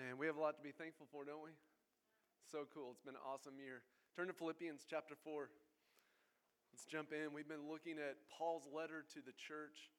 Man, 0.00 0.16
we 0.16 0.24
have 0.24 0.40
a 0.40 0.40
lot 0.40 0.56
to 0.56 0.64
be 0.64 0.72
thankful 0.72 1.04
for, 1.12 1.28
don't 1.28 1.44
we? 1.44 1.52
So 2.48 2.64
cool. 2.72 2.88
It's 2.96 3.04
been 3.04 3.20
an 3.20 3.26
awesome 3.28 3.60
year. 3.60 3.84
Turn 4.16 4.32
to 4.32 4.32
Philippians 4.32 4.88
chapter 4.88 5.12
4. 5.12 5.52
Let's 6.72 6.88
jump 6.88 7.12
in. 7.12 7.36
We've 7.36 7.44
been 7.44 7.68
looking 7.68 8.00
at 8.00 8.16
Paul's 8.32 8.64
letter 8.72 9.04
to 9.12 9.20
the 9.20 9.36
church 9.36 9.92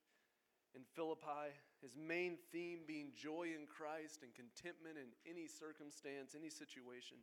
in 0.73 0.81
Philippi, 0.97 1.53
his 1.85 1.93
main 1.93 2.41
theme 2.49 2.81
being 2.89 3.13
joy 3.13 3.53
in 3.53 3.69
Christ 3.69 4.25
and 4.25 4.33
contentment 4.33 4.97
in 4.97 5.13
any 5.29 5.45
circumstance, 5.45 6.33
any 6.33 6.49
situation. 6.49 7.21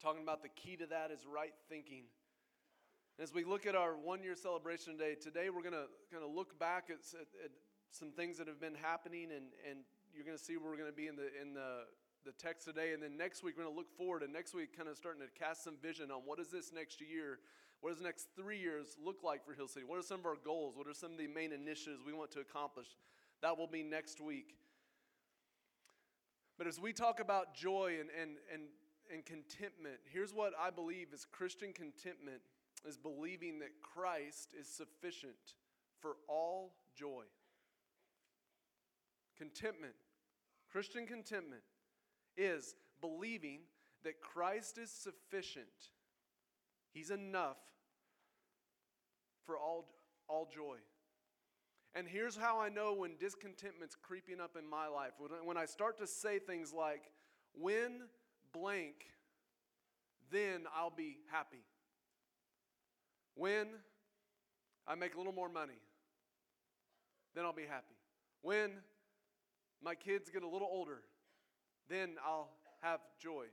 Talking 0.00 0.24
about 0.24 0.40
the 0.40 0.56
key 0.56 0.80
to 0.80 0.88
that 0.88 1.12
is 1.12 1.28
right 1.28 1.52
thinking. 1.68 2.08
As 3.20 3.28
we 3.28 3.44
look 3.44 3.68
at 3.68 3.76
our 3.76 3.92
one 3.92 4.24
year 4.24 4.40
celebration 4.40 4.96
today, 4.96 5.20
today 5.20 5.52
we're 5.52 5.60
going 5.60 5.76
to 5.76 5.92
kind 6.08 6.24
of 6.24 6.32
look 6.32 6.56
back 6.56 6.88
at, 6.88 7.04
at, 7.12 7.28
at 7.44 7.52
some 7.92 8.10
things 8.10 8.38
that 8.38 8.48
have 8.48 8.60
been 8.60 8.74
happening, 8.74 9.28
and, 9.34 9.46
and 9.68 9.80
you're 10.14 10.24
going 10.24 10.36
to 10.36 10.42
see 10.42 10.56
where 10.56 10.70
we're 10.70 10.78
going 10.78 10.90
to 10.90 10.96
be 10.96 11.06
in 11.06 11.16
the, 11.16 11.28
in 11.40 11.52
the, 11.52 11.84
the 12.24 12.32
text 12.32 12.64
today. 12.64 12.92
And 12.92 13.02
then 13.02 13.16
next 13.16 13.44
week, 13.44 13.54
we're 13.56 13.64
going 13.64 13.74
to 13.74 13.78
look 13.78 13.92
forward, 13.96 14.22
and 14.22 14.32
next 14.32 14.54
week, 14.54 14.76
kind 14.76 14.88
of 14.88 14.96
starting 14.96 15.20
to 15.20 15.28
cast 15.38 15.62
some 15.62 15.76
vision 15.82 16.10
on 16.10 16.22
what 16.24 16.38
does 16.38 16.48
this 16.48 16.72
next 16.72 17.00
year, 17.00 17.38
what 17.80 17.90
does 17.90 17.98
the 17.98 18.04
next 18.04 18.28
three 18.34 18.58
years 18.58 18.96
look 19.04 19.22
like 19.22 19.44
for 19.44 19.52
Hill 19.52 19.68
City? 19.68 19.84
What 19.86 19.98
are 19.98 20.02
some 20.02 20.20
of 20.20 20.26
our 20.26 20.36
goals? 20.42 20.76
What 20.76 20.86
are 20.88 20.94
some 20.94 21.12
of 21.12 21.18
the 21.18 21.26
main 21.26 21.52
initiatives 21.52 22.00
we 22.04 22.12
want 22.12 22.30
to 22.32 22.40
accomplish? 22.40 22.86
That 23.42 23.58
will 23.58 23.66
be 23.66 23.82
next 23.82 24.20
week. 24.20 24.56
But 26.56 26.66
as 26.66 26.80
we 26.80 26.92
talk 26.92 27.20
about 27.20 27.54
joy 27.54 27.96
and, 28.00 28.08
and, 28.20 28.36
and, 28.52 28.62
and 29.12 29.24
contentment, 29.24 29.96
here's 30.12 30.32
what 30.32 30.52
I 30.60 30.70
believe 30.70 31.08
is 31.12 31.26
Christian 31.30 31.72
contentment 31.72 32.40
is 32.86 32.96
believing 32.96 33.58
that 33.58 33.70
Christ 33.82 34.54
is 34.58 34.68
sufficient 34.68 35.56
for 36.00 36.16
all 36.28 36.74
joy. 36.96 37.24
Contentment, 39.42 39.94
Christian 40.70 41.04
contentment, 41.04 41.62
is 42.36 42.76
believing 43.00 43.62
that 44.04 44.20
Christ 44.20 44.78
is 44.78 44.88
sufficient. 44.88 45.66
He's 46.94 47.10
enough 47.10 47.56
for 49.44 49.58
all, 49.58 49.88
all 50.28 50.48
joy. 50.54 50.76
And 51.96 52.06
here's 52.06 52.36
how 52.36 52.60
I 52.60 52.68
know 52.68 52.94
when 52.94 53.16
discontentment's 53.18 53.96
creeping 54.00 54.40
up 54.40 54.56
in 54.56 54.64
my 54.64 54.86
life. 54.86 55.10
When 55.44 55.56
I 55.56 55.64
start 55.64 55.98
to 55.98 56.06
say 56.06 56.38
things 56.38 56.72
like, 56.72 57.10
when 57.52 58.02
blank, 58.52 58.94
then 60.30 60.66
I'll 60.72 60.94
be 60.96 61.18
happy. 61.32 61.64
When 63.34 63.66
I 64.86 64.94
make 64.94 65.16
a 65.16 65.18
little 65.18 65.32
more 65.32 65.48
money, 65.48 65.80
then 67.34 67.44
I'll 67.44 67.52
be 67.52 67.66
happy. 67.68 67.96
When 68.42 68.70
my 69.82 69.94
kids 69.94 70.30
get 70.30 70.42
a 70.42 70.48
little 70.48 70.68
older, 70.70 71.02
then 71.88 72.16
I'll 72.24 72.50
have 72.80 73.00
joy. 73.20 73.46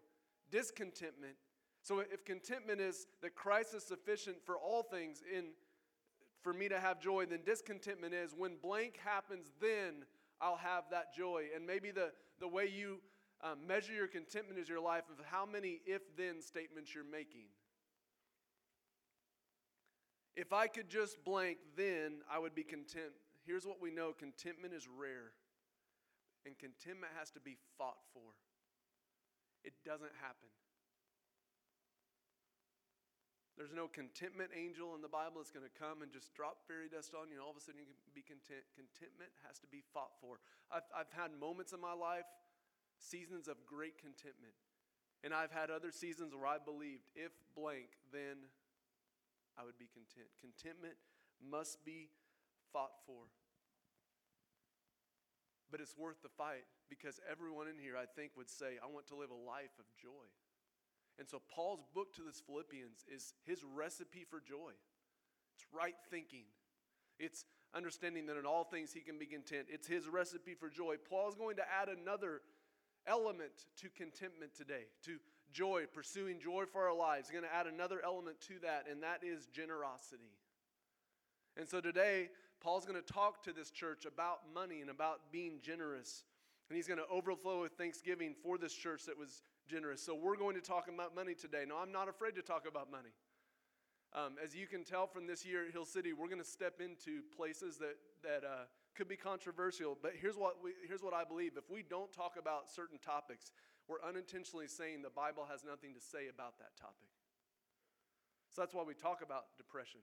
Discontentment. 0.51 1.35
So 1.81 1.99
if 1.99 2.25
contentment 2.25 2.81
is 2.81 3.07
that 3.21 3.35
Christ 3.35 3.73
is 3.73 3.83
sufficient 3.83 4.37
for 4.45 4.57
all 4.57 4.83
things 4.83 5.23
in 5.33 5.45
for 6.41 6.53
me 6.53 6.69
to 6.69 6.79
have 6.79 7.01
joy, 7.01 7.25
then 7.25 7.39
discontentment 7.45 8.13
is 8.13 8.33
when 8.37 8.55
blank 8.61 8.97
happens, 9.03 9.51
then 9.59 10.05
I'll 10.39 10.55
have 10.55 10.85
that 10.91 11.13
joy. 11.13 11.47
And 11.53 11.67
maybe 11.67 11.91
the, 11.91 12.11
the 12.39 12.47
way 12.47 12.69
you 12.73 12.99
um, 13.43 13.59
measure 13.67 13.93
your 13.93 14.07
contentment 14.07 14.59
is 14.59 14.69
your 14.69 14.79
life 14.79 15.03
of 15.11 15.23
how 15.25 15.45
many 15.45 15.81
if 15.85 16.01
then 16.17 16.41
statements 16.41 16.95
you're 16.95 17.03
making. 17.03 17.47
If 20.35 20.53
I 20.53 20.67
could 20.67 20.89
just 20.89 21.23
blank, 21.25 21.57
then 21.75 22.21
I 22.31 22.39
would 22.39 22.55
be 22.55 22.63
content. 22.63 23.11
Here's 23.45 23.65
what 23.65 23.81
we 23.81 23.91
know 23.91 24.13
contentment 24.17 24.73
is 24.73 24.87
rare. 24.87 25.31
And 26.45 26.57
contentment 26.57 27.11
has 27.19 27.29
to 27.31 27.41
be 27.41 27.57
fought 27.77 27.99
for. 28.13 28.35
It 29.63 29.73
doesn't 29.83 30.15
happen. 30.23 30.47
There's 33.59 33.75
no 33.75 33.91
contentment 33.91 34.55
angel 34.55 34.95
in 34.95 35.03
the 35.03 35.11
Bible 35.11 35.43
that's 35.43 35.51
going 35.51 35.67
to 35.67 35.75
come 35.75 35.99
and 35.99 36.07
just 36.15 36.31
drop 36.31 36.63
fairy 36.63 36.87
dust 36.87 37.11
on 37.11 37.27
you 37.27 37.35
and 37.35 37.43
all 37.43 37.51
of 37.51 37.59
a 37.59 37.63
sudden 37.63 37.83
you 37.83 37.91
can 37.91 37.99
be 38.15 38.23
content. 38.23 38.63
Contentment 38.71 39.35
has 39.43 39.59
to 39.59 39.67
be 39.67 39.83
fought 39.91 40.15
for. 40.23 40.39
I've, 40.71 40.87
I've 40.95 41.11
had 41.11 41.35
moments 41.35 41.75
in 41.75 41.83
my 41.83 41.91
life, 41.91 42.23
seasons 42.95 43.51
of 43.51 43.59
great 43.67 43.99
contentment. 43.99 44.55
And 45.27 45.35
I've 45.35 45.51
had 45.51 45.67
other 45.67 45.91
seasons 45.91 46.31
where 46.31 46.47
I 46.47 46.55
believed 46.55 47.11
if 47.19 47.35
blank, 47.51 47.99
then 48.15 48.47
I 49.59 49.67
would 49.67 49.75
be 49.75 49.91
content. 49.91 50.31
Contentment 50.39 50.95
must 51.43 51.83
be 51.83 52.07
fought 52.71 52.95
for. 53.03 53.27
But 55.71 55.81
it's 55.81 55.97
worth 55.97 56.21
the 56.21 56.29
fight 56.29 56.65
because 56.89 57.19
everyone 57.29 57.67
in 57.67 57.77
here, 57.77 57.95
I 57.95 58.05
think, 58.05 58.31
would 58.35 58.49
say, 58.49 58.81
I 58.83 58.87
want 58.87 59.07
to 59.07 59.15
live 59.15 59.29
a 59.29 59.49
life 59.49 59.77
of 59.77 59.85
joy. 60.01 60.27
And 61.19 61.27
so, 61.27 61.41
Paul's 61.53 61.83
book 61.93 62.15
to 62.15 62.23
this 62.23 62.41
Philippians 62.41 63.05
is 63.13 63.33
his 63.45 63.63
recipe 63.63 64.25
for 64.29 64.39
joy. 64.39 64.71
It's 65.55 65.65
right 65.73 65.95
thinking, 66.09 66.45
it's 67.19 67.45
understanding 67.75 68.25
that 68.27 68.37
in 68.37 68.45
all 68.45 68.63
things 68.63 68.93
he 68.93 69.01
can 69.01 69.19
be 69.19 69.25
content. 69.25 69.67
It's 69.69 69.87
his 69.87 70.07
recipe 70.07 70.55
for 70.55 70.69
joy. 70.69 70.95
Paul's 71.09 71.35
going 71.35 71.57
to 71.57 71.63
add 71.69 71.89
another 71.89 72.41
element 73.05 73.51
to 73.81 73.89
contentment 73.89 74.55
today, 74.55 74.85
to 75.05 75.17
joy, 75.51 75.83
pursuing 75.93 76.39
joy 76.39 76.63
for 76.71 76.87
our 76.87 76.95
lives. 76.95 77.27
He's 77.27 77.39
going 77.39 77.49
to 77.49 77.55
add 77.55 77.67
another 77.67 78.01
element 78.03 78.39
to 78.47 78.59
that, 78.61 78.85
and 78.89 79.03
that 79.03 79.23
is 79.23 79.47
generosity. 79.47 80.31
And 81.57 81.67
so 81.67 81.81
today, 81.81 82.29
Paul's 82.61 82.85
going 82.85 83.01
to 83.01 83.13
talk 83.13 83.43
to 83.43 83.53
this 83.53 83.71
church 83.71 84.05
about 84.05 84.39
money 84.53 84.81
and 84.81 84.89
about 84.89 85.31
being 85.31 85.59
generous. 85.61 86.23
And 86.69 86.75
he's 86.75 86.87
going 86.87 86.99
to 86.99 87.07
overflow 87.11 87.61
with 87.61 87.73
thanksgiving 87.73 88.35
for 88.43 88.57
this 88.57 88.73
church 88.73 89.05
that 89.05 89.17
was 89.17 89.41
generous. 89.67 90.03
So 90.03 90.13
we're 90.15 90.35
going 90.37 90.55
to 90.55 90.61
talk 90.61 90.87
about 90.87 91.15
money 91.15 91.33
today. 91.33 91.63
No, 91.67 91.77
I'm 91.77 91.91
not 91.91 92.09
afraid 92.09 92.35
to 92.35 92.41
talk 92.41 92.67
about 92.67 92.91
money. 92.91 93.09
Um, 94.13 94.35
as 94.43 94.55
you 94.55 94.65
can 94.67 94.83
tell 94.83 95.07
from 95.07 95.27
this 95.27 95.45
year 95.45 95.65
at 95.65 95.71
Hill 95.71 95.85
City, 95.85 96.13
we're 96.13 96.27
going 96.27 96.41
to 96.41 96.47
step 96.47 96.81
into 96.81 97.21
places 97.35 97.77
that, 97.77 97.95
that 98.23 98.43
uh, 98.45 98.65
could 98.95 99.07
be 99.07 99.15
controversial. 99.15 99.97
But 100.01 100.13
here's 100.19 100.35
what, 100.35 100.63
we, 100.63 100.71
here's 100.87 101.03
what 101.03 101.13
I 101.13 101.23
believe 101.23 101.53
if 101.57 101.69
we 101.69 101.83
don't 101.87 102.11
talk 102.11 102.33
about 102.39 102.69
certain 102.69 102.97
topics, 102.97 103.51
we're 103.87 104.01
unintentionally 104.07 104.67
saying 104.67 105.01
the 105.01 105.09
Bible 105.09 105.47
has 105.49 105.63
nothing 105.63 105.93
to 105.93 106.01
say 106.01 106.27
about 106.33 106.57
that 106.59 106.75
topic. 106.79 107.09
So 108.49 108.61
that's 108.61 108.73
why 108.73 108.83
we 108.83 108.93
talk 108.93 109.21
about 109.23 109.57
depression 109.57 110.01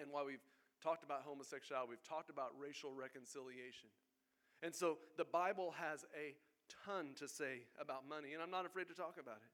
and 0.00 0.10
why 0.12 0.22
we've 0.24 0.44
talked 0.80 1.04
about 1.04 1.22
homosexuality, 1.22 1.90
we've 1.90 2.08
talked 2.08 2.30
about 2.30 2.52
racial 2.58 2.92
reconciliation. 2.94 3.90
And 4.62 4.74
so 4.74 4.98
the 5.16 5.24
Bible 5.24 5.74
has 5.78 6.04
a 6.14 6.34
ton 6.84 7.14
to 7.16 7.28
say 7.28 7.66
about 7.80 8.08
money, 8.08 8.34
and 8.34 8.42
I'm 8.42 8.50
not 8.50 8.66
afraid 8.66 8.88
to 8.88 8.94
talk 8.94 9.16
about 9.20 9.38
it. 9.38 9.52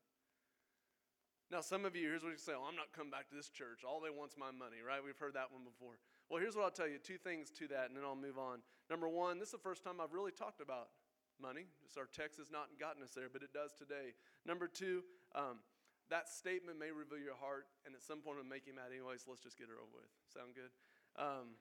Now, 1.52 1.60
some 1.60 1.84
of 1.84 1.94
you, 1.94 2.08
here's 2.08 2.24
what 2.24 2.32
you 2.32 2.40
say, 2.40 2.56
oh, 2.56 2.64
I'm 2.64 2.74
not 2.74 2.90
coming 2.96 3.12
back 3.12 3.28
to 3.28 3.36
this 3.36 3.52
church. 3.52 3.84
All 3.84 4.00
they 4.00 4.08
want's 4.08 4.34
my 4.34 4.48
money, 4.48 4.80
right? 4.80 5.04
We've 5.04 5.18
heard 5.20 5.36
that 5.36 5.52
one 5.52 5.60
before. 5.60 6.00
Well, 6.32 6.40
here's 6.40 6.56
what 6.56 6.64
I'll 6.64 6.74
tell 6.74 6.88
you 6.88 6.96
two 6.96 7.20
things 7.20 7.52
to 7.60 7.68
that, 7.68 7.92
and 7.92 7.94
then 7.94 8.02
I'll 8.02 8.16
move 8.16 8.40
on. 8.40 8.64
Number 8.88 9.06
one, 9.06 9.36
this 9.38 9.52
is 9.52 9.56
the 9.60 9.62
first 9.62 9.84
time 9.84 10.00
I've 10.00 10.16
really 10.16 10.32
talked 10.32 10.64
about 10.64 10.88
money. 11.36 11.68
Just 11.84 12.00
our 12.00 12.08
text 12.08 12.40
has 12.40 12.48
not 12.48 12.72
gotten 12.80 13.04
us 13.04 13.12
there, 13.12 13.28
but 13.28 13.44
it 13.44 13.52
does 13.52 13.76
today. 13.76 14.16
Number 14.48 14.66
two, 14.66 15.04
um, 15.36 15.60
that 16.08 16.32
statement 16.32 16.80
may 16.80 16.90
reveal 16.90 17.20
your 17.20 17.36
heart, 17.36 17.68
and 17.84 17.92
at 17.92 18.00
some 18.00 18.24
point 18.24 18.40
it'll 18.40 18.48
make 18.48 18.64
you 18.64 18.72
mad 18.72 18.92
anyway, 18.92 19.20
so 19.20 19.28
let's 19.28 19.44
just 19.44 19.60
get 19.60 19.68
it 19.68 19.76
over 19.76 20.00
with. 20.00 20.10
Sound 20.32 20.56
good? 20.56 20.72
Um, 21.16 21.56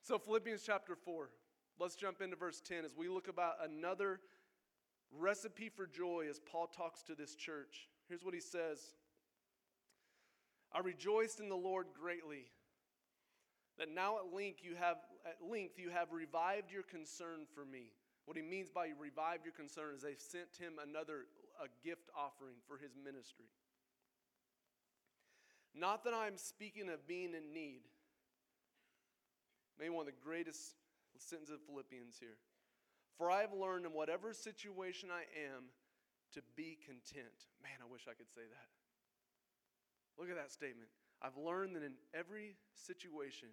so, 0.00 0.18
Philippians 0.18 0.62
chapter 0.64 0.94
4. 0.96 1.28
Let's 1.78 1.94
jump 1.96 2.20
into 2.20 2.36
verse 2.36 2.60
10 2.60 2.84
as 2.84 2.96
we 2.96 3.08
look 3.08 3.28
about 3.28 3.54
another 3.64 4.20
recipe 5.10 5.68
for 5.68 5.86
joy 5.86 6.26
as 6.28 6.40
Paul 6.40 6.66
talks 6.66 7.02
to 7.04 7.14
this 7.14 7.34
church. 7.34 7.88
Here's 8.08 8.24
what 8.24 8.34
he 8.34 8.40
says 8.40 8.94
I 10.72 10.80
rejoiced 10.80 11.40
in 11.40 11.48
the 11.48 11.56
Lord 11.56 11.86
greatly 11.98 12.46
that 13.78 13.88
now 13.92 14.18
at 14.18 14.34
length 14.34 14.60
you 14.62 14.74
have 14.78 14.96
at 15.26 15.38
length 15.48 15.78
you 15.78 15.90
have 15.90 16.12
revived 16.12 16.70
your 16.70 16.82
concern 16.82 17.46
for 17.54 17.64
me. 17.64 17.92
What 18.26 18.36
he 18.36 18.42
means 18.42 18.68
by 18.72 18.88
revived 18.98 19.44
your 19.44 19.54
concern 19.54 19.94
is 19.96 20.02
they've 20.02 20.16
sent 20.18 20.56
him 20.58 20.74
another 20.82 21.26
a 21.62 21.66
gift 21.86 22.10
offering 22.16 22.56
for 22.66 22.76
his 22.78 22.92
ministry. 22.96 23.46
Not 25.74 26.04
that 26.04 26.14
I'm 26.14 26.36
speaking 26.36 26.88
of 26.88 27.06
being 27.06 27.34
in 27.34 27.52
need. 27.52 27.82
Maybe 29.78 29.90
one 29.90 30.06
of 30.06 30.12
the 30.14 30.20
greatest 30.24 30.76
sentences 31.18 31.54
of 31.54 31.60
Philippians 31.66 32.16
here. 32.18 32.38
For 33.18 33.30
I 33.30 33.40
have 33.40 33.52
learned 33.52 33.86
in 33.86 33.92
whatever 33.92 34.32
situation 34.32 35.08
I 35.12 35.24
am 35.38 35.70
to 36.32 36.40
be 36.56 36.78
content. 36.84 37.48
Man, 37.62 37.78
I 37.80 37.90
wish 37.90 38.08
I 38.08 38.14
could 38.14 38.30
say 38.30 38.42
that. 38.42 38.68
Look 40.18 40.30
at 40.30 40.36
that 40.36 40.50
statement. 40.50 40.88
I've 41.20 41.36
learned 41.36 41.76
that 41.76 41.82
in 41.82 41.94
every 42.14 42.56
situation 42.74 43.48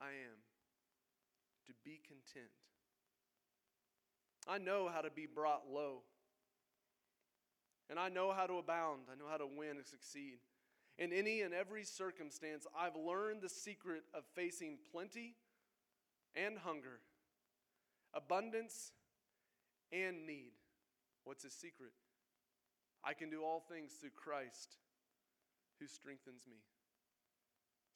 I 0.00 0.08
am 0.08 0.38
to 1.66 1.72
be 1.84 2.00
content. 2.06 2.52
I 4.46 4.58
know 4.58 4.88
how 4.92 5.00
to 5.00 5.10
be 5.10 5.26
brought 5.26 5.62
low. 5.72 6.02
And 7.88 7.98
I 7.98 8.08
know 8.08 8.32
how 8.32 8.46
to 8.46 8.58
abound. 8.58 9.02
I 9.10 9.16
know 9.16 9.28
how 9.30 9.36
to 9.36 9.46
win 9.46 9.76
and 9.76 9.86
succeed. 9.86 10.38
In 10.98 11.12
any 11.12 11.42
and 11.42 11.52
every 11.52 11.84
circumstance, 11.84 12.66
I've 12.78 12.96
learned 12.96 13.42
the 13.42 13.48
secret 13.48 14.04
of 14.14 14.24
facing 14.34 14.78
plenty 14.92 15.34
and 16.34 16.58
hunger, 16.58 17.00
abundance 18.14 18.92
and 19.92 20.26
need. 20.26 20.52
What's 21.24 21.44
his 21.44 21.52
secret? 21.52 21.92
I 23.04 23.12
can 23.12 23.30
do 23.30 23.42
all 23.42 23.60
things 23.60 23.92
through 24.00 24.10
Christ 24.16 24.76
who 25.78 25.86
strengthens 25.86 26.46
me. 26.48 26.56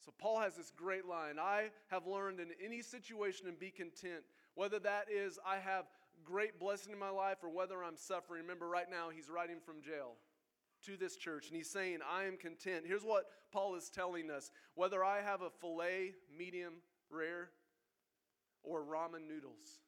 So 0.05 0.11
Paul 0.17 0.39
has 0.39 0.55
this 0.55 0.71
great 0.75 1.05
line 1.05 1.37
I 1.39 1.69
have 1.89 2.07
learned 2.07 2.39
in 2.39 2.49
any 2.63 2.81
situation 2.81 3.47
and 3.47 3.59
be 3.59 3.71
content, 3.71 4.23
whether 4.55 4.79
that 4.79 5.05
is 5.11 5.39
I 5.45 5.57
have 5.57 5.85
great 6.23 6.59
blessing 6.59 6.93
in 6.93 6.99
my 6.99 7.09
life 7.09 7.37
or 7.43 7.49
whether 7.49 7.83
I'm 7.83 7.97
suffering. 7.97 8.43
Remember, 8.43 8.67
right 8.67 8.89
now 8.89 9.09
he's 9.09 9.29
writing 9.29 9.57
from 9.63 9.81
jail 9.81 10.13
to 10.85 10.97
this 10.97 11.15
church 11.15 11.47
and 11.47 11.55
he's 11.55 11.69
saying, 11.69 11.99
I 12.09 12.25
am 12.25 12.37
content. 12.37 12.85
Here's 12.85 13.03
what 13.03 13.25
Paul 13.51 13.75
is 13.75 13.89
telling 13.89 14.29
us 14.29 14.51
whether 14.75 15.03
I 15.03 15.21
have 15.21 15.41
a 15.41 15.49
filet, 15.49 16.13
medium, 16.35 16.73
rare, 17.09 17.49
or 18.63 18.81
ramen 18.81 19.27
noodles, 19.27 19.81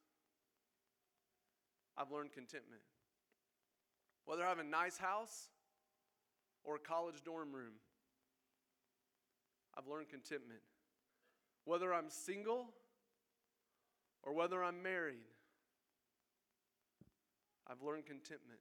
I've 1.98 2.12
learned 2.12 2.31
contentment. 2.31 2.81
Whether 4.25 4.44
I 4.44 4.50
have 4.50 4.60
a 4.60 4.63
nice 4.63 4.98
house 4.98 5.50
or 6.63 6.75
a 6.75 6.80
college 6.80 7.24
dorm 7.24 7.51
room, 7.54 7.74
I've 9.78 9.88
learned 9.88 10.10
contentment. 10.10 10.62
Whether 11.66 11.94
I'm 11.94 12.10
single 12.10 12.69
or 14.22 14.34
whether 14.34 14.63
I'm 14.63 14.81
married, 14.81 15.25
I've 17.68 17.81
learned 17.81 18.06
contentment. 18.06 18.60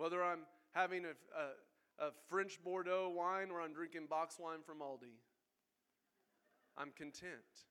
Whether 0.00 0.24
I'm 0.24 0.48
having 0.72 1.04
a, 1.04 1.12
a, 1.36 2.06
a, 2.06 2.10
French 2.30 2.58
Bordeaux 2.64 3.12
wine 3.14 3.50
or 3.50 3.60
I'm 3.60 3.74
drinking 3.74 4.06
box 4.08 4.38
wine 4.40 4.64
from 4.64 4.78
Aldi, 4.78 5.20
I'm 6.78 6.90
content. 6.96 7.68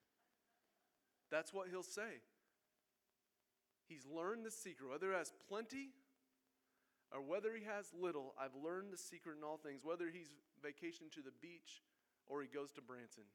That's 1.32 1.52
what 1.52 1.70
he'll 1.70 1.82
say. 1.82 2.22
He's 3.88 4.06
learned 4.06 4.46
the 4.46 4.52
secret. 4.52 4.92
Whether 4.92 5.10
he 5.10 5.18
has 5.18 5.34
plenty 5.50 5.90
or 7.12 7.20
whether 7.20 7.50
he 7.58 7.66
has 7.66 7.90
little, 8.00 8.36
I've 8.38 8.54
learned 8.54 8.94
the 8.94 9.02
secret 9.02 9.38
in 9.40 9.44
all 9.44 9.58
things. 9.58 9.82
Whether 9.84 10.14
he's 10.14 10.30
vacationing 10.62 11.10
to 11.18 11.26
the 11.26 11.34
beach 11.42 11.82
or 12.28 12.44
he 12.44 12.48
goes 12.48 12.72
to 12.74 12.82
Branson. 12.82 13.26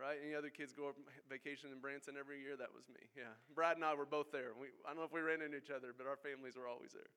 Right? 0.00 0.16
Any 0.24 0.34
other 0.34 0.48
kids 0.48 0.72
go 0.72 0.88
on 0.88 0.96
vacation 1.28 1.68
in 1.68 1.84
Branson 1.84 2.16
every 2.18 2.40
year? 2.40 2.56
That 2.56 2.72
was 2.72 2.88
me. 2.88 3.12
Yeah. 3.12 3.36
Brad 3.54 3.76
and 3.76 3.84
I 3.84 3.92
were 3.92 4.08
both 4.08 4.32
there. 4.32 4.56
We, 4.56 4.72
I 4.88 4.96
don't 4.96 5.04
know 5.04 5.04
if 5.04 5.12
we 5.12 5.20
ran 5.20 5.44
into 5.44 5.60
each 5.60 5.68
other, 5.68 5.92
but 5.92 6.08
our 6.08 6.16
families 6.16 6.56
were 6.56 6.64
always 6.64 6.96
there. 6.96 7.12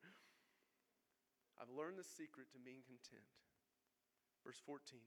I've 1.60 1.70
learned 1.76 1.98
the 1.98 2.04
secret 2.04 2.52
to 2.52 2.58
being 2.58 2.82
content. 2.86 3.26
Verse 4.44 4.60
14. 4.64 5.00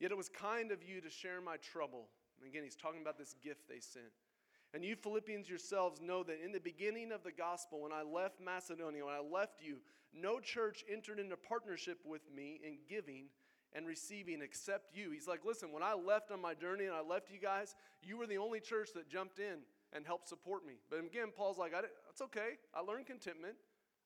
Yet 0.00 0.10
it 0.10 0.16
was 0.16 0.28
kind 0.28 0.72
of 0.72 0.82
you 0.82 1.00
to 1.00 1.10
share 1.10 1.40
my 1.40 1.56
trouble. 1.58 2.08
And 2.38 2.48
again, 2.48 2.64
he's 2.64 2.76
talking 2.76 3.02
about 3.02 3.18
this 3.18 3.34
gift 3.42 3.68
they 3.68 3.78
sent. 3.80 4.12
And 4.74 4.84
you 4.84 4.96
Philippians 4.96 5.48
yourselves 5.48 6.00
know 6.00 6.22
that 6.22 6.42
in 6.42 6.50
the 6.50 6.58
beginning 6.58 7.12
of 7.12 7.22
the 7.22 7.30
gospel, 7.30 7.82
when 7.82 7.92
I 7.92 8.02
left 8.02 8.40
Macedonia, 8.40 9.04
when 9.04 9.14
I 9.14 9.20
left 9.20 9.60
you, 9.62 9.76
no 10.14 10.40
church 10.40 10.82
entered 10.90 11.18
into 11.18 11.36
partnership 11.36 11.98
with 12.04 12.22
me 12.34 12.60
in 12.64 12.78
giving 12.88 13.26
and 13.74 13.86
receiving 13.86 14.40
except 14.42 14.94
you. 14.96 15.10
He's 15.10 15.28
like, 15.28 15.44
listen, 15.44 15.72
when 15.72 15.82
I 15.82 15.94
left 15.94 16.30
on 16.30 16.40
my 16.40 16.54
journey 16.54 16.86
and 16.86 16.94
I 16.94 17.02
left 17.02 17.30
you 17.30 17.38
guys, 17.38 17.74
you 18.02 18.16
were 18.16 18.26
the 18.26 18.38
only 18.38 18.60
church 18.60 18.90
that 18.94 19.08
jumped 19.08 19.38
in 19.38 19.60
and 19.92 20.06
helped 20.06 20.28
support 20.28 20.66
me. 20.66 20.74
But 20.90 21.00
again, 21.00 21.28
Paul's 21.36 21.58
like, 21.58 21.72
it's 22.10 22.22
okay. 22.22 22.58
I 22.74 22.80
learned 22.80 23.06
contentment. 23.06 23.54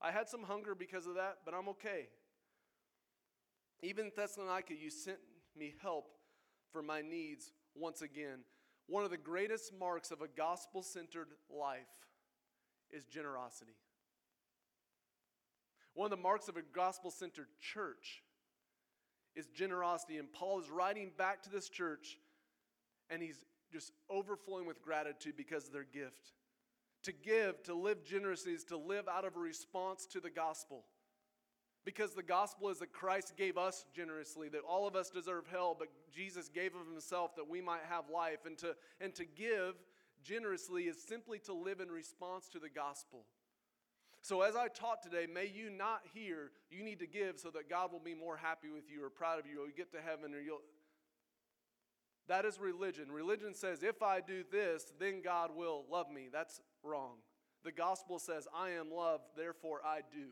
I 0.06 0.12
had 0.12 0.29
some 0.29 0.44
hunger 0.44 0.76
because 0.76 1.08
of 1.08 1.17
that, 1.17 1.38
but 1.44 1.53
I'm 1.53 1.69
okay. 1.70 2.06
Even 3.82 4.12
Thessalonica, 4.14 4.73
you 4.81 4.88
sent 4.88 5.19
me 5.58 5.75
help 5.82 6.12
for 6.70 6.81
my 6.81 7.03
needs 7.03 7.50
once 7.75 8.03
again. 8.03 8.44
One 8.87 9.03
of 9.03 9.11
the 9.11 9.17
greatest 9.17 9.73
marks 9.76 10.12
of 10.12 10.23
a 10.23 10.29
gospel 10.29 10.85
centered 10.85 11.31
life 11.50 11.81
is 12.93 13.05
generosity. 13.05 13.75
One 15.94 16.06
of 16.06 16.17
the 16.17 16.23
marks 16.23 16.47
of 16.47 16.56
a 16.56 16.62
gospel 16.62 17.11
centered 17.11 17.49
church 17.58 18.23
is 19.35 19.49
generosity. 19.49 20.19
And 20.19 20.32
Paul 20.32 20.61
is 20.61 20.70
writing 20.70 21.11
back 21.19 21.43
to 21.43 21.50
this 21.50 21.69
church 21.69 22.17
and 23.11 23.20
he's 23.20 23.44
just 23.73 23.91
overflowing 24.08 24.67
with 24.67 24.82
gratitude 24.82 25.37
because 25.37 25.67
of 25.67 25.73
their 25.73 25.87
gift. 25.93 26.32
To 27.06 27.12
give, 27.12 27.62
to 27.62 27.75
live 27.75 28.05
generously, 28.05 28.50
is 28.50 28.64
to 28.64 28.76
live 28.76 29.06
out 29.06 29.25
of 29.25 29.37
a 29.37 29.38
response 29.38 30.06
to 30.06 30.19
the 30.19 30.29
gospel. 30.29 30.82
Because 31.85 32.14
the 32.14 32.23
gospel 32.25 32.69
is 32.69 32.81
that 32.81 32.93
Christ 32.93 33.35
gave 33.37 33.56
us 33.56 33.85
generously, 33.94 34.49
that 34.49 34.62
all 34.69 34.88
of 34.88 34.97
us 34.97 35.08
deserve 35.08 35.47
hell, 35.47 35.76
but 35.79 35.87
Jesus 36.12 36.49
gave 36.49 36.75
of 36.75 36.85
himself 36.85 37.37
that 37.37 37.49
we 37.49 37.61
might 37.61 37.82
have 37.88 38.11
life. 38.12 38.41
And 38.44 38.58
to, 38.58 38.75
and 39.00 39.14
to 39.14 39.25
give 39.25 39.76
generously 40.25 40.88
is 40.88 41.00
simply 41.00 41.38
to 41.44 41.53
live 41.53 41.79
in 41.79 41.93
response 41.93 42.49
to 42.49 42.58
the 42.58 42.69
gospel. 42.69 43.25
So, 44.23 44.43
as 44.43 44.56
I 44.56 44.67
taught 44.67 45.00
today, 45.00 45.29
may 45.32 45.47
you 45.47 45.70
not 45.70 46.00
hear 46.12 46.50
you 46.73 46.82
need 46.82 46.99
to 46.99 47.06
give 47.06 47.38
so 47.38 47.50
that 47.50 47.70
God 47.70 47.93
will 47.93 48.00
be 48.00 48.17
more 48.17 48.37
happy 48.37 48.69
with 48.69 48.91
you 48.91 49.05
or 49.05 49.11
proud 49.11 49.38
of 49.38 49.47
you 49.47 49.62
or 49.62 49.69
you 49.69 49.73
get 49.76 49.93
to 49.93 50.00
heaven 50.00 50.35
or 50.35 50.41
you'll. 50.41 50.62
That 52.28 52.44
is 52.44 52.58
religion. 52.58 53.11
Religion 53.11 53.55
says, 53.55 53.82
if 53.82 54.02
I 54.02 54.20
do 54.20 54.43
this, 54.50 54.93
then 54.99 55.23
God 55.23 55.50
will 55.55 55.84
love 55.90 56.11
me. 56.11 56.28
That's 56.32 56.61
wrong. 56.82 57.17
The 57.64 57.73
gospel 57.73 58.19
says, 58.19 58.49
I 58.55 58.70
am 58.70 58.90
loved, 58.93 59.25
therefore 59.37 59.81
I 59.84 60.00
do. 60.12 60.28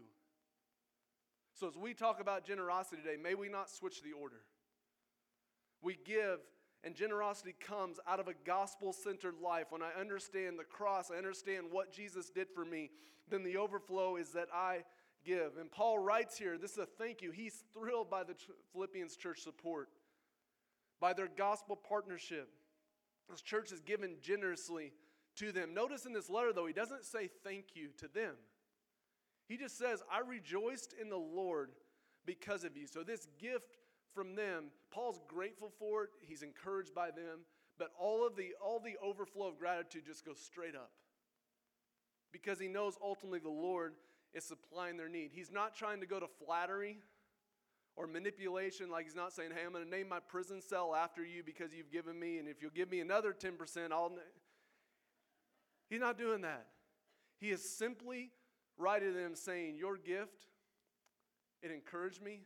So, 1.55 1.69
as 1.69 1.76
we 1.76 1.94
talk 1.94 2.20
about 2.20 2.44
generosity 2.44 3.00
today, 3.02 3.20
may 3.20 3.35
we 3.35 3.49
not 3.49 3.70
switch 3.70 4.02
the 4.02 4.12
order. 4.12 4.43
We 5.82 5.99
give, 6.05 6.41
and 6.82 6.96
generosity 6.96 7.55
comes 7.61 7.99
out 8.08 8.19
of 8.19 8.26
a 8.26 8.35
gospel 8.44 8.93
centered 8.93 9.37
life. 9.40 9.67
When 9.70 9.82
I 9.82 9.99
understand 9.99 10.58
the 10.58 10.64
cross, 10.64 11.11
I 11.12 11.17
understand 11.17 11.67
what 11.70 11.93
Jesus 11.93 12.29
did 12.29 12.49
for 12.52 12.64
me, 12.64 12.90
then 13.31 13.44
the 13.44 13.56
overflow 13.56 14.17
is 14.17 14.31
that 14.31 14.49
I 14.52 14.85
give. 15.25 15.56
And 15.61 15.70
Paul 15.70 15.99
writes 15.99 16.37
here 16.37 16.58
this 16.58 16.73
is 16.73 16.79
a 16.79 16.87
thank 16.87 17.23
you. 17.23 17.31
He's 17.31 17.64
thrilled 17.73 18.11
by 18.11 18.25
the 18.25 18.35
Philippians 18.73 19.17
church 19.17 19.40
support, 19.40 19.88
by 21.05 21.12
their 21.12 21.29
gospel 21.29 21.77
partnership. 21.77 22.49
This 23.29 23.43
church 23.43 23.73
is 23.73 23.83
given 23.83 24.17
generously 24.23 24.95
to 25.37 25.53
them. 25.53 25.75
Notice 25.75 26.06
in 26.06 26.15
this 26.15 26.31
letter, 26.31 26.51
though, 26.51 26.65
he 26.65 26.73
doesn't 26.73 27.05
say 27.05 27.29
thank 27.45 27.67
you 27.75 27.89
to 27.99 28.09
them. 28.09 28.33
He 29.47 29.59
just 29.59 29.77
says, 29.77 30.03
I 30.11 30.27
rejoiced 30.27 30.95
in 30.99 31.11
the 31.11 31.19
Lord 31.19 31.73
because 32.25 32.65
of 32.65 32.75
you. 32.75 32.87
So, 32.87 33.03
this 33.03 33.29
gift 33.39 33.77
from 34.15 34.35
them, 34.35 34.69
Paul's 34.91 35.21
grateful 35.29 35.71
for 35.79 36.05
it, 36.05 36.11
he's 36.23 36.41
encouraged 36.41 36.95
by 36.95 37.11
them, 37.11 37.41
but 37.78 37.90
all 38.00 38.26
of 38.26 38.35
the, 38.35 38.55
all 38.64 38.81
the 38.81 38.97
overflow 39.05 39.49
of 39.49 39.59
gratitude 39.59 40.05
just 40.07 40.25
goes 40.25 40.38
straight 40.38 40.75
up 40.75 40.90
because 42.33 42.59
he 42.59 42.67
knows 42.67 42.97
ultimately 43.05 43.40
the 43.40 43.50
Lord 43.50 43.93
is 44.33 44.43
supplying 44.43 44.97
their 44.97 45.11
need. 45.11 45.33
He's 45.35 45.52
not 45.52 45.76
trying 45.76 46.00
to 46.00 46.07
go 46.07 46.19
to 46.19 46.28
flattery 46.47 46.97
or 47.97 48.07
manipulation, 48.07 48.91
like 48.91 49.05
he's 49.05 49.15
not 49.15 49.33
saying, 49.33 49.51
Hey, 49.55 49.65
I'm 49.65 49.73
going 49.73 49.85
to 49.85 49.91
name 49.91 50.09
my 50.09 50.21
prison 50.21 50.61
cell 50.61 50.95
after 50.95 51.25
you 51.25 51.43
because 51.45 51.73
you've 51.73 51.93
given 51.93 52.19
me, 52.19 52.39
and 52.39 52.49
if 52.49 52.61
you'll 52.61 52.71
give 52.75 52.91
me 52.91 53.01
another 53.01 53.33
10%, 53.33 53.93
I'll. 53.93 54.13
He's 55.89 56.01
not 56.01 56.19
doing 56.19 56.41
that. 56.43 56.67
He 57.39 57.51
is 57.51 57.63
simply 57.63 58.31
writing 58.77 59.13
to 59.13 59.19
them 59.19 59.35
saying, 59.35 59.77
Your 59.77 59.97
gift, 59.97 60.47
it 61.63 61.71
encouraged 61.71 62.23
me, 62.23 62.41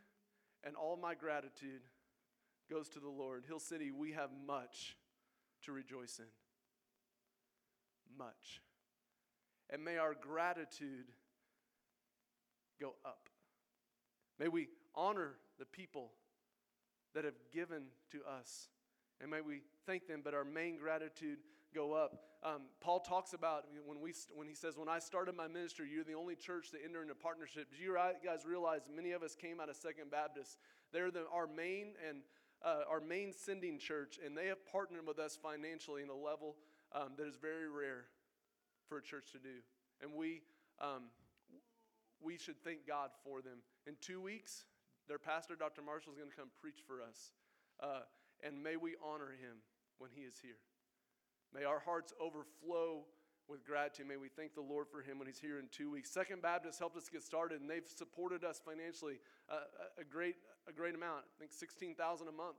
and 0.64 0.76
all 0.76 0.96
my 0.96 1.14
gratitude 1.14 1.82
goes 2.70 2.88
to 2.90 3.00
the 3.00 3.08
Lord. 3.08 3.44
Hill 3.46 3.60
City, 3.60 3.90
we 3.90 4.12
have 4.12 4.30
much 4.46 4.96
to 5.64 5.72
rejoice 5.72 6.18
in. 6.18 6.26
Much. 8.18 8.60
And 9.70 9.84
may 9.84 9.96
our 9.96 10.14
gratitude 10.14 11.06
go 12.80 12.94
up. 13.04 13.28
May 14.38 14.48
we 14.48 14.68
honor 14.94 15.34
the 15.58 15.66
people 15.66 16.12
that 17.14 17.24
have 17.24 17.38
given 17.52 17.84
to 18.12 18.18
us. 18.28 18.68
And 19.20 19.30
may 19.30 19.40
we 19.40 19.62
thank 19.86 20.06
them, 20.06 20.20
but 20.22 20.34
our 20.34 20.44
main 20.44 20.76
gratitude 20.76 21.38
go 21.74 21.92
up. 21.92 22.20
Um, 22.44 22.62
Paul 22.80 23.00
talks 23.00 23.32
about 23.32 23.64
when, 23.84 24.00
we, 24.00 24.12
when 24.34 24.46
he 24.46 24.54
says, 24.54 24.76
When 24.76 24.88
I 24.88 25.00
started 25.00 25.34
my 25.34 25.48
ministry, 25.48 25.88
you're 25.92 26.04
the 26.04 26.14
only 26.14 26.36
church 26.36 26.70
to 26.70 26.78
enter 26.82 27.02
into 27.02 27.14
partnership. 27.14 27.66
Do 27.76 27.82
you 27.82 27.96
guys 28.24 28.46
realize 28.46 28.82
many 28.94 29.12
of 29.12 29.22
us 29.22 29.34
came 29.34 29.60
out 29.60 29.68
of 29.68 29.76
Second 29.76 30.10
Baptist? 30.10 30.58
They're 30.92 31.10
the, 31.10 31.24
our 31.32 31.48
main 31.48 31.94
and 32.08 32.18
uh, 32.64 32.82
our 32.90 33.00
main 33.00 33.32
sending 33.32 33.78
church, 33.78 34.18
and 34.24 34.36
they 34.36 34.46
have 34.46 34.64
partnered 34.66 35.06
with 35.06 35.18
us 35.18 35.38
financially 35.40 36.02
in 36.02 36.08
a 36.10 36.14
level 36.14 36.56
um, 36.92 37.10
that 37.16 37.26
is 37.26 37.36
very 37.36 37.68
rare 37.68 38.04
for 38.88 38.98
a 38.98 39.02
church 39.02 39.32
to 39.32 39.38
do. 39.38 39.62
And 40.02 40.12
we, 40.14 40.42
um, 40.80 41.04
we 42.20 42.38
should 42.38 42.62
thank 42.64 42.86
God 42.86 43.10
for 43.24 43.42
them. 43.42 43.58
In 43.86 43.94
two 44.00 44.20
weeks, 44.20 44.64
their 45.08 45.18
pastor, 45.18 45.56
Dr. 45.56 45.82
Marshall, 45.82 46.12
is 46.12 46.18
going 46.18 46.30
to 46.30 46.36
come 46.36 46.50
preach 46.60 46.84
for 46.86 47.02
us. 47.02 47.32
Uh, 47.80 48.04
and 48.44 48.62
may 48.62 48.76
we 48.76 48.94
honor 49.02 49.30
him 49.30 49.58
when 49.98 50.10
he 50.14 50.22
is 50.22 50.38
here. 50.40 50.60
May 51.54 51.64
our 51.64 51.80
hearts 51.80 52.12
overflow 52.20 53.04
with 53.48 53.64
gratitude. 53.64 54.06
May 54.06 54.18
we 54.18 54.28
thank 54.28 54.54
the 54.54 54.60
Lord 54.60 54.86
for 54.86 55.00
him 55.00 55.18
when 55.18 55.26
he's 55.26 55.40
here 55.40 55.58
in 55.58 55.66
two 55.72 55.90
weeks. 55.90 56.10
Second 56.10 56.42
Baptist 56.42 56.78
helped 56.78 56.96
us 56.96 57.08
get 57.08 57.22
started, 57.22 57.60
and 57.60 57.68
they've 57.70 57.88
supported 57.88 58.44
us 58.44 58.60
financially 58.62 59.18
uh, 59.50 59.60
a, 59.98 60.04
great, 60.04 60.36
a 60.68 60.72
great 60.72 60.94
amount. 60.94 61.24
I 61.24 61.38
think 61.38 61.52
16000 61.52 62.28
a 62.28 62.32
month. 62.32 62.58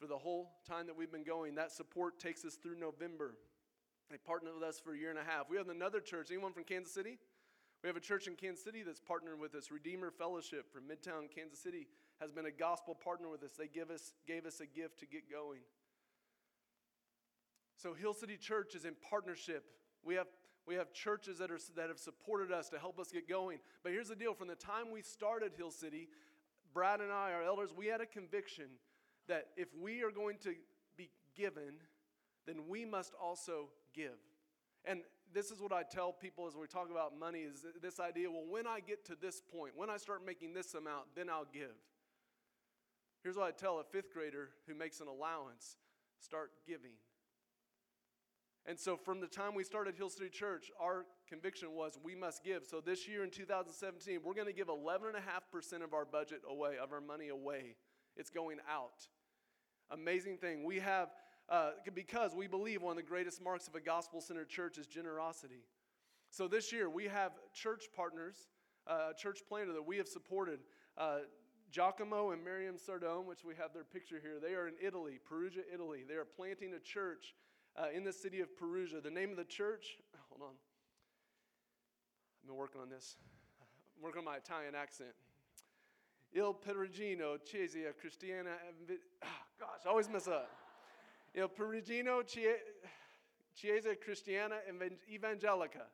for 0.00 0.06
the 0.06 0.16
whole 0.16 0.52
time 0.66 0.86
that 0.86 0.96
we've 0.96 1.12
been 1.12 1.24
going. 1.24 1.54
That 1.54 1.70
support 1.70 2.18
takes 2.18 2.44
us 2.44 2.54
through 2.54 2.78
November. 2.80 3.36
They 4.10 4.16
partnered 4.16 4.54
with 4.54 4.62
us 4.62 4.80
for 4.80 4.94
a 4.94 4.98
year 4.98 5.10
and 5.10 5.18
a 5.18 5.24
half. 5.24 5.50
We 5.50 5.56
have 5.56 5.68
another 5.68 6.00
church. 6.00 6.28
Anyone 6.30 6.52
from 6.52 6.64
Kansas 6.64 6.92
City? 6.92 7.18
We 7.86 7.88
have 7.88 7.96
a 7.96 8.00
church 8.00 8.26
in 8.26 8.34
Kansas 8.34 8.64
City 8.64 8.82
that's 8.82 8.98
partnered 8.98 9.38
with 9.38 9.54
us. 9.54 9.70
Redeemer 9.70 10.10
Fellowship 10.10 10.72
from 10.72 10.88
Midtown 10.88 11.32
Kansas 11.32 11.60
City 11.60 11.86
has 12.20 12.32
been 12.32 12.46
a 12.46 12.50
gospel 12.50 12.96
partner 12.96 13.28
with 13.28 13.44
us. 13.44 13.52
They 13.56 13.68
give 13.68 13.92
us, 13.92 14.12
gave 14.26 14.44
us 14.44 14.58
a 14.58 14.66
gift 14.66 14.98
to 14.98 15.06
get 15.06 15.30
going. 15.30 15.60
So 17.76 17.94
Hill 17.94 18.12
City 18.12 18.36
Church 18.36 18.74
is 18.74 18.86
in 18.86 18.96
partnership. 19.08 19.66
We 20.02 20.16
have, 20.16 20.26
we 20.66 20.74
have 20.74 20.92
churches 20.92 21.38
that, 21.38 21.52
are, 21.52 21.60
that 21.76 21.86
have 21.86 22.00
supported 22.00 22.50
us 22.50 22.68
to 22.70 22.78
help 22.80 22.98
us 22.98 23.12
get 23.12 23.28
going. 23.28 23.58
But 23.84 23.92
here's 23.92 24.08
the 24.08 24.16
deal 24.16 24.34
from 24.34 24.48
the 24.48 24.56
time 24.56 24.90
we 24.92 25.02
started 25.02 25.52
Hill 25.56 25.70
City, 25.70 26.08
Brad 26.74 27.00
and 27.00 27.12
I, 27.12 27.30
our 27.34 27.44
elders, 27.44 27.70
we 27.72 27.86
had 27.86 28.00
a 28.00 28.06
conviction 28.06 28.66
that 29.28 29.50
if 29.56 29.68
we 29.80 30.02
are 30.02 30.10
going 30.10 30.38
to 30.38 30.56
be 30.96 31.08
given, 31.36 31.74
then 32.48 32.66
we 32.66 32.84
must 32.84 33.12
also 33.14 33.68
give. 33.94 34.18
And 34.84 35.02
this 35.34 35.50
is 35.50 35.60
what 35.60 35.72
I 35.72 35.82
tell 35.82 36.12
people 36.12 36.46
as 36.46 36.54
we 36.56 36.66
talk 36.66 36.90
about 36.90 37.18
money 37.18 37.40
is 37.40 37.64
this 37.82 38.00
idea 38.00 38.30
well, 38.30 38.44
when 38.48 38.66
I 38.66 38.80
get 38.80 39.04
to 39.06 39.16
this 39.20 39.40
point, 39.40 39.72
when 39.76 39.90
I 39.90 39.96
start 39.96 40.24
making 40.24 40.54
this 40.54 40.74
amount, 40.74 41.06
then 41.14 41.28
I'll 41.28 41.46
give. 41.52 41.76
Here's 43.22 43.36
what 43.36 43.46
I 43.46 43.50
tell 43.50 43.80
a 43.80 43.84
fifth 43.84 44.12
grader 44.12 44.50
who 44.66 44.74
makes 44.74 45.00
an 45.00 45.08
allowance 45.08 45.76
start 46.20 46.50
giving. 46.66 46.92
And 48.68 48.78
so, 48.78 48.96
from 48.96 49.20
the 49.20 49.28
time 49.28 49.54
we 49.54 49.62
started 49.62 49.94
Hill 49.94 50.10
City 50.10 50.28
Church, 50.28 50.72
our 50.80 51.06
conviction 51.28 51.72
was 51.72 51.98
we 52.02 52.16
must 52.16 52.42
give. 52.42 52.64
So, 52.64 52.80
this 52.80 53.06
year 53.06 53.22
in 53.22 53.30
2017, 53.30 54.20
we're 54.24 54.34
going 54.34 54.48
to 54.48 54.52
give 54.52 54.66
11.5% 54.66 55.84
of 55.84 55.94
our 55.94 56.04
budget 56.04 56.42
away, 56.48 56.76
of 56.82 56.92
our 56.92 57.00
money 57.00 57.28
away. 57.28 57.76
It's 58.16 58.30
going 58.30 58.58
out. 58.68 59.06
Amazing 59.90 60.38
thing. 60.38 60.64
We 60.64 60.80
have, 60.80 61.10
uh, 61.48 61.70
because 61.94 62.34
we 62.34 62.46
believe 62.46 62.82
one 62.82 62.92
of 62.92 62.96
the 62.96 63.08
greatest 63.08 63.42
marks 63.42 63.68
of 63.68 63.74
a 63.74 63.80
gospel 63.80 64.20
centered 64.20 64.48
church 64.48 64.78
is 64.78 64.86
generosity. 64.86 65.64
So, 66.30 66.48
this 66.48 66.72
year, 66.72 66.90
we 66.90 67.04
have 67.04 67.32
church 67.54 67.84
partners, 67.94 68.48
uh, 68.86 69.12
church 69.12 69.40
planter 69.48 69.72
that 69.72 69.86
we 69.86 69.96
have 69.96 70.08
supported. 70.08 70.60
Uh, 70.98 71.18
Giacomo 71.70 72.30
and 72.30 72.44
Miriam 72.44 72.76
Sardone, 72.76 73.26
which 73.26 73.44
we 73.44 73.54
have 73.56 73.72
their 73.72 73.84
picture 73.84 74.18
here, 74.20 74.38
they 74.40 74.54
are 74.54 74.68
in 74.68 74.74
Italy, 74.80 75.18
Perugia, 75.24 75.62
Italy. 75.72 76.04
They 76.08 76.14
are 76.14 76.24
planting 76.24 76.74
a 76.74 76.78
church 76.78 77.34
uh, 77.76 77.86
in 77.94 78.04
the 78.04 78.12
city 78.12 78.40
of 78.40 78.56
Perugia. 78.56 79.00
The 79.00 79.10
name 79.10 79.30
of 79.30 79.36
the 79.36 79.44
church, 79.44 79.98
hold 80.28 80.42
on. 80.42 80.54
I've 82.42 82.48
been 82.48 82.56
working 82.56 82.80
on 82.80 82.88
this. 82.88 83.16
I'm 83.96 84.02
working 84.02 84.20
on 84.20 84.24
my 84.24 84.36
Italian 84.36 84.74
accent. 84.74 85.10
Il 86.34 86.54
Perugino 86.54 87.38
Chiesa 87.44 87.92
Cristiana. 88.02 88.56
Oh, 89.24 89.28
gosh, 89.58 89.80
I 89.84 89.88
always 89.88 90.08
mess 90.08 90.28
up. 90.28 90.50
Il 91.36 91.48
Perugino 91.48 92.22
Chiesa 92.26 93.94
Cristiana 93.94 94.56
Evangelica. 95.12 95.84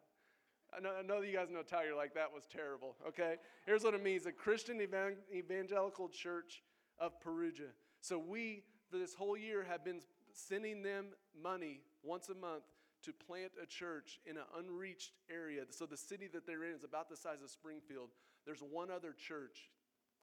I 0.75 0.81
know, 0.81 0.93
I 0.99 1.03
know 1.03 1.21
that 1.21 1.27
you 1.27 1.37
guys 1.37 1.51
know 1.51 1.61
Italian 1.61 1.97
like 1.97 2.15
that 2.15 2.33
was 2.33 2.47
terrible, 2.47 2.97
okay? 3.07 3.37
Here's 3.67 3.83
what 3.83 3.93
it 3.93 4.03
means 4.03 4.25
a 4.25 4.33
Christian 4.33 4.81
evangelical 4.81 6.09
church 6.09 6.63
of 6.99 7.21
Perugia. 7.21 7.73
So 8.01 8.19
we, 8.19 8.63
for 8.89 8.97
this 8.99 9.15
whole 9.15 9.37
year, 9.37 9.67
have 9.69 9.85
been 9.85 10.01
sending 10.33 10.83
them 10.83 11.09
money 11.43 11.81
once 12.03 12.29
a 12.31 12.35
month 12.35 12.63
to 13.03 13.13
plant 13.13 13.53
a 13.61 13.67
church 13.67 14.21
in 14.25 14.37
an 14.37 14.45
unreached 14.57 15.13
area. 15.29 15.65
So 15.71 15.85
the 15.85 15.97
city 15.97 16.29
that 16.33 16.47
they're 16.47 16.65
in 16.65 16.75
is 16.75 16.85
about 16.85 17.11
the 17.11 17.17
size 17.17 17.43
of 17.43 17.51
Springfield. 17.51 18.11
There's 18.47 18.63
one 18.63 18.91
other 18.91 19.13
church 19.13 19.69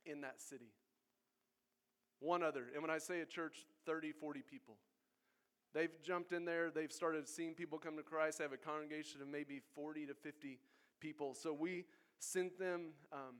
in 0.05 0.21
that 0.21 0.41
city. 0.41 0.71
One 2.21 2.41
other. 2.41 2.65
And 2.73 2.81
when 2.81 2.89
I 2.89 2.97
say 2.97 3.19
a 3.19 3.25
church, 3.25 3.65
30, 3.85 4.13
40 4.13 4.41
people. 4.49 4.77
They've 5.73 5.91
jumped 6.01 6.31
in 6.31 6.45
there. 6.45 6.71
They've 6.71 6.91
started 6.91 7.27
seeing 7.27 7.53
people 7.53 7.77
come 7.77 7.95
to 7.97 8.03
Christ. 8.03 8.39
They 8.39 8.43
have 8.43 8.53
a 8.53 8.57
congregation 8.57 9.21
of 9.21 9.27
maybe 9.27 9.61
40 9.75 10.07
to 10.07 10.13
50 10.13 10.59
people. 10.99 11.35
So 11.35 11.53
we 11.53 11.85
sent 12.17 12.57
them 12.57 12.93
um, 13.13 13.37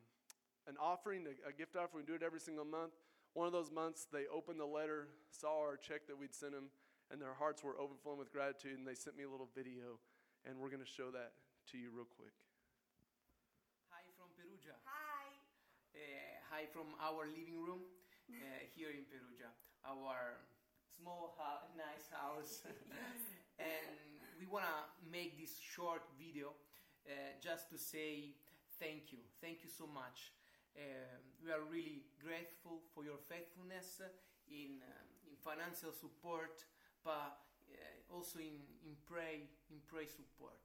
an 0.67 0.75
offering, 0.79 1.25
a, 1.25 1.50
a 1.50 1.53
gift 1.53 1.75
offering. 1.75 2.05
We 2.05 2.07
do 2.07 2.15
it 2.15 2.24
every 2.24 2.39
single 2.39 2.65
month. 2.65 2.93
One 3.33 3.48
of 3.48 3.53
those 3.53 3.71
months, 3.71 4.07
they 4.12 4.25
opened 4.33 4.59
the 4.59 4.69
letter, 4.69 5.07
saw 5.31 5.62
our 5.62 5.77
check 5.77 6.05
that 6.07 6.17
we'd 6.17 6.33
sent 6.33 6.53
them, 6.53 6.69
and 7.09 7.21
their 7.21 7.33
hearts 7.33 7.63
were 7.63 7.77
overflowing 7.81 8.17
with 8.17 8.31
gratitude. 8.31 8.77
And 8.77 8.86
they 8.86 8.95
sent 8.95 9.17
me 9.17 9.24
a 9.24 9.29
little 9.29 9.50
video, 9.55 9.98
and 10.45 10.57
we're 10.57 10.69
going 10.69 10.86
to 10.86 10.89
show 10.89 11.09
that 11.09 11.33
to 11.74 11.77
you 11.77 11.89
real 11.89 12.09
quick. 12.09 12.33
Hi 13.89 14.05
from 14.17 14.29
Perugia. 14.38 14.77
Hi. 14.86 15.33
Uh, 15.98 16.00
hi 16.50 16.69
from 16.69 16.93
our 17.01 17.25
living 17.25 17.57
room 17.57 17.81
uh, 18.29 18.62
here 18.77 18.93
in 18.93 19.05
Perugia. 19.09 19.50
Our 19.86 20.38
small, 21.00 21.36
ha- 21.39 21.63
nice 21.79 22.12
house. 22.12 22.68
and 23.60 23.96
we 24.39 24.46
want 24.48 24.65
to 24.68 24.79
make 25.08 25.39
this 25.39 25.56
short 25.56 26.03
video 26.20 26.51
uh, 27.08 27.32
just 27.39 27.72
to 27.72 27.77
say 27.79 28.36
thank 28.79 29.12
you. 29.12 29.20
Thank 29.39 29.63
you 29.63 29.72
so 29.72 29.88
much. 29.88 30.36
Um, 30.75 31.24
we 31.44 31.51
are 31.51 31.63
really 31.63 32.03
grateful 32.20 32.84
for 32.94 33.03
your 33.03 33.20
faithfulness 33.27 34.03
in, 34.48 34.84
um, 34.84 35.08
in 35.27 35.36
financial 35.39 35.91
support, 35.91 36.63
but 37.03 37.39
uh, 37.72 38.15
also 38.15 38.39
in, 38.39 38.60
in 38.84 38.96
pray 39.08 39.48
in 39.72 39.79
pray 39.88 40.08
support. 40.08 40.60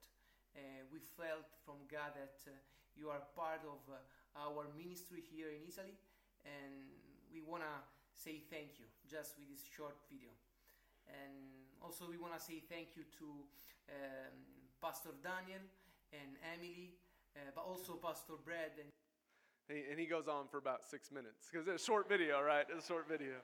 Uh, 0.55 0.87
we 0.91 0.99
felt 0.99 1.47
from 1.63 1.83
God 1.91 2.15
that 2.15 2.39
uh, 2.47 2.55
you 2.95 3.11
are 3.11 3.23
part 3.35 3.63
of 3.67 3.83
uh, 3.91 3.99
our 4.39 4.71
ministry 4.79 5.19
here 5.19 5.51
in 5.51 5.67
Italy, 5.67 5.99
and 6.47 6.87
we 7.27 7.43
want 7.43 7.63
to 7.63 7.75
say 8.15 8.41
thank 8.49 8.79
you 8.79 8.87
just 9.05 9.35
with 9.37 9.51
this 9.51 9.61
short 9.75 9.99
video. 10.09 10.31
And 11.05 11.35
also, 11.83 12.09
we 12.09 12.17
want 12.17 12.33
to 12.33 12.41
say 12.41 12.63
thank 12.65 12.95
you 12.95 13.03
to 13.21 13.27
um, 13.91 14.35
Pastor 14.81 15.13
Daniel 15.21 15.61
and 16.09 16.39
Emily, 16.55 16.97
uh, 17.35 17.51
but 17.53 17.61
also 17.61 17.99
Pastor 18.01 18.39
Brad 18.43 18.73
and 18.79 18.89
and 19.67 19.99
he 19.99 20.05
goes 20.05 20.27
on 20.27 20.47
for 20.47 20.57
about 20.59 20.83
six 20.85 21.11
minutes 21.11 21.49
because 21.51 21.67
it's 21.67 21.81
a 21.81 21.85
short 21.85 22.07
video, 22.07 22.39
right? 22.39 22.65
It's 22.69 22.85
a 22.85 22.87
short 22.87 23.09
video. 23.09 23.41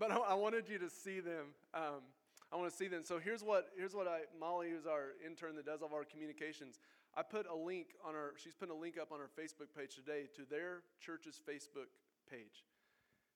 But 0.00 0.10
I, 0.10 0.34
wanted 0.34 0.68
you 0.68 0.78
to 0.78 0.90
see 0.90 1.20
them. 1.20 1.54
Um, 1.72 2.02
I 2.52 2.56
want 2.56 2.68
to 2.70 2.76
see 2.76 2.88
them. 2.88 3.02
So 3.04 3.20
here's 3.20 3.44
what 3.44 3.70
here's 3.76 3.94
what 3.94 4.08
I 4.08 4.22
Molly, 4.38 4.70
who's 4.70 4.86
our 4.86 5.14
intern 5.24 5.54
that 5.54 5.66
does 5.66 5.80
all 5.80 5.86
of 5.86 5.94
our 5.94 6.04
communications. 6.04 6.80
I 7.16 7.22
put 7.22 7.46
a 7.46 7.54
link 7.54 7.94
on 8.04 8.16
our. 8.16 8.34
She's 8.36 8.54
put 8.54 8.70
a 8.70 8.74
link 8.74 8.98
up 9.00 9.12
on 9.12 9.20
our 9.20 9.30
Facebook 9.38 9.70
page 9.78 9.94
today 9.94 10.26
to 10.34 10.42
their 10.50 10.82
church's 10.98 11.40
Facebook 11.48 11.94
page. 12.28 12.64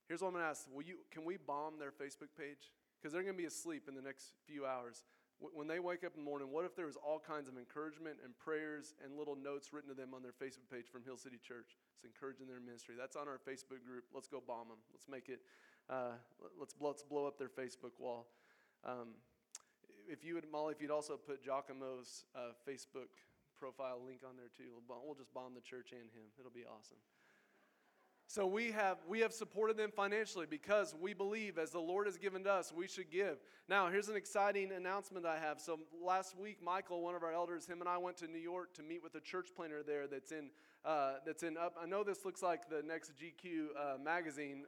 Here's 0.09 0.23
what 0.23 0.29
I'm 0.29 0.35
going 0.35 0.45
to 0.45 0.51
ask: 0.51 0.65
Will 0.73 0.83
you? 0.83 1.05
Can 1.13 1.25
we 1.25 1.37
bomb 1.37 1.79
their 1.79 1.93
Facebook 1.93 2.33
page? 2.37 2.73
Because 2.97 3.13
they're 3.13 3.23
going 3.23 3.37
to 3.37 3.41
be 3.41 3.47
asleep 3.47 3.87
in 3.87 3.95
the 3.95 4.03
next 4.03 4.33
few 4.49 4.67
hours. 4.67 5.05
When 5.39 5.69
they 5.69 5.79
wake 5.79 6.03
up 6.03 6.19
in 6.19 6.25
the 6.25 6.27
morning, 6.27 6.51
what 6.51 6.65
if 6.65 6.75
there 6.75 6.91
was 6.91 6.99
all 6.99 7.23
kinds 7.23 7.47
of 7.47 7.55
encouragement 7.55 8.19
and 8.27 8.35
prayers 8.43 8.99
and 8.99 9.15
little 9.15 9.39
notes 9.39 9.71
written 9.71 9.87
to 9.87 9.95
them 9.95 10.11
on 10.11 10.19
their 10.19 10.35
Facebook 10.35 10.67
page 10.67 10.91
from 10.91 11.07
Hill 11.07 11.15
City 11.15 11.39
Church? 11.39 11.79
It's 11.95 12.03
encouraging 12.03 12.51
their 12.51 12.59
ministry. 12.59 12.99
That's 12.99 13.15
on 13.15 13.31
our 13.31 13.39
Facebook 13.39 13.87
group. 13.87 14.03
Let's 14.11 14.27
go 14.27 14.43
bomb 14.43 14.67
them. 14.67 14.83
Let's 14.91 15.07
make 15.07 15.29
it. 15.29 15.39
Uh, 15.87 16.19
let's 16.59 16.75
let's 16.81 17.05
blow 17.05 17.29
up 17.29 17.39
their 17.39 17.53
Facebook 17.53 17.95
wall. 18.01 18.27
Um, 18.83 19.15
if 20.09 20.25
you 20.25 20.35
would, 20.35 20.51
Molly, 20.51 20.75
if 20.75 20.83
you'd 20.83 20.91
also 20.91 21.17
put 21.17 21.45
Giacomo's 21.45 22.25
uh, 22.35 22.57
Facebook 22.67 23.13
profile 23.61 24.01
link 24.03 24.23
on 24.27 24.35
there 24.35 24.51
too, 24.51 24.75
we'll 24.89 25.15
just 25.15 25.33
bomb 25.35 25.55
the 25.55 25.61
church 25.61 25.93
and 25.93 26.11
him. 26.11 26.35
It'll 26.39 26.51
be 26.51 26.65
awesome. 26.65 26.99
So 28.31 28.47
we 28.47 28.73
have 28.73 28.99
we 29.09 29.21
have 29.21 29.33
supported 29.33 29.79
them 29.79 29.91
financially 29.91 30.45
because 30.45 30.95
we 31.01 31.15
believe 31.15 31.57
as 31.57 31.71
the 31.71 31.79
Lord 31.81 32.07
has 32.07 32.19
given 32.19 32.45
to 32.45 32.53
us, 32.53 32.75
we 32.77 32.87
should 32.87 33.11
give. 33.11 33.39
Now, 33.71 33.89
here's 33.89 34.11
an 34.11 34.17
exciting 34.17 34.71
announcement 34.71 35.25
I 35.25 35.39
have. 35.39 35.59
So 35.59 35.79
last 36.05 36.39
week, 36.39 36.59
Michael, 36.63 37.01
one 37.01 37.15
of 37.15 37.23
our 37.23 37.33
elders, 37.33 37.65
him 37.65 37.81
and 37.81 37.89
I 37.89 37.97
went 37.97 38.19
to 38.19 38.27
New 38.27 38.39
York 38.39 38.75
to 38.75 38.83
meet 38.83 39.03
with 39.03 39.15
a 39.15 39.21
church 39.21 39.49
planter 39.57 39.83
there 39.83 40.07
that's 40.07 40.31
in 40.31 40.51
uh, 40.85 41.15
that's 41.25 41.43
in 41.43 41.57
up. 41.57 41.77
I 41.83 41.87
know 41.87 42.05
this 42.05 42.27
looks 42.27 42.43
like 42.43 42.69
the 42.69 42.83
next 42.87 43.13
GQ 43.17 43.69
uh, 43.75 43.99
magazine, 43.99 44.65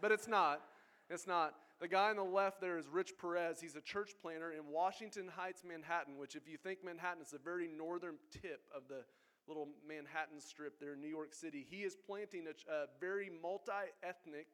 but 0.00 0.10
it's 0.10 0.26
not. 0.26 0.62
It's 1.10 1.26
not. 1.26 1.56
The 1.80 1.88
guy 1.88 2.08
on 2.08 2.16
the 2.16 2.22
left 2.22 2.62
there 2.62 2.78
is 2.78 2.86
Rich 2.88 3.12
Perez. 3.20 3.60
He's 3.60 3.76
a 3.76 3.80
church 3.82 4.12
planter 4.22 4.52
in 4.52 4.72
Washington 4.72 5.30
Heights, 5.36 5.64
Manhattan, 5.68 6.16
which, 6.16 6.34
if 6.34 6.48
you 6.48 6.56
think 6.56 6.82
Manhattan, 6.82 7.22
is 7.22 7.32
the 7.32 7.38
very 7.38 7.68
northern 7.68 8.16
tip 8.30 8.62
of 8.74 8.84
the 8.88 9.04
little 9.50 9.68
Manhattan 9.86 10.40
strip 10.40 10.78
there 10.78 10.94
in 10.94 11.00
New 11.00 11.08
York 11.08 11.34
City. 11.34 11.66
He 11.68 11.82
is 11.82 11.96
planting 11.96 12.46
a, 12.46 12.72
a 12.72 12.86
very 13.00 13.30
multi 13.42 13.90
ethnic, 14.02 14.46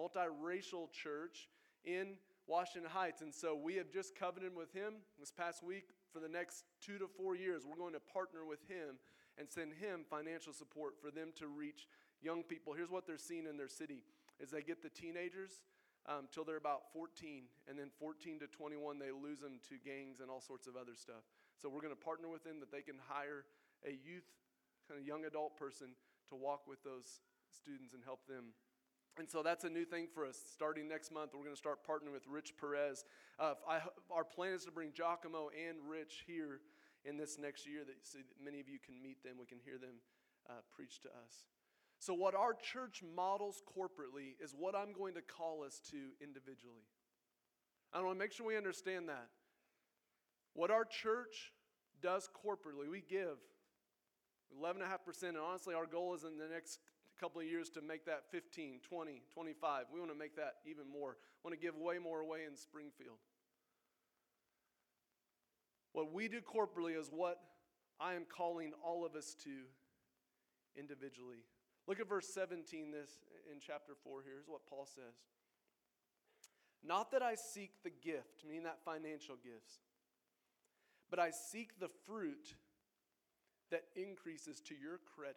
multiracial 0.00 0.90
church 0.90 1.48
in 1.84 2.16
Washington 2.46 2.90
Heights. 2.90 3.20
And 3.20 3.34
so 3.34 3.54
we 3.54 3.76
have 3.76 3.90
just 3.90 4.16
covenanted 4.16 4.56
with 4.56 4.72
him 4.72 4.94
this 5.18 5.30
past 5.30 5.62
week 5.62 5.88
for 6.10 6.20
the 6.20 6.28
next 6.28 6.64
two 6.80 6.96
to 6.96 7.06
four 7.06 7.36
years. 7.36 7.64
We're 7.68 7.76
going 7.76 7.92
to 7.92 8.00
partner 8.00 8.46
with 8.48 8.66
him 8.66 8.96
and 9.38 9.46
send 9.48 9.74
him 9.74 10.04
financial 10.08 10.54
support 10.54 10.94
for 11.00 11.10
them 11.10 11.32
to 11.36 11.46
reach 11.46 11.86
young 12.22 12.42
people. 12.42 12.72
Here's 12.72 12.90
what 12.90 13.06
they're 13.06 13.18
seeing 13.18 13.46
in 13.46 13.58
their 13.58 13.68
city 13.68 14.02
is 14.40 14.50
they 14.50 14.62
get 14.62 14.82
the 14.82 14.88
teenagers 14.88 15.60
um, 16.08 16.28
till 16.32 16.44
they're 16.44 16.56
about 16.56 16.88
14 16.94 17.44
and 17.68 17.78
then 17.78 17.90
14 18.00 18.40
to 18.40 18.46
21 18.46 18.98
they 18.98 19.12
lose 19.12 19.40
them 19.40 19.60
to 19.68 19.76
gangs 19.84 20.20
and 20.20 20.30
all 20.30 20.40
sorts 20.40 20.66
of 20.66 20.74
other 20.74 20.96
stuff 20.96 21.28
so 21.60 21.68
we're 21.68 21.84
going 21.84 21.92
to 21.92 22.04
partner 22.04 22.28
with 22.32 22.42
them 22.42 22.56
that 22.60 22.72
they 22.72 22.80
can 22.80 22.96
hire 23.04 23.44
a 23.86 23.90
youth, 23.90 24.28
kind 24.88 25.00
of 25.00 25.06
young 25.06 25.24
adult 25.24 25.56
person 25.56 25.94
to 26.28 26.36
walk 26.36 26.66
with 26.66 26.82
those 26.84 27.20
students 27.50 27.94
and 27.94 28.02
help 28.04 28.26
them 28.26 28.54
And 29.18 29.28
so 29.28 29.42
that's 29.42 29.64
a 29.64 29.68
new 29.70 29.84
thing 29.84 30.06
for 30.12 30.24
us. 30.24 30.38
Starting 30.54 30.88
next 30.88 31.12
month, 31.12 31.32
we're 31.34 31.42
going 31.44 31.54
to 31.54 31.58
start 31.58 31.80
partnering 31.86 32.12
with 32.12 32.26
Rich 32.28 32.54
Perez. 32.58 33.04
Uh, 33.38 33.54
I, 33.68 33.80
our 34.10 34.24
plan 34.24 34.54
is 34.54 34.64
to 34.64 34.70
bring 34.70 34.92
Giacomo 34.92 35.50
and 35.50 35.78
Rich 35.86 36.24
here 36.26 36.60
in 37.04 37.16
this 37.16 37.38
next 37.38 37.66
year 37.66 37.84
that, 37.84 37.96
so 38.02 38.18
that 38.18 38.26
many 38.42 38.60
of 38.60 38.68
you 38.68 38.78
can 38.78 39.02
meet 39.02 39.22
them. 39.24 39.34
We 39.38 39.46
can 39.46 39.58
hear 39.64 39.78
them 39.78 40.00
uh, 40.48 40.62
preach 40.74 41.00
to 41.00 41.08
us. 41.08 41.44
So, 41.98 42.14
what 42.14 42.34
our 42.34 42.54
church 42.54 43.02
models 43.14 43.62
corporately 43.76 44.40
is 44.42 44.54
what 44.56 44.74
I'm 44.74 44.92
going 44.92 45.14
to 45.14 45.22
call 45.22 45.64
us 45.64 45.80
to 45.90 45.98
individually. 46.22 46.88
I 47.92 48.00
want 48.00 48.14
to 48.14 48.18
make 48.18 48.32
sure 48.32 48.46
we 48.46 48.56
understand 48.56 49.08
that. 49.08 49.28
What 50.54 50.70
our 50.70 50.84
church 50.84 51.52
does 52.00 52.28
corporately, 52.32 52.88
we 52.90 53.02
give 53.06 53.36
11.5%, 54.58 55.28
and 55.28 55.38
honestly, 55.38 55.74
our 55.74 55.86
goal 55.86 56.14
is 56.14 56.24
in 56.24 56.38
the 56.38 56.48
next 56.48 56.80
couple 57.20 57.40
of 57.40 57.46
years 57.46 57.68
to 57.70 57.82
make 57.82 58.06
that 58.06 58.30
15, 58.30 58.80
20, 58.88 59.22
25. 59.32 59.84
We 59.92 60.00
want 60.00 60.10
to 60.10 60.18
make 60.18 60.36
that 60.36 60.54
even 60.64 60.84
more. 60.90 61.16
Want 61.44 61.54
to 61.54 61.60
give 61.60 61.76
way 61.76 61.98
more 61.98 62.20
away 62.20 62.40
in 62.48 62.56
Springfield. 62.56 63.18
What 65.92 66.12
we 66.12 66.28
do 66.28 66.40
corporately 66.40 66.98
is 66.98 67.08
what 67.10 67.38
I 68.00 68.14
am 68.14 68.24
calling 68.24 68.72
all 68.82 69.04
of 69.04 69.14
us 69.14 69.36
to 69.44 69.50
individually. 70.78 71.44
Look 71.86 72.00
at 72.00 72.08
verse 72.08 72.28
17 72.32 72.90
this 72.90 73.10
in 73.50 73.58
chapter 73.60 73.92
4 74.02 74.22
here. 74.22 74.32
Here's 74.34 74.48
what 74.48 74.66
Paul 74.68 74.86
says. 74.86 75.16
Not 76.82 77.10
that 77.10 77.22
I 77.22 77.34
seek 77.34 77.72
the 77.82 77.90
gift, 77.90 78.44
meaning 78.46 78.62
that 78.64 78.78
financial 78.84 79.36
gifts, 79.36 79.80
but 81.10 81.18
I 81.18 81.30
seek 81.30 81.78
the 81.78 81.90
fruit 82.06 82.54
that 83.70 83.84
increases 83.96 84.60
to 84.62 84.74
your 84.74 85.00
credit. 85.16 85.36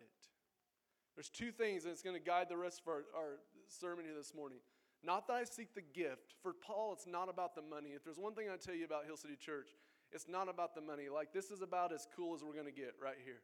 There's 1.16 1.30
two 1.30 1.52
things, 1.52 1.86
it's 1.86 2.02
going 2.02 2.16
to 2.16 2.22
guide 2.22 2.48
the 2.50 2.58
rest 2.58 2.82
of 2.82 2.88
our, 2.88 3.04
our 3.16 3.40
sermon 3.68 4.06
here 4.06 4.16
this 4.16 4.34
morning. 4.34 4.58
Not 5.04 5.28
that 5.28 5.34
I 5.34 5.44
seek 5.44 5.76
the 5.76 5.82
gift. 5.82 6.34
For 6.42 6.54
Paul, 6.54 6.94
it's 6.94 7.06
not 7.06 7.30
about 7.30 7.56
the 7.56 7.62
money. 7.62 7.90
If 7.90 8.04
there's 8.04 8.18
one 8.18 8.34
thing 8.34 8.48
I 8.52 8.56
tell 8.56 8.74
you 8.74 8.86
about 8.86 9.06
Hill 9.06 9.18
City 9.18 9.36
Church, 9.36 9.68
it's 10.12 10.28
not 10.28 10.50
about 10.50 10.76
the 10.76 10.82
money. 10.82 11.10
Like, 11.14 11.34
this 11.34 11.52
is 11.52 11.62
about 11.62 11.92
as 11.94 12.08
cool 12.16 12.34
as 12.34 12.44
we're 12.44 12.54
going 12.54 12.66
to 12.66 12.72
get 12.72 12.94
right 13.02 13.18
here. 13.24 13.42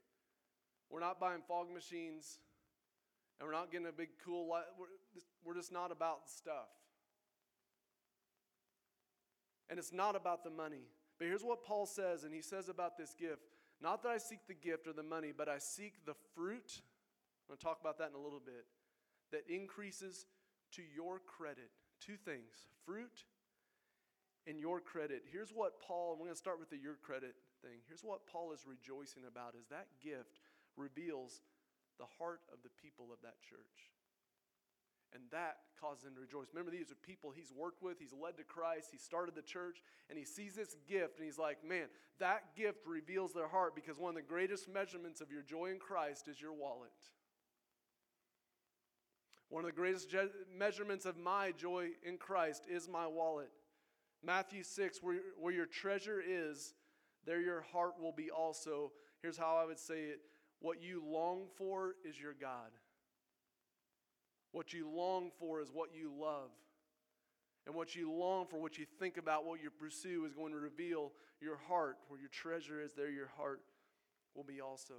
We're 0.89 1.01
not 1.01 1.19
buying 1.19 1.41
fog 1.47 1.67
machines, 1.71 2.39
and 3.39 3.47
we're 3.47 3.53
not 3.53 3.71
getting 3.71 3.87
a 3.87 3.91
big 3.91 4.09
cool 4.25 4.47
light. 4.47 4.63
We're 5.43 5.53
just 5.53 5.71
not 5.71 5.91
about 5.91 6.29
stuff. 6.29 6.69
And 9.69 9.77
it's 9.77 9.93
not 9.93 10.15
about 10.15 10.43
the 10.43 10.49
money. 10.49 10.87
But 11.19 11.27
here's 11.27 11.43
what 11.43 11.63
Paul 11.63 11.85
says, 11.85 12.23
and 12.23 12.33
he 12.33 12.41
says 12.41 12.69
about 12.69 12.97
this 12.97 13.13
gift 13.13 13.58
Not 13.81 14.03
that 14.03 14.09
I 14.09 14.17
seek 14.17 14.39
the 14.47 14.53
gift 14.53 14.87
or 14.87 14.93
the 14.93 15.03
money, 15.03 15.31
but 15.35 15.47
I 15.47 15.57
seek 15.57 16.05
the 16.05 16.15
fruit. 16.35 16.81
I'm 17.47 17.55
going 17.55 17.57
to 17.57 17.63
talk 17.63 17.79
about 17.79 17.97
that 17.99 18.09
in 18.09 18.15
a 18.15 18.23
little 18.23 18.41
bit. 18.43 18.65
That 19.31 19.43
increases 19.47 20.25
to 20.73 20.81
your 20.95 21.19
credit. 21.19 21.71
Two 22.01 22.15
things 22.15 22.67
fruit 22.85 23.25
and 24.47 24.59
your 24.59 24.79
credit. 24.79 25.23
Here's 25.31 25.51
what 25.51 25.81
Paul, 25.81 26.15
we're 26.17 26.25
going 26.25 26.35
to 26.35 26.39
start 26.39 26.59
with 26.59 26.69
the 26.69 26.77
your 26.77 26.95
credit 26.95 27.35
thing. 27.61 27.83
Here's 27.87 28.03
what 28.03 28.25
Paul 28.25 28.51
is 28.51 28.65
rejoicing 28.65 29.23
about 29.27 29.53
is 29.59 29.67
that 29.69 29.87
gift 30.01 30.39
reveals 30.75 31.41
the 31.99 32.07
heart 32.17 32.41
of 32.51 32.59
the 32.63 32.71
people 32.81 33.11
of 33.11 33.19
that 33.21 33.41
church. 33.43 33.91
And 35.13 35.23
that 35.31 35.57
causes 35.79 36.05
him 36.05 36.13
to 36.15 36.21
rejoice. 36.21 36.47
Remember, 36.53 36.71
these 36.71 36.91
are 36.91 36.95
people 36.95 37.31
he's 37.31 37.51
worked 37.51 37.81
with, 37.81 37.99
he's 37.99 38.13
led 38.13 38.37
to 38.37 38.43
Christ, 38.43 38.89
he 38.91 38.97
started 38.97 39.33
the 39.33 39.41
church, 39.41 39.81
and 40.09 40.19
he 40.19 40.25
sees 40.25 40.55
this 40.55 40.75
gift, 40.87 41.17
and 41.17 41.25
he's 41.25 41.39
like, 41.39 41.67
man, 41.67 41.87
that 42.19 42.55
gift 42.55 42.85
reveals 42.85 43.33
their 43.33 43.47
heart 43.47 43.73
because 43.73 43.97
one 43.97 44.09
of 44.09 44.15
the 44.15 44.21
greatest 44.21 44.69
measurements 44.69 45.21
of 45.21 45.31
your 45.31 45.41
joy 45.41 45.71
in 45.71 45.79
Christ 45.79 46.27
is 46.27 46.39
your 46.39 46.53
wallet. 46.53 46.91
One 49.49 49.63
of 49.63 49.71
the 49.71 49.75
greatest 49.75 50.09
je- 50.09 50.29
measurements 50.55 51.05
of 51.05 51.17
my 51.17 51.51
joy 51.53 51.89
in 52.03 52.17
Christ 52.17 52.65
is 52.69 52.87
my 52.87 53.07
wallet. 53.07 53.49
Matthew 54.23 54.63
6, 54.63 54.99
where, 55.01 55.15
where 55.39 55.53
your 55.53 55.65
treasure 55.65 56.21
is, 56.25 56.73
there 57.25 57.41
your 57.41 57.61
heart 57.61 57.93
will 57.99 58.11
be 58.11 58.29
also. 58.29 58.91
Here's 59.21 59.37
how 59.37 59.57
I 59.57 59.65
would 59.65 59.79
say 59.79 60.01
it 60.01 60.19
what 60.61 60.81
you 60.83 61.01
long 61.05 61.47
for 61.55 61.95
is 62.03 62.19
your 62.19 62.33
God. 62.33 62.71
What 64.51 64.73
you 64.73 64.89
long 64.89 65.31
for 65.39 65.61
is 65.61 65.69
what 65.71 65.89
you 65.93 66.11
love. 66.19 66.49
And 67.65 67.75
what 67.75 67.95
you 67.95 68.11
long 68.11 68.47
for, 68.47 68.59
what 68.59 68.77
you 68.77 68.85
think 68.99 69.17
about, 69.17 69.45
what 69.45 69.61
you 69.61 69.69
pursue 69.69 70.25
is 70.25 70.33
going 70.33 70.53
to 70.53 70.57
reveal 70.57 71.11
your 71.39 71.57
heart. 71.67 71.97
Where 72.07 72.19
your 72.19 72.29
treasure 72.29 72.81
is, 72.81 72.93
there 72.93 73.09
your 73.09 73.29
heart 73.37 73.61
will 74.35 74.43
be 74.43 74.61
also. 74.61 74.95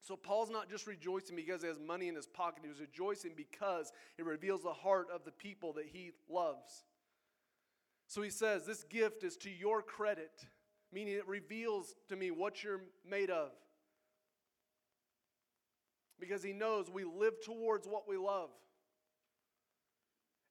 So 0.00 0.16
Paul's 0.16 0.50
not 0.50 0.70
just 0.70 0.86
rejoicing 0.86 1.36
because 1.36 1.60
he 1.60 1.68
has 1.68 1.78
money 1.78 2.08
in 2.08 2.14
his 2.14 2.26
pocket, 2.26 2.62
he's 2.66 2.80
rejoicing 2.80 3.32
because 3.36 3.92
it 4.16 4.24
reveals 4.24 4.62
the 4.62 4.72
heart 4.72 5.08
of 5.12 5.24
the 5.24 5.32
people 5.32 5.72
that 5.74 5.86
he 5.86 6.12
loves. 6.30 6.84
So 8.06 8.22
he 8.22 8.30
says, 8.30 8.64
This 8.64 8.84
gift 8.84 9.22
is 9.22 9.36
to 9.38 9.50
your 9.50 9.82
credit, 9.82 10.46
meaning 10.92 11.14
it 11.14 11.28
reveals 11.28 11.94
to 12.08 12.16
me 12.16 12.30
what 12.30 12.64
you're 12.64 12.80
made 13.06 13.28
of 13.28 13.50
because 16.20 16.42
he 16.42 16.52
knows 16.52 16.90
we 16.90 17.04
live 17.04 17.34
towards 17.44 17.86
what 17.86 18.08
we 18.08 18.16
love. 18.16 18.50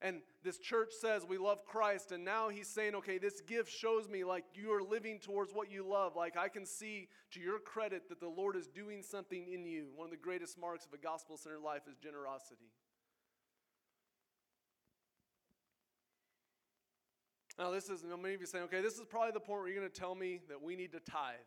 And 0.01 0.21
this 0.43 0.59
church 0.59 0.91
says 0.99 1.25
we 1.27 1.39
love 1.39 1.65
Christ, 1.65 2.11
and 2.11 2.23
now 2.23 2.49
he's 2.49 2.67
saying, 2.67 2.93
okay, 2.95 3.17
this 3.17 3.41
gift 3.41 3.71
shows 3.71 4.07
me 4.07 4.23
like 4.23 4.45
you 4.53 4.71
are 4.71 4.83
living 4.83 5.17
towards 5.19 5.53
what 5.53 5.71
you 5.71 5.83
love. 5.87 6.15
Like 6.15 6.37
I 6.37 6.49
can 6.49 6.65
see 6.67 7.07
to 7.31 7.39
your 7.39 7.57
credit 7.57 8.07
that 8.09 8.19
the 8.19 8.27
Lord 8.27 8.55
is 8.55 8.67
doing 8.67 9.01
something 9.01 9.47
in 9.51 9.65
you. 9.65 9.87
One 9.95 10.05
of 10.05 10.11
the 10.11 10.17
greatest 10.17 10.59
marks 10.59 10.85
of 10.85 10.93
a 10.93 10.97
gospel 10.97 11.35
centered 11.35 11.61
life 11.61 11.81
is 11.89 11.97
generosity. 11.97 12.69
Now, 17.57 17.71
this 17.71 17.89
is, 17.89 18.03
many 18.03 18.35
of 18.35 18.39
you 18.39 18.45
saying, 18.45 18.65
okay, 18.65 18.81
this 18.81 18.99
is 18.99 19.05
probably 19.09 19.31
the 19.31 19.39
point 19.39 19.61
where 19.61 19.67
you're 19.67 19.79
going 19.79 19.91
to 19.91 19.99
tell 19.99 20.13
me 20.13 20.41
that 20.47 20.61
we 20.61 20.75
need 20.75 20.91
to 20.91 20.99
tithe, 20.99 21.37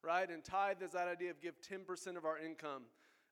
right? 0.00 0.30
And 0.30 0.44
tithe 0.44 0.80
is 0.80 0.92
that 0.92 1.08
idea 1.08 1.32
of 1.32 1.40
give 1.40 1.56
10% 1.60 2.16
of 2.16 2.24
our 2.24 2.38
income. 2.38 2.84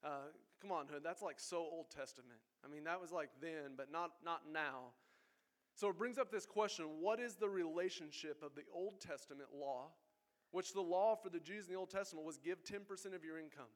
Uh, 0.04 0.30
come 0.60 0.72
on, 0.72 0.86
Hood, 0.86 1.02
that's 1.04 1.22
like 1.22 1.38
so 1.38 1.58
Old 1.58 1.90
Testament. 1.90 2.40
I 2.64 2.68
mean, 2.68 2.84
that 2.84 3.00
was 3.00 3.12
like 3.12 3.30
then, 3.40 3.74
but 3.76 3.90
not, 3.90 4.12
not 4.24 4.42
now. 4.52 4.92
So 5.74 5.88
it 5.88 5.98
brings 5.98 6.18
up 6.18 6.30
this 6.30 6.46
question 6.46 6.86
what 7.00 7.20
is 7.20 7.36
the 7.36 7.48
relationship 7.48 8.42
of 8.42 8.54
the 8.54 8.62
Old 8.74 9.00
Testament 9.00 9.48
law, 9.54 9.88
which 10.50 10.72
the 10.72 10.80
law 10.80 11.16
for 11.16 11.28
the 11.28 11.40
Jews 11.40 11.66
in 11.66 11.72
the 11.72 11.78
Old 11.78 11.90
Testament 11.90 12.26
was 12.26 12.38
give 12.38 12.62
10% 12.64 13.14
of 13.14 13.24
your 13.24 13.38
income? 13.38 13.70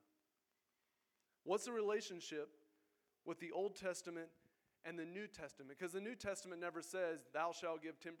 What's 1.43 1.65
the 1.65 1.71
relationship 1.71 2.49
with 3.25 3.39
the 3.39 3.51
Old 3.51 3.75
Testament 3.75 4.27
and 4.85 4.99
the 4.99 5.05
New 5.05 5.27
Testament? 5.27 5.77
Because 5.77 5.93
the 5.93 6.01
New 6.01 6.15
Testament 6.15 6.61
never 6.61 6.81
says, 6.81 7.19
thou 7.33 7.51
shalt 7.53 7.81
give 7.81 7.99
10%. 7.99 8.11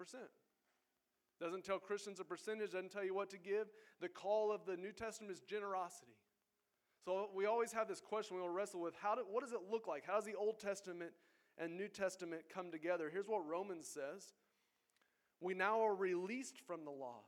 Doesn't 1.39 1.63
tell 1.63 1.77
Christians 1.77 2.19
a 2.19 2.23
percentage, 2.23 2.71
doesn't 2.71 2.91
tell 2.91 3.03
you 3.03 3.13
what 3.13 3.29
to 3.29 3.37
give. 3.37 3.67
The 4.01 4.09
call 4.09 4.51
of 4.51 4.65
the 4.65 4.75
New 4.75 4.91
Testament 4.91 5.33
is 5.33 5.41
generosity. 5.41 6.13
So 7.05 7.29
we 7.33 7.45
always 7.45 7.71
have 7.71 7.87
this 7.87 8.01
question 8.01 8.35
we 8.35 8.41
will 8.41 8.49
wrestle 8.49 8.81
with 8.81 8.95
how 9.01 9.15
do, 9.15 9.21
what 9.29 9.43
does 9.43 9.53
it 9.53 9.59
look 9.71 9.87
like? 9.87 10.03
How 10.05 10.15
does 10.15 10.25
the 10.25 10.35
Old 10.35 10.59
Testament 10.59 11.11
and 11.57 11.77
New 11.77 11.87
Testament 11.87 12.43
come 12.53 12.71
together? 12.71 13.09
Here's 13.11 13.27
what 13.27 13.47
Romans 13.47 13.87
says 13.87 14.33
We 15.39 15.53
now 15.53 15.85
are 15.85 15.95
released 15.95 16.59
from 16.65 16.85
the 16.85 16.91
law. 16.91 17.21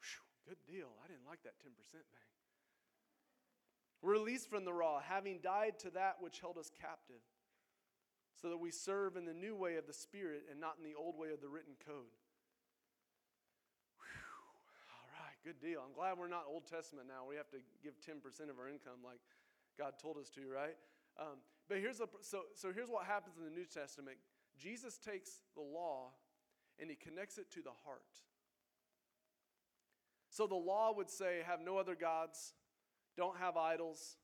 Whew, 0.00 0.54
good 0.54 0.72
deal. 0.72 0.88
I 1.04 1.08
didn't 1.08 1.26
like 1.26 1.42
that 1.44 1.54
10% 1.64 1.90
thing. 1.92 2.02
Released 4.02 4.50
from 4.50 4.64
the 4.64 4.72
law, 4.72 5.00
having 5.00 5.40
died 5.42 5.78
to 5.80 5.90
that 5.90 6.16
which 6.20 6.40
held 6.40 6.58
us 6.58 6.70
captive, 6.80 7.22
so 8.40 8.50
that 8.50 8.58
we 8.58 8.70
serve 8.70 9.16
in 9.16 9.24
the 9.24 9.34
new 9.34 9.56
way 9.56 9.76
of 9.76 9.86
the 9.86 9.94
Spirit 9.94 10.44
and 10.50 10.60
not 10.60 10.76
in 10.78 10.84
the 10.84 10.96
old 10.96 11.18
way 11.18 11.30
of 11.32 11.40
the 11.40 11.48
written 11.48 11.74
code. 11.86 12.12
Good 15.46 15.60
deal. 15.62 15.78
I'm 15.78 15.94
glad 15.94 16.18
we're 16.18 16.26
not 16.26 16.42
Old 16.50 16.66
Testament 16.66 17.06
now. 17.06 17.22
We 17.22 17.36
have 17.36 17.46
to 17.54 17.62
give 17.78 17.94
10% 18.02 18.18
of 18.50 18.58
our 18.58 18.66
income 18.66 18.98
like 19.06 19.22
God 19.78 19.94
told 20.02 20.18
us 20.18 20.28
to, 20.30 20.40
right? 20.50 20.74
Um, 21.20 21.38
but 21.68 21.78
here's 21.78 22.00
a, 22.00 22.08
so, 22.20 22.50
so 22.56 22.72
here's 22.74 22.90
what 22.90 23.06
happens 23.06 23.38
in 23.38 23.44
the 23.44 23.54
New 23.54 23.64
Testament 23.64 24.16
Jesus 24.58 24.98
takes 24.98 25.38
the 25.54 25.62
law 25.62 26.10
and 26.80 26.90
he 26.90 26.96
connects 26.96 27.38
it 27.38 27.48
to 27.52 27.62
the 27.62 27.70
heart. 27.86 28.10
So 30.30 30.48
the 30.48 30.58
law 30.58 30.92
would 30.96 31.08
say, 31.08 31.42
have 31.46 31.60
no 31.60 31.78
other 31.78 31.94
gods, 31.94 32.54
don't 33.16 33.36
have 33.36 33.56
idols. 33.56 34.16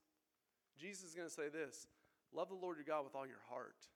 Jesus 0.76 1.10
is 1.10 1.14
going 1.14 1.28
to 1.28 1.32
say 1.32 1.48
this 1.48 1.86
love 2.34 2.48
the 2.48 2.56
Lord 2.56 2.78
your 2.78 2.84
God 2.84 3.04
with 3.04 3.14
all 3.14 3.28
your 3.28 3.46
heart, 3.48 3.86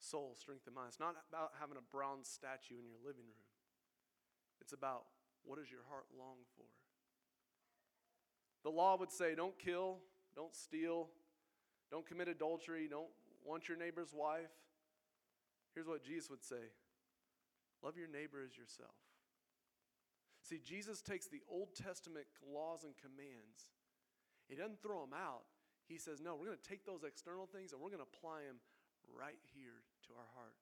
soul, 0.00 0.34
strength, 0.34 0.66
and 0.66 0.74
mind. 0.74 0.88
It's 0.88 0.98
not 0.98 1.14
about 1.30 1.52
having 1.60 1.76
a 1.76 1.86
bronze 1.94 2.26
statue 2.26 2.74
in 2.74 2.88
your 2.90 2.98
living 3.06 3.22
room, 3.22 3.46
it's 4.60 4.72
about 4.72 5.04
what 5.44 5.58
does 5.58 5.70
your 5.70 5.84
heart 5.88 6.06
long 6.18 6.36
for? 6.56 6.66
The 8.62 8.70
law 8.70 8.96
would 8.96 9.10
say 9.10 9.34
don't 9.34 9.58
kill, 9.58 9.98
don't 10.36 10.54
steal, 10.54 11.08
don't 11.90 12.06
commit 12.06 12.28
adultery, 12.28 12.86
don't 12.88 13.10
want 13.44 13.68
your 13.68 13.76
neighbor's 13.76 14.12
wife. 14.14 14.52
Here's 15.74 15.86
what 15.86 16.04
Jesus 16.04 16.30
would 16.30 16.44
say 16.44 16.70
love 17.82 17.96
your 17.96 18.08
neighbor 18.08 18.38
as 18.44 18.56
yourself. 18.56 18.94
See, 20.42 20.58
Jesus 20.58 21.02
takes 21.02 21.26
the 21.26 21.42
Old 21.48 21.74
Testament 21.74 22.26
laws 22.42 22.84
and 22.84 22.94
commands, 22.98 23.74
He 24.48 24.54
doesn't 24.54 24.82
throw 24.82 25.02
them 25.02 25.14
out, 25.14 25.46
He 25.86 25.98
says, 25.98 26.20
no, 26.20 26.34
we're 26.34 26.46
going 26.46 26.58
to 26.58 26.68
take 26.68 26.86
those 26.86 27.04
external 27.06 27.46
things 27.46 27.72
and 27.72 27.80
we're 27.80 27.94
going 27.94 28.02
to 28.02 28.10
apply 28.10 28.46
them 28.46 28.58
right 29.10 29.38
here 29.54 29.82
to 30.06 30.10
our 30.14 30.30
heart. 30.34 30.58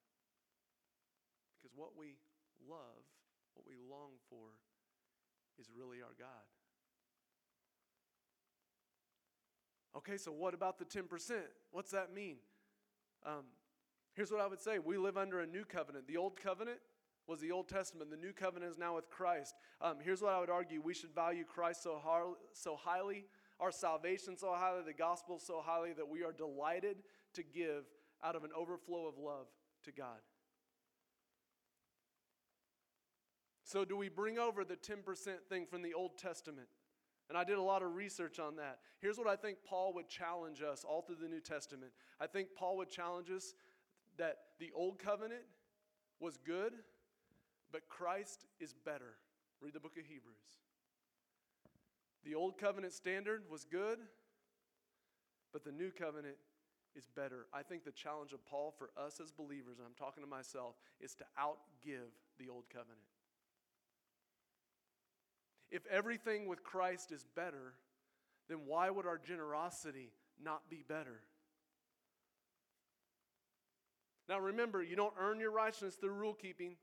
Because 1.56 1.76
what 1.76 1.92
we 1.96 2.16
love, 2.64 3.04
what 3.52 3.68
we 3.68 3.76
long 3.76 4.16
for, 4.28 4.56
is 5.60 5.68
really 5.76 5.98
our 6.02 6.14
God. 6.18 6.28
Okay, 9.96 10.16
so 10.16 10.32
what 10.32 10.54
about 10.54 10.78
the 10.78 10.84
10%? 10.84 11.04
What's 11.72 11.90
that 11.90 12.14
mean? 12.14 12.36
Um, 13.26 13.44
here's 14.14 14.30
what 14.30 14.40
I 14.40 14.46
would 14.46 14.60
say 14.60 14.78
we 14.78 14.96
live 14.96 15.16
under 15.16 15.40
a 15.40 15.46
new 15.46 15.64
covenant. 15.64 16.06
The 16.06 16.16
old 16.16 16.40
covenant 16.40 16.78
was 17.26 17.40
the 17.40 17.52
Old 17.52 17.68
Testament, 17.68 18.10
the 18.10 18.16
new 18.16 18.32
covenant 18.32 18.72
is 18.72 18.78
now 18.78 18.96
with 18.96 19.08
Christ. 19.08 19.54
Um, 19.80 19.96
here's 20.02 20.20
what 20.20 20.32
I 20.32 20.40
would 20.40 20.50
argue 20.50 20.80
we 20.82 20.94
should 20.94 21.14
value 21.14 21.44
Christ 21.44 21.82
so, 21.82 22.00
har- 22.02 22.36
so 22.52 22.76
highly, 22.76 23.26
our 23.60 23.70
salvation 23.70 24.36
so 24.36 24.52
highly, 24.52 24.82
the 24.84 24.92
gospel 24.92 25.38
so 25.38 25.62
highly, 25.64 25.92
that 25.92 26.08
we 26.08 26.24
are 26.24 26.32
delighted 26.32 26.96
to 27.34 27.42
give 27.42 27.84
out 28.24 28.34
of 28.34 28.42
an 28.42 28.50
overflow 28.56 29.06
of 29.06 29.16
love 29.18 29.46
to 29.84 29.92
God. 29.92 30.18
So, 33.70 33.84
do 33.84 33.96
we 33.96 34.08
bring 34.08 34.36
over 34.36 34.64
the 34.64 34.74
10% 34.74 35.04
thing 35.48 35.64
from 35.64 35.82
the 35.82 35.94
Old 35.94 36.18
Testament? 36.18 36.66
And 37.28 37.38
I 37.38 37.44
did 37.44 37.56
a 37.56 37.62
lot 37.62 37.82
of 37.82 37.94
research 37.94 38.40
on 38.40 38.56
that. 38.56 38.80
Here's 38.98 39.16
what 39.16 39.28
I 39.28 39.36
think 39.36 39.58
Paul 39.64 39.94
would 39.94 40.08
challenge 40.08 40.60
us 40.60 40.82
all 40.82 41.02
through 41.02 41.18
the 41.22 41.28
New 41.28 41.38
Testament. 41.38 41.92
I 42.20 42.26
think 42.26 42.48
Paul 42.58 42.78
would 42.78 42.90
challenge 42.90 43.30
us 43.30 43.54
that 44.18 44.38
the 44.58 44.72
Old 44.74 44.98
Covenant 44.98 45.44
was 46.18 46.36
good, 46.36 46.72
but 47.70 47.88
Christ 47.88 48.44
is 48.58 48.74
better. 48.84 49.14
Read 49.60 49.74
the 49.74 49.78
book 49.78 49.96
of 49.96 50.04
Hebrews. 50.04 50.58
The 52.24 52.34
Old 52.34 52.58
Covenant 52.58 52.92
standard 52.92 53.44
was 53.48 53.62
good, 53.62 54.00
but 55.52 55.62
the 55.62 55.70
New 55.70 55.92
Covenant 55.92 56.38
is 56.96 57.06
better. 57.14 57.46
I 57.54 57.62
think 57.62 57.84
the 57.84 57.92
challenge 57.92 58.32
of 58.32 58.44
Paul 58.44 58.74
for 58.76 58.90
us 59.00 59.20
as 59.20 59.30
believers, 59.30 59.78
and 59.78 59.86
I'm 59.86 59.94
talking 59.94 60.24
to 60.24 60.28
myself, 60.28 60.74
is 61.00 61.14
to 61.14 61.24
outgive 61.40 62.10
the 62.36 62.48
Old 62.48 62.64
Covenant. 62.68 62.98
If 65.70 65.86
everything 65.86 66.48
with 66.48 66.64
Christ 66.64 67.12
is 67.12 67.24
better, 67.36 67.74
then 68.48 68.58
why 68.66 68.90
would 68.90 69.06
our 69.06 69.18
generosity 69.18 70.12
not 70.42 70.68
be 70.68 70.84
better? 70.86 71.20
Now 74.28 74.38
remember, 74.38 74.82
you 74.82 74.96
don't 74.96 75.14
earn 75.18 75.40
your 75.40 75.50
righteousness 75.50 75.96
through 75.96 76.12
rule 76.12 76.34
keeping. 76.34 76.76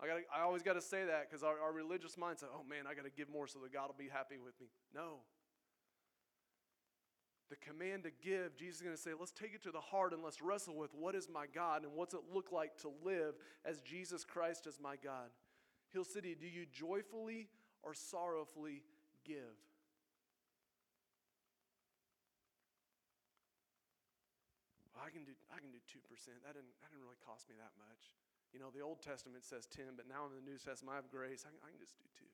I, 0.00 0.06
gotta, 0.06 0.20
I 0.36 0.42
always 0.42 0.62
got 0.62 0.74
to 0.74 0.80
say 0.80 1.04
that 1.04 1.28
because 1.28 1.44
our, 1.44 1.60
our 1.60 1.72
religious 1.72 2.12
says, 2.14 2.48
oh 2.52 2.64
man, 2.68 2.86
I 2.88 2.94
got 2.94 3.04
to 3.04 3.10
give 3.10 3.28
more 3.28 3.46
so 3.46 3.60
that 3.60 3.72
God 3.72 3.88
will 3.88 3.96
be 3.98 4.08
happy 4.08 4.38
with 4.38 4.60
me. 4.60 4.66
No. 4.94 5.18
The 7.50 7.56
command 7.56 8.04
to 8.04 8.10
give, 8.22 8.56
Jesus 8.56 8.76
is 8.76 8.82
going 8.82 8.96
to 8.96 9.00
say, 9.00 9.10
let's 9.18 9.30
take 9.30 9.54
it 9.54 9.62
to 9.64 9.70
the 9.70 9.80
heart 9.80 10.12
and 10.12 10.22
let's 10.22 10.40
wrestle 10.40 10.74
with 10.74 10.90
what 10.94 11.14
is 11.14 11.28
my 11.28 11.46
God 11.54 11.82
and 11.82 11.92
what's 11.92 12.14
it 12.14 12.20
look 12.32 12.50
like 12.50 12.76
to 12.78 12.90
live 13.04 13.34
as 13.64 13.80
Jesus 13.82 14.24
Christ 14.24 14.66
as 14.66 14.80
my 14.80 14.96
God. 14.96 15.28
Hill 15.92 16.04
City, 16.04 16.34
do 16.40 16.46
you 16.46 16.66
joyfully 16.72 17.48
or 17.82 17.94
sorrowfully 17.94 18.82
give. 19.26 19.58
Well, 24.94 25.02
I 25.02 25.10
can 25.10 25.26
do 25.26 25.34
I 25.50 25.58
can 25.58 25.74
do 25.74 25.82
two 25.90 26.02
percent. 26.06 26.38
That 26.46 26.54
didn't 26.54 26.70
that 26.82 26.90
didn't 26.94 27.02
really 27.02 27.20
cost 27.22 27.50
me 27.50 27.58
that 27.58 27.74
much. 27.78 28.14
You 28.54 28.60
know, 28.60 28.70
the 28.70 28.84
Old 28.84 29.02
Testament 29.02 29.42
says 29.42 29.66
ten, 29.66 29.98
but 29.98 30.06
now 30.06 30.30
in 30.30 30.32
the 30.36 30.44
New 30.44 30.60
Testament 30.60 30.94
I 30.94 31.02
have 31.02 31.10
grace. 31.10 31.42
I 31.42 31.50
can, 31.50 31.60
I 31.64 31.68
can 31.74 31.80
just 31.80 31.98
do 31.98 32.06
two. 32.14 32.30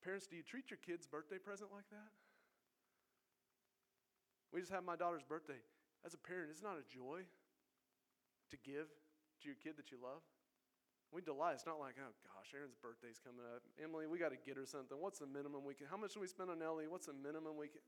Parents, 0.00 0.30
do 0.30 0.38
you 0.38 0.46
treat 0.46 0.70
your 0.70 0.78
kids' 0.78 1.04
birthday 1.04 1.36
present 1.36 1.74
like 1.74 1.90
that? 1.90 2.14
We 4.54 4.62
just 4.62 4.70
had 4.70 4.86
my 4.86 4.94
daughter's 4.94 5.26
birthday. 5.26 5.58
As 6.06 6.14
a 6.14 6.22
parent, 6.22 6.48
it's 6.54 6.62
not 6.62 6.78
a 6.78 6.86
joy 6.86 7.26
to 8.48 8.56
give 8.62 8.86
to 9.42 9.44
your 9.44 9.58
kid 9.58 9.74
that 9.76 9.90
you 9.90 9.98
love. 9.98 10.22
We 11.16 11.22
delight. 11.22 11.54
It's 11.54 11.64
not 11.64 11.80
like, 11.80 11.94
oh 11.98 12.12
gosh, 12.28 12.52
Aaron's 12.54 12.76
birthday's 12.76 13.18
coming 13.24 13.40
up. 13.54 13.62
Emily, 13.82 14.06
we 14.06 14.18
got 14.18 14.32
to 14.32 14.36
get 14.36 14.58
her 14.58 14.66
something. 14.66 14.98
What's 15.00 15.18
the 15.18 15.26
minimum 15.26 15.64
we 15.64 15.72
can? 15.72 15.86
How 15.90 15.96
much 15.96 16.12
do 16.12 16.20
we 16.20 16.26
spend 16.26 16.50
on 16.50 16.60
Ellie? 16.60 16.84
What's 16.86 17.06
the 17.06 17.14
minimum 17.14 17.56
we 17.58 17.68
can? 17.68 17.80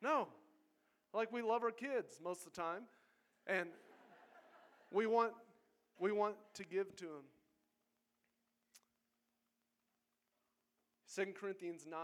No. 0.00 0.28
Like 1.12 1.30
we 1.34 1.42
love 1.42 1.62
our 1.62 1.70
kids 1.70 2.18
most 2.24 2.46
of 2.46 2.54
the 2.54 2.62
time. 2.62 2.84
And 3.46 3.68
we 4.90 5.06
want, 5.06 5.34
we 6.00 6.12
want 6.12 6.36
to 6.54 6.64
give 6.64 6.96
to 6.96 7.04
them. 7.04 7.26
2 11.14 11.34
Corinthians 11.38 11.84
9, 11.86 11.98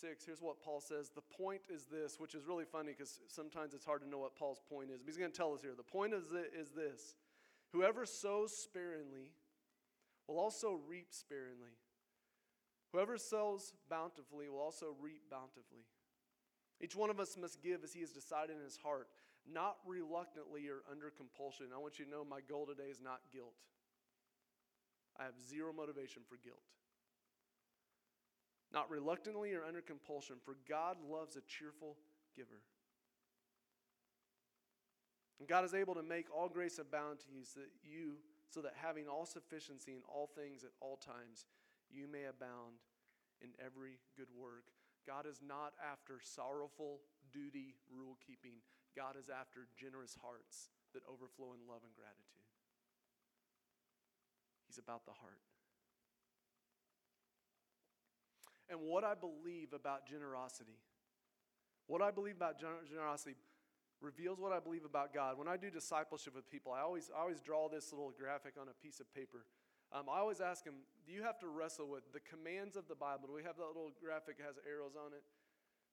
6, 0.00 0.24
here's 0.24 0.40
what 0.40 0.62
Paul 0.62 0.80
says. 0.80 1.10
The 1.12 1.36
point 1.36 1.62
is 1.68 1.86
this, 1.90 2.20
which 2.20 2.36
is 2.36 2.46
really 2.46 2.64
funny 2.64 2.92
because 2.96 3.18
sometimes 3.26 3.74
it's 3.74 3.84
hard 3.84 4.02
to 4.02 4.08
know 4.08 4.18
what 4.18 4.36
Paul's 4.36 4.60
point 4.70 4.90
is. 4.92 5.02
But 5.02 5.08
he's 5.08 5.18
going 5.18 5.32
to 5.32 5.36
tell 5.36 5.52
us 5.52 5.62
here. 5.62 5.72
The 5.76 5.82
point 5.82 6.14
is, 6.14 6.26
is 6.56 6.70
this 6.70 7.16
Whoever 7.72 8.04
sows 8.04 8.56
sparingly 8.56 9.32
will 10.26 10.38
also 10.38 10.80
reap 10.88 11.08
sparingly. 11.10 11.78
Whoever 12.92 13.18
sows 13.18 13.72
bountifully 13.88 14.48
will 14.48 14.58
also 14.58 14.96
reap 15.00 15.22
bountifully. 15.30 15.86
Each 16.80 16.96
one 16.96 17.10
of 17.10 17.20
us 17.20 17.36
must 17.36 17.62
give 17.62 17.84
as 17.84 17.92
he 17.92 18.00
has 18.00 18.10
decided 18.10 18.56
in 18.56 18.64
his 18.64 18.76
heart, 18.76 19.08
not 19.50 19.76
reluctantly 19.86 20.68
or 20.68 20.82
under 20.90 21.10
compulsion. 21.10 21.66
I 21.74 21.78
want 21.78 21.98
you 21.98 22.04
to 22.06 22.10
know 22.10 22.24
my 22.24 22.40
goal 22.48 22.66
today 22.66 22.90
is 22.90 23.00
not 23.00 23.20
guilt. 23.32 23.54
I 25.18 25.24
have 25.24 25.38
zero 25.38 25.72
motivation 25.72 26.22
for 26.28 26.36
guilt. 26.42 26.62
Not 28.72 28.90
reluctantly 28.90 29.52
or 29.52 29.64
under 29.64 29.80
compulsion, 29.80 30.36
for 30.44 30.56
God 30.68 30.96
loves 31.08 31.36
a 31.36 31.42
cheerful 31.46 31.96
giver. 32.34 32.62
And 35.40 35.48
God 35.48 35.64
is 35.64 35.72
able 35.72 35.94
to 35.96 36.02
make 36.02 36.26
all 36.28 36.48
grace 36.48 36.78
abound 36.78 37.20
to 37.20 37.32
you 37.32 37.42
so 37.44 37.60
that 37.60 37.72
you, 37.82 38.20
so 38.52 38.60
that 38.60 38.76
having 38.76 39.08
all 39.08 39.24
sufficiency 39.24 39.92
in 39.92 40.04
all 40.06 40.28
things 40.36 40.62
at 40.62 40.76
all 40.80 41.00
times, 41.00 41.48
you 41.88 42.06
may 42.06 42.28
abound 42.28 42.76
in 43.40 43.48
every 43.56 43.98
good 44.16 44.28
work. 44.36 44.68
God 45.08 45.24
is 45.24 45.40
not 45.40 45.72
after 45.80 46.20
sorrowful 46.20 47.00
duty 47.32 47.74
rule 47.88 48.20
keeping. 48.20 48.60
God 48.94 49.16
is 49.16 49.32
after 49.32 49.64
generous 49.80 50.12
hearts 50.20 50.68
that 50.92 51.00
overflow 51.08 51.56
in 51.56 51.64
love 51.64 51.80
and 51.88 51.94
gratitude. 51.96 52.44
He's 54.68 54.78
about 54.78 55.06
the 55.06 55.16
heart. 55.16 55.40
And 58.68 58.80
what 58.82 59.02
I 59.02 59.14
believe 59.14 59.72
about 59.72 60.06
generosity, 60.06 60.78
what 61.88 62.02
I 62.02 62.12
believe 62.12 62.36
about 62.36 62.60
generosity, 62.60 63.34
reveals 64.00 64.40
what 64.40 64.52
I 64.52 64.60
believe 64.60 64.84
about 64.84 65.12
God. 65.12 65.38
When 65.38 65.48
I 65.48 65.56
do 65.56 65.70
discipleship 65.70 66.34
with 66.34 66.48
people, 66.50 66.72
I 66.72 66.80
always, 66.80 67.10
I 67.14 67.20
always 67.20 67.40
draw 67.40 67.68
this 67.68 67.92
little 67.92 68.12
graphic 68.16 68.54
on 68.60 68.68
a 68.68 68.74
piece 68.82 69.00
of 69.00 69.12
paper. 69.14 69.44
Um, 69.92 70.04
I 70.10 70.20
always 70.20 70.40
ask 70.40 70.64
them, 70.64 70.74
do 71.06 71.12
you 71.12 71.22
have 71.22 71.38
to 71.40 71.48
wrestle 71.48 71.88
with 71.88 72.12
the 72.12 72.20
commands 72.20 72.76
of 72.76 72.86
the 72.88 72.94
Bible? 72.94 73.28
Do 73.28 73.34
we 73.34 73.42
have 73.42 73.56
that 73.56 73.66
little 73.66 73.90
graphic 74.02 74.38
that 74.38 74.46
has 74.46 74.56
arrows 74.68 74.94
on 74.96 75.12
it? 75.12 75.22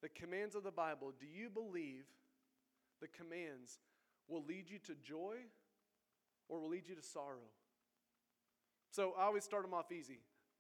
The 0.02 0.10
commands 0.10 0.56
of 0.56 0.64
the 0.64 0.72
Bible, 0.72 1.14
do 1.20 1.26
you 1.26 1.50
believe 1.50 2.06
the 3.02 3.08
commands 3.08 3.80
will 4.28 4.44
lead 4.46 4.70
you 4.70 4.78
to 4.86 4.94
joy 5.04 5.38
or 6.48 6.60
will 6.60 6.70
lead 6.70 6.88
you 6.88 6.96
to 6.96 7.02
sorrow? 7.02 7.50
So 8.92 9.14
I 9.18 9.24
always 9.24 9.44
start 9.44 9.64
them 9.64 9.74
off 9.74 9.92
easy. 9.92 10.20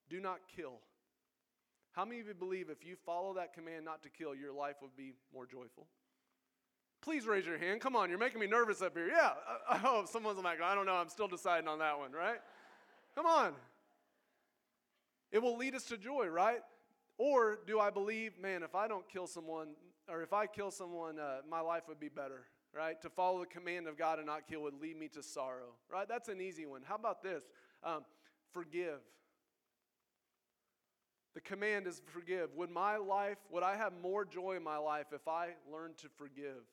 Do 0.09 0.19
not 0.19 0.39
kill. 0.55 0.79
How 1.91 2.05
many 2.05 2.19
of 2.19 2.27
you 2.27 2.33
believe 2.33 2.69
if 2.69 2.85
you 2.85 2.95
follow 3.05 3.33
that 3.35 3.53
command 3.53 3.85
not 3.85 4.03
to 4.03 4.09
kill, 4.09 4.35
your 4.35 4.51
life 4.51 4.75
would 4.81 4.95
be 4.95 5.13
more 5.33 5.45
joyful? 5.45 5.87
Please 7.01 7.25
raise 7.25 7.45
your 7.45 7.57
hand. 7.57 7.81
Come 7.81 7.95
on, 7.95 8.09
you're 8.09 8.19
making 8.19 8.39
me 8.39 8.47
nervous 8.47 8.81
up 8.81 8.95
here. 8.95 9.07
Yeah. 9.07 9.31
I 9.69 9.77
hope 9.77 10.07
someone's 10.11 10.39
like, 10.43 10.61
I 10.61 10.75
don't 10.75 10.85
know, 10.85 10.95
I'm 10.95 11.09
still 11.09 11.27
deciding 11.27 11.67
on 11.67 11.79
that 11.79 11.97
one, 11.97 12.11
right? 12.11 12.39
Come 13.15 13.25
on. 13.25 13.53
It 15.31 15.41
will 15.41 15.57
lead 15.57 15.75
us 15.75 15.85
to 15.85 15.97
joy, 15.97 16.27
right? 16.27 16.61
Or 17.17 17.59
do 17.65 17.79
I 17.79 17.89
believe, 17.89 18.39
man, 18.39 18.63
if 18.63 18.75
I 18.75 18.87
don't 18.87 19.07
kill 19.09 19.27
someone, 19.27 19.69
or 20.07 20.21
if 20.21 20.33
I 20.33 20.47
kill 20.47 20.71
someone, 20.71 21.19
uh, 21.19 21.39
my 21.49 21.59
life 21.59 21.83
would 21.87 21.99
be 21.99 22.09
better, 22.09 22.45
right? 22.73 23.01
To 23.01 23.09
follow 23.09 23.39
the 23.39 23.47
command 23.47 23.87
of 23.87 23.97
God 23.97 24.19
and 24.19 24.27
not 24.27 24.47
kill 24.47 24.61
would 24.63 24.79
lead 24.79 24.97
me 24.97 25.07
to 25.09 25.23
sorrow, 25.23 25.73
right? 25.91 26.07
That's 26.07 26.29
an 26.29 26.41
easy 26.41 26.65
one. 26.65 26.81
How 26.83 26.95
about 26.95 27.23
this? 27.23 27.43
Um, 27.83 28.05
forgive. 28.53 28.99
The 31.33 31.41
command 31.41 31.87
is 31.87 32.01
forgive. 32.07 32.53
Would 32.55 32.69
my 32.71 32.97
life, 32.97 33.37
would 33.51 33.63
I 33.63 33.75
have 33.75 33.93
more 34.01 34.25
joy 34.25 34.55
in 34.55 34.63
my 34.63 34.77
life 34.77 35.07
if 35.11 35.27
I 35.27 35.49
learned 35.71 35.97
to 35.99 36.07
forgive? 36.17 36.63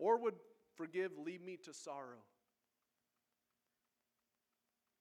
Or 0.00 0.18
would 0.18 0.34
forgive 0.74 1.12
lead 1.18 1.44
me 1.44 1.58
to 1.64 1.74
sorrow? 1.74 2.24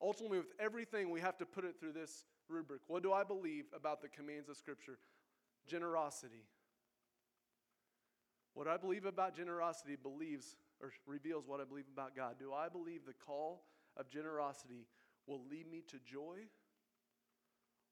Ultimately, 0.01 0.39
with 0.39 0.53
everything, 0.59 1.09
we 1.09 1.21
have 1.21 1.37
to 1.37 1.45
put 1.45 1.63
it 1.63 1.79
through 1.79 1.93
this 1.93 2.25
rubric. 2.49 2.81
What 2.87 3.01
do 3.01 3.13
I 3.13 3.23
believe 3.23 3.65
about 3.73 4.01
the 4.01 4.09
commands 4.09 4.49
of 4.49 4.57
Scripture? 4.57 4.99
Generosity. 5.67 6.43
What 8.53 8.67
I 8.67 8.75
believe 8.75 9.05
about 9.05 9.35
generosity 9.35 9.95
believes 9.95 10.57
or 10.81 10.91
reveals 11.07 11.47
what 11.47 11.61
I 11.61 11.63
believe 11.63 11.87
about 11.91 12.13
God. 12.13 12.35
Do 12.37 12.51
I 12.53 12.67
believe 12.67 13.05
the 13.05 13.13
call 13.13 13.63
of 13.95 14.09
generosity 14.09 14.85
will 15.27 15.41
lead 15.49 15.69
me 15.71 15.81
to 15.87 15.97
joy 16.05 16.39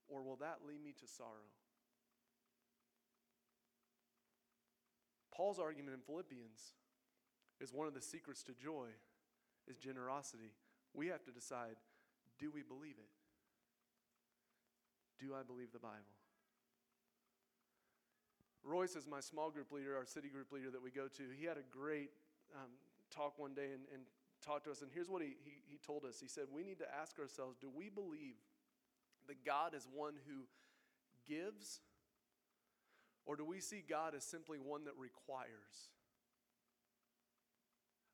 or 0.10 0.24
will 0.24 0.38
that 0.38 0.60
lead 0.68 0.84
me 0.84 0.94
to 1.00 1.08
sorrow? 1.08 1.48
Paul's 5.34 5.60
argument 5.60 5.94
in 5.94 6.02
Philippians 6.02 6.74
is 7.60 7.74
one 7.74 7.88
of 7.88 7.94
the 7.94 8.02
secrets 8.02 8.44
to 8.44 8.54
joy 8.54 8.88
is 9.68 9.78
generosity. 9.78 10.54
We 10.94 11.08
have 11.08 11.24
to 11.26 11.32
decide 11.32 11.76
do 12.40 12.52
we 12.54 12.62
believe 12.62 12.96
it? 12.98 13.10
Do 15.20 15.34
I 15.34 15.42
believe 15.42 15.72
the 15.74 15.80
Bible? 15.80 16.14
Royce 18.64 18.96
is 18.96 19.08
my 19.08 19.22
small 19.22 19.50
group 19.50 19.72
leader, 19.72 19.96
our 19.96 20.06
city 20.06 20.28
group 20.28 20.52
leader 20.52 20.70
that 20.70 20.84
we 20.84 20.92
go 20.92 21.08
to. 21.08 21.24
He 21.40 21.46
had 21.46 21.58
a 21.58 21.66
great 21.72 22.12
um, 22.54 22.70
talk 23.10 23.40
one 23.40 23.54
day 23.54 23.72
and, 23.74 23.82
and 23.94 24.04
talked 24.46 24.66
to 24.66 24.72
us, 24.72 24.82
and 24.82 24.92
here's 24.94 25.10
what 25.10 25.22
he, 25.22 25.36
he, 25.44 25.62
he 25.66 25.78
told 25.86 26.06
us. 26.06 26.20
He 26.20 26.28
said, 26.28 26.46
We 26.54 26.64
need 26.64 26.78
to 26.80 26.96
ask 27.02 27.18
ourselves 27.18 27.58
do 27.60 27.70
we 27.74 27.90
believe 27.90 28.36
that 29.28 29.44
God 29.46 29.74
is 29.74 29.88
one 29.94 30.14
who 30.28 30.44
gives, 31.28 31.80
or 33.26 33.36
do 33.36 33.46
we 33.46 33.60
see 33.60 33.84
God 33.88 34.14
as 34.16 34.24
simply 34.24 34.60
one 34.60 34.86
that 34.86 34.94
requires? 34.98 35.90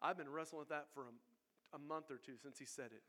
I've 0.04 0.18
been 0.18 0.30
wrestling 0.30 0.60
with 0.60 0.70
that 0.70 0.88
for 0.94 1.04
a, 1.04 1.76
a 1.76 1.80
month 1.80 2.12
or 2.12 2.18
two 2.18 2.34
since 2.42 2.60
he 2.60 2.66
said 2.66 2.88
it. 2.88 3.02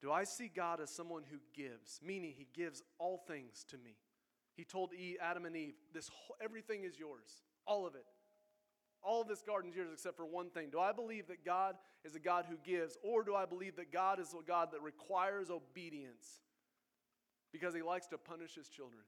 Do 0.00 0.10
I 0.10 0.24
see 0.24 0.50
God 0.54 0.80
as 0.80 0.90
someone 0.90 1.22
who 1.30 1.38
gives, 1.54 2.00
meaning 2.04 2.32
he 2.36 2.48
gives 2.54 2.82
all 2.98 3.22
things 3.28 3.64
to 3.68 3.78
me? 3.78 3.96
He 4.56 4.64
told 4.64 4.92
Eve, 4.94 5.16
Adam 5.20 5.44
and 5.44 5.56
Eve, 5.56 5.74
this 5.92 6.08
whole, 6.08 6.36
everything 6.40 6.84
is 6.84 6.98
yours, 6.98 7.42
all 7.66 7.86
of 7.86 7.94
it. 7.94 8.04
All 9.02 9.20
of 9.20 9.28
this 9.28 9.42
garden's 9.42 9.76
yours 9.76 9.90
except 9.92 10.16
for 10.16 10.24
one 10.24 10.48
thing. 10.48 10.70
Do 10.70 10.80
I 10.80 10.92
believe 10.92 11.26
that 11.28 11.44
God 11.44 11.76
is 12.04 12.14
a 12.14 12.18
God 12.18 12.46
who 12.48 12.56
gives, 12.64 12.96
or 13.02 13.22
do 13.22 13.34
I 13.34 13.44
believe 13.44 13.76
that 13.76 13.92
God 13.92 14.18
is 14.18 14.32
a 14.32 14.42
God 14.46 14.70
that 14.72 14.80
requires 14.80 15.50
obedience 15.50 16.40
because 17.52 17.74
he 17.74 17.82
likes 17.82 18.06
to 18.08 18.18
punish 18.18 18.54
his 18.54 18.68
children? 18.68 19.02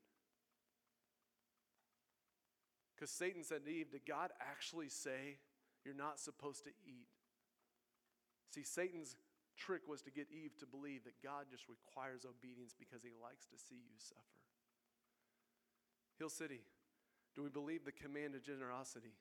Because 2.94 3.10
Satan 3.10 3.42
said 3.42 3.64
to 3.64 3.70
Eve, 3.70 3.90
Did 3.90 4.06
God 4.06 4.30
actually 4.40 4.88
say 4.88 5.38
you're 5.86 5.94
not 5.94 6.18
supposed 6.18 6.64
to 6.64 6.70
eat? 6.84 7.06
See, 8.50 8.64
Satan's 8.64 9.14
trick 9.56 9.82
was 9.88 10.02
to 10.02 10.10
get 10.10 10.26
Eve 10.30 10.58
to 10.58 10.66
believe 10.66 11.04
that 11.04 11.22
God 11.22 11.46
just 11.50 11.64
requires 11.68 12.26
obedience 12.26 12.74
because 12.76 13.02
he 13.02 13.10
likes 13.22 13.46
to 13.46 13.56
see 13.56 13.76
you 13.76 13.96
suffer. 13.96 14.20
Hill 16.18 16.28
City, 16.28 16.60
do 17.34 17.42
we 17.42 17.48
believe 17.48 17.84
the 17.84 17.92
command 17.92 18.34
of 18.34 18.42
generosity 18.42 19.14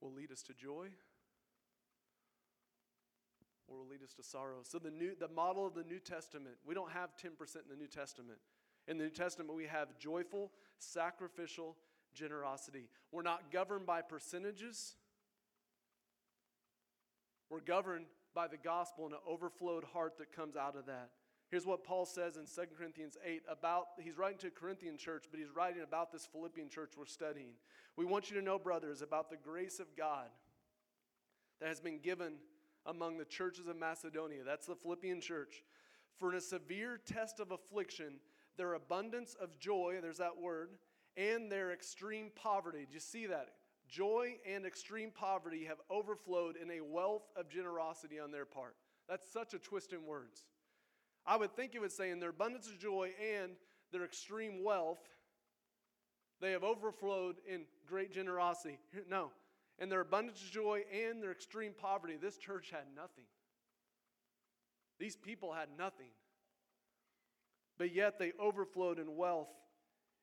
will 0.00 0.12
lead 0.12 0.30
us 0.30 0.42
to 0.42 0.52
joy 0.54 0.88
or 3.66 3.78
will 3.78 3.86
lead 3.86 4.02
us 4.02 4.12
to 4.14 4.22
sorrow? 4.22 4.58
So 4.62 4.78
the 4.78 4.90
new 4.90 5.14
the 5.18 5.28
model 5.28 5.66
of 5.66 5.74
the 5.74 5.84
New 5.84 6.00
Testament, 6.00 6.56
we 6.66 6.74
don't 6.74 6.90
have 6.90 7.10
10% 7.16 7.30
in 7.30 7.62
the 7.70 7.76
New 7.76 7.86
Testament. 7.86 8.38
In 8.86 8.98
the 8.98 9.04
New 9.04 9.10
Testament 9.10 9.54
we 9.54 9.66
have 9.66 9.96
joyful, 9.98 10.50
sacrificial 10.78 11.76
generosity. 12.12 12.88
We're 13.12 13.22
not 13.22 13.52
governed 13.52 13.86
by 13.86 14.02
percentages. 14.02 14.96
We're 17.54 17.60
governed 17.60 18.06
by 18.34 18.48
the 18.48 18.56
gospel 18.56 19.04
and 19.04 19.14
an 19.14 19.20
overflowed 19.28 19.84
heart 19.84 20.18
that 20.18 20.34
comes 20.34 20.56
out 20.56 20.74
of 20.76 20.86
that. 20.86 21.10
Here's 21.52 21.64
what 21.64 21.84
Paul 21.84 22.04
says 22.04 22.36
in 22.36 22.46
2 22.46 22.62
Corinthians 22.76 23.16
8 23.24 23.42
about, 23.48 23.86
he's 24.00 24.18
writing 24.18 24.38
to 24.38 24.48
a 24.48 24.50
Corinthian 24.50 24.98
church, 24.98 25.26
but 25.30 25.38
he's 25.38 25.54
writing 25.54 25.84
about 25.84 26.10
this 26.10 26.26
Philippian 26.26 26.68
church 26.68 26.94
we're 26.98 27.04
studying. 27.04 27.52
We 27.96 28.06
want 28.06 28.28
you 28.28 28.36
to 28.40 28.44
know, 28.44 28.58
brothers, 28.58 29.02
about 29.02 29.30
the 29.30 29.36
grace 29.36 29.78
of 29.78 29.86
God 29.96 30.30
that 31.60 31.68
has 31.68 31.78
been 31.78 32.00
given 32.00 32.38
among 32.86 33.18
the 33.18 33.24
churches 33.24 33.68
of 33.68 33.76
Macedonia. 33.76 34.40
That's 34.44 34.66
the 34.66 34.74
Philippian 34.74 35.20
church. 35.20 35.62
For 36.18 36.32
in 36.32 36.38
a 36.38 36.40
severe 36.40 36.98
test 37.06 37.38
of 37.38 37.52
affliction, 37.52 38.14
their 38.56 38.74
abundance 38.74 39.36
of 39.40 39.60
joy, 39.60 39.98
there's 40.02 40.18
that 40.18 40.40
word, 40.40 40.70
and 41.16 41.52
their 41.52 41.70
extreme 41.70 42.32
poverty. 42.34 42.84
Do 42.88 42.94
you 42.94 42.98
see 42.98 43.26
that? 43.26 43.50
Joy 43.94 44.38
and 44.44 44.66
extreme 44.66 45.12
poverty 45.14 45.66
have 45.66 45.78
overflowed 45.88 46.56
in 46.60 46.68
a 46.68 46.80
wealth 46.80 47.30
of 47.36 47.48
generosity 47.48 48.18
on 48.18 48.32
their 48.32 48.44
part. 48.44 48.74
That's 49.08 49.30
such 49.32 49.54
a 49.54 49.58
twist 49.60 49.92
in 49.92 50.04
words. 50.04 50.46
I 51.24 51.36
would 51.36 51.54
think 51.54 51.76
it 51.76 51.80
would 51.80 51.92
say, 51.92 52.10
in 52.10 52.18
their 52.18 52.30
abundance 52.30 52.66
of 52.66 52.76
joy 52.80 53.10
and 53.40 53.52
their 53.92 54.04
extreme 54.04 54.64
wealth, 54.64 54.98
they 56.40 56.50
have 56.50 56.64
overflowed 56.64 57.36
in 57.48 57.66
great 57.86 58.12
generosity. 58.12 58.78
No. 59.08 59.30
In 59.78 59.88
their 59.88 60.00
abundance 60.00 60.40
of 60.40 60.50
joy 60.50 60.82
and 60.92 61.22
their 61.22 61.32
extreme 61.32 61.72
poverty, 61.76 62.16
this 62.20 62.36
church 62.36 62.70
had 62.70 62.84
nothing. 62.96 63.24
These 64.98 65.16
people 65.16 65.52
had 65.52 65.68
nothing. 65.78 66.10
But 67.78 67.94
yet 67.94 68.18
they 68.18 68.32
overflowed 68.40 68.98
in 68.98 69.16
wealth 69.16 69.48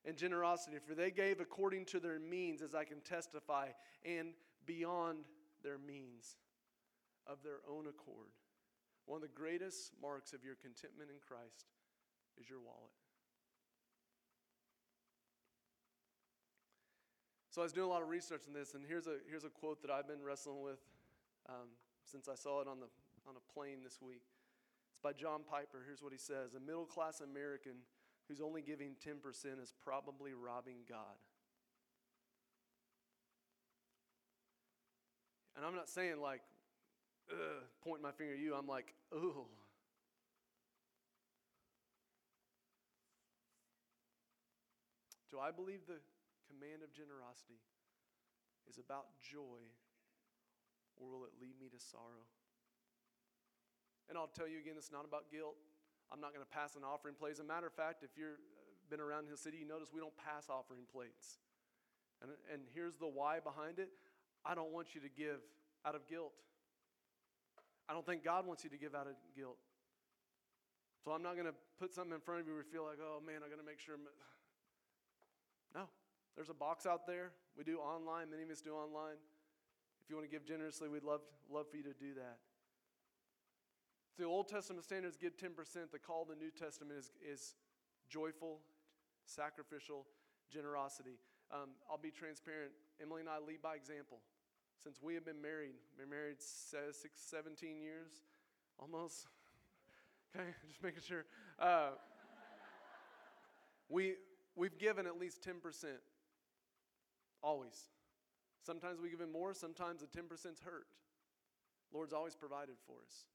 and 0.06 0.18
generosity, 0.18 0.78
for 0.86 0.96
they 0.96 1.12
gave 1.12 1.40
according 1.40 1.86
to 1.86 2.00
their 2.00 2.20
means, 2.20 2.62
as 2.62 2.74
I 2.74 2.84
can 2.84 3.02
testify, 3.02 3.68
and 4.04 4.30
beyond 4.66 5.20
their 5.64 5.78
means 5.78 6.38
of 7.28 7.38
their 7.44 7.60
own 7.70 7.88
accord. 7.88 8.34
One 9.06 9.18
of 9.18 9.22
the 9.22 9.36
greatest 9.36 9.92
marks 10.02 10.34
of 10.34 10.44
your 10.44 10.56
contentment 10.56 11.10
in 11.10 11.18
Christ 11.26 11.66
is 12.40 12.50
your 12.50 12.60
wallet. 12.60 12.92
So 17.52 17.62
I 17.62 17.66
was 17.66 17.74
doing 17.74 17.88
a 17.88 17.90
lot 17.90 18.02
of 18.02 18.08
research 18.08 18.44
on 18.48 18.54
this, 18.54 18.76
and 18.76 18.84
here's 18.88 19.08
a, 19.08 19.18
here's 19.30 19.44
a 19.44 19.50
quote 19.50 19.82
that 19.82 19.92
I've 19.92 20.08
been 20.08 20.24
wrestling 20.24 20.62
with 20.62 20.80
um, 21.50 21.68
since 22.06 22.30
I 22.30 22.36
saw 22.36 22.62
it 22.62 22.68
on, 22.68 22.80
the, 22.80 22.88
on 23.28 23.36
a 23.36 23.54
plane 23.54 23.84
this 23.84 24.00
week. 24.02 24.24
It's 24.92 25.02
by 25.04 25.12
John 25.12 25.42
Piper. 25.44 25.84
Here's 25.86 26.02
what 26.02 26.14
he 26.14 26.18
says 26.18 26.56
A 26.56 26.60
middle 26.60 26.86
class 26.86 27.20
American 27.20 27.84
who's 28.28 28.42
only 28.42 28.62
giving 28.62 28.96
10% 29.06 29.18
is 29.62 29.74
probably 29.84 30.34
robbing 30.34 30.78
God. 30.88 31.18
And 35.56 35.66
I'm 35.66 35.76
not 35.76 35.90
saying 35.90 36.22
like, 36.22 36.42
Ugh, 37.32 37.64
pointing 37.84 38.04
my 38.04 38.12
finger 38.12 38.34
at 38.34 38.40
you, 38.40 38.56
I'm 38.56 38.68
like, 38.68 38.94
ooh. 39.14 39.46
Do 45.30 45.40
I 45.40 45.52
believe 45.52 45.88
the 45.88 46.04
command 46.52 46.84
of 46.84 46.92
generosity 46.92 47.64
is 48.68 48.78
about 48.78 49.16
joy, 49.24 49.64
or 51.00 51.08
will 51.08 51.24
it 51.24 51.32
lead 51.40 51.56
me 51.56 51.72
to 51.72 51.80
sorrow? 51.80 52.28
And 54.10 54.18
I'll 54.18 54.28
tell 54.28 54.48
you 54.48 54.60
again, 54.60 54.76
it's 54.76 54.92
not 54.92 55.06
about 55.06 55.32
guilt. 55.32 55.56
I'm 56.12 56.19
not 56.19 56.36
going 56.36 56.43
to 56.43 56.52
pass 56.52 56.76
an 56.76 56.84
offering 56.84 57.15
plate. 57.15 57.32
As 57.32 57.39
a 57.39 57.47
matter 57.47 57.67
of 57.67 57.74
fact, 57.74 58.04
if 58.04 58.12
you've 58.19 58.36
uh, 58.36 58.62
been 58.91 59.00
around 59.00 59.28
Hill 59.28 59.39
City, 59.39 59.63
you 59.63 59.67
notice 59.67 59.95
we 59.95 60.04
don't 60.04 60.15
pass 60.19 60.52
offering 60.52 60.84
plates. 60.91 61.39
And, 62.21 62.32
and 62.52 62.62
here's 62.76 63.00
the 63.00 63.08
why 63.08 63.39
behind 63.39 63.80
it 63.80 63.89
I 64.45 64.54
don't 64.54 64.71
want 64.71 64.93
you 64.93 65.02
to 65.02 65.10
give 65.10 65.39
out 65.86 65.95
of 65.95 66.08
guilt. 66.08 66.34
I 67.88 67.93
don't 67.93 68.06
think 68.06 68.24
God 68.24 68.45
wants 68.45 68.63
you 68.63 68.69
to 68.71 68.78
give 68.78 68.95
out 68.95 69.08
of 69.08 69.15
guilt. 69.36 69.58
So 71.04 71.12
I'm 71.12 71.24
not 71.24 71.34
going 71.34 71.47
to 71.47 71.58
put 71.80 71.93
something 71.93 72.13
in 72.13 72.21
front 72.21 72.41
of 72.41 72.47
you 72.47 72.54
where 72.54 72.63
you 72.63 72.69
feel 72.69 72.86
like, 72.86 73.02
oh 73.02 73.21
man, 73.26 73.41
I 73.45 73.50
got 73.50 73.58
to 73.58 73.65
make 73.65 73.80
sure. 73.80 73.95
No, 75.74 75.88
there's 76.36 76.50
a 76.50 76.54
box 76.54 76.86
out 76.86 77.08
there. 77.08 77.32
We 77.58 77.63
do 77.63 77.80
online. 77.80 78.30
Many 78.30 78.43
of 78.43 78.50
us 78.50 78.60
do 78.60 78.76
online. 78.76 79.15
If 80.04 80.10
you 80.10 80.17
want 80.17 80.28
to 80.28 80.32
give 80.32 80.45
generously, 80.45 80.89
we'd 80.89 81.06
love, 81.06 81.21
love 81.50 81.71
for 81.71 81.78
you 81.78 81.84
to 81.84 81.93
do 81.93 82.13
that. 82.15 82.39
The 84.22 84.28
Old 84.28 84.48
Testament 84.48 84.86
standards 84.86 85.18
give 85.18 85.36
10%. 85.36 85.50
The 85.92 85.98
call 85.98 86.22
of 86.22 86.28
the 86.28 86.36
New 86.36 86.52
Testament 86.52 87.00
is, 87.00 87.10
is 87.28 87.56
joyful, 88.08 88.60
sacrificial 89.26 90.06
generosity. 90.48 91.18
Um, 91.52 91.70
I'll 91.90 91.98
be 91.98 92.12
transparent. 92.12 92.70
Emily 93.02 93.22
and 93.22 93.30
I 93.30 93.40
lead 93.40 93.64
by 93.64 93.74
example. 93.74 94.20
Since 94.84 95.02
we 95.02 95.16
have 95.16 95.26
been 95.26 95.42
married, 95.42 95.74
been 95.98 96.12
married 96.12 96.36
six, 96.40 97.02
17 97.16 97.82
years, 97.82 98.22
almost. 98.78 99.26
Okay, 100.34 100.48
just 100.70 100.82
making 100.82 101.02
sure. 101.02 101.26
Uh, 101.60 101.90
we, 103.90 104.14
we've 104.56 104.78
given 104.78 105.06
at 105.06 105.20
least 105.20 105.44
10%. 105.44 105.56
Always. 107.44 107.90
Sometimes 108.66 109.02
we 109.02 109.10
give 109.10 109.20
in 109.20 109.30
more, 109.30 109.54
sometimes 109.54 110.00
the 110.00 110.08
10% 110.08 110.32
is 110.54 110.60
hurt. 110.64 110.86
Lord's 111.92 112.14
always 112.14 112.34
provided 112.34 112.76
for 112.88 112.96
us. 113.06 113.26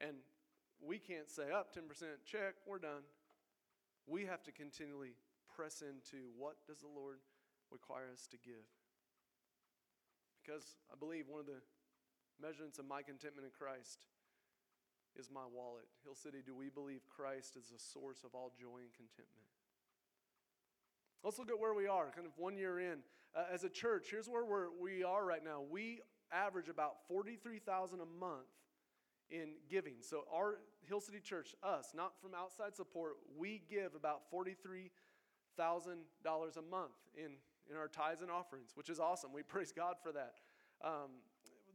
And 0.00 0.16
we 0.80 0.98
can't 0.98 1.28
say, 1.28 1.52
up 1.52 1.76
oh, 1.76 1.80
10%, 1.80 2.04
check, 2.24 2.54
we're 2.66 2.78
done. 2.78 3.04
We 4.06 4.24
have 4.24 4.42
to 4.44 4.52
continually 4.52 5.14
press 5.54 5.82
into 5.82 6.32
what 6.38 6.56
does 6.66 6.80
the 6.80 6.88
Lord 6.88 7.18
require 7.70 8.08
us 8.12 8.26
to 8.32 8.38
give. 8.38 8.64
Because 10.40 10.76
I 10.90 10.96
believe 10.98 11.28
one 11.28 11.40
of 11.40 11.46
the 11.46 11.60
measurements 12.40 12.78
of 12.78 12.88
my 12.88 13.02
contentment 13.02 13.44
in 13.44 13.52
Christ 13.52 14.08
is 15.18 15.28
my 15.30 15.44
wallet. 15.44 15.84
Hill 16.04 16.14
City, 16.14 16.38
do 16.44 16.54
we 16.54 16.70
believe 16.70 17.00
Christ 17.08 17.56
is 17.56 17.68
the 17.68 17.78
source 17.78 18.24
of 18.24 18.34
all 18.34 18.52
joy 18.58 18.80
and 18.80 18.92
contentment? 18.96 19.48
Let's 21.22 21.38
look 21.38 21.50
at 21.50 21.60
where 21.60 21.74
we 21.74 21.86
are, 21.86 22.10
kind 22.14 22.26
of 22.26 22.32
one 22.36 22.56
year 22.56 22.80
in. 22.80 23.04
Uh, 23.36 23.44
as 23.52 23.64
a 23.64 23.68
church, 23.68 24.08
here's 24.10 24.28
where 24.28 24.44
we're, 24.44 24.68
we 24.80 25.04
are 25.04 25.24
right 25.24 25.44
now. 25.44 25.60
We 25.60 26.00
average 26.32 26.68
about 26.68 27.06
43000 27.08 28.00
a 28.00 28.06
month 28.18 28.48
in 29.30 29.54
giving. 29.68 29.94
So, 30.00 30.24
our 30.32 30.58
Hill 30.88 31.00
City 31.00 31.20
Church, 31.20 31.54
us, 31.62 31.92
not 31.94 32.20
from 32.20 32.34
outside 32.34 32.74
support, 32.74 33.14
we 33.38 33.62
give 33.70 33.94
about 33.94 34.22
$43,000 34.32 34.90
a 35.58 36.62
month 36.62 36.92
in, 37.16 37.32
in 37.70 37.76
our 37.76 37.88
tithes 37.88 38.22
and 38.22 38.30
offerings, 38.30 38.70
which 38.74 38.90
is 38.90 38.98
awesome. 38.98 39.32
We 39.32 39.42
praise 39.44 39.72
God 39.72 39.96
for 40.02 40.12
that. 40.12 40.34
Um, 40.82 41.22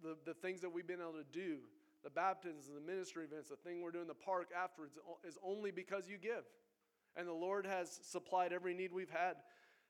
the, 0.03 0.17
the 0.25 0.33
things 0.33 0.61
that 0.61 0.69
we've 0.69 0.87
been 0.87 1.01
able 1.01 1.13
to 1.13 1.25
do, 1.31 1.59
the 2.03 2.09
baptisms, 2.09 2.67
the 2.73 2.81
ministry 2.81 3.25
events, 3.25 3.49
the 3.49 3.55
thing 3.55 3.81
we're 3.81 3.91
doing 3.91 4.03
in 4.03 4.07
the 4.07 4.13
park 4.13 4.49
afterwards 4.55 4.97
is 5.27 5.37
only 5.43 5.71
because 5.71 6.07
you 6.07 6.17
give. 6.17 6.43
And 7.15 7.27
the 7.27 7.33
Lord 7.33 7.65
has 7.65 7.99
supplied 8.03 8.51
every 8.51 8.73
need 8.73 8.91
we've 8.91 9.09
had 9.09 9.37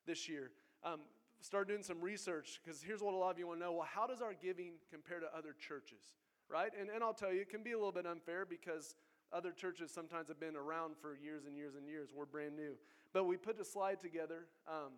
this 0.06 0.30
year. 0.30 0.52
Um, 0.84 1.02
start 1.42 1.68
doing 1.68 1.84
some 1.84 2.00
research 2.02 2.60
because 2.64 2.82
here's 2.82 3.02
what 3.02 3.14
a 3.14 3.18
lot 3.18 3.32
of 3.32 3.40
you 3.40 3.48
want 3.48 3.60
to 3.60 3.66
know 3.66 3.74
well, 3.74 3.88
how 3.92 4.08
does 4.08 4.22
our 4.22 4.34
giving 4.34 4.74
compare 4.92 5.20
to 5.20 5.28
other 5.36 5.56
churches? 5.58 6.14
Right? 6.50 6.72
And, 6.80 6.90
and 6.90 7.04
I'll 7.04 7.14
tell 7.14 7.34
you, 7.34 7.42
it 7.42 7.50
can 7.50 7.64
be 7.64 7.72
a 7.72 7.78
little 7.78 7.92
bit 7.92 8.06
unfair 8.06 8.46
because 8.46 8.96
other 9.34 9.52
churches 9.52 9.92
sometimes 9.92 10.28
have 10.28 10.40
been 10.40 10.56
around 10.56 10.96
for 11.02 11.16
years 11.16 11.46
and 11.46 11.58
years 11.58 11.76
and 11.76 11.88
years. 11.88 12.10
We're 12.16 12.26
brand 12.26 12.56
new. 12.56 12.74
But 13.14 13.26
we 13.26 13.38
put 13.38 13.60
a 13.60 13.66
slide 13.66 14.02
together 14.02 14.46
um, 14.68 14.94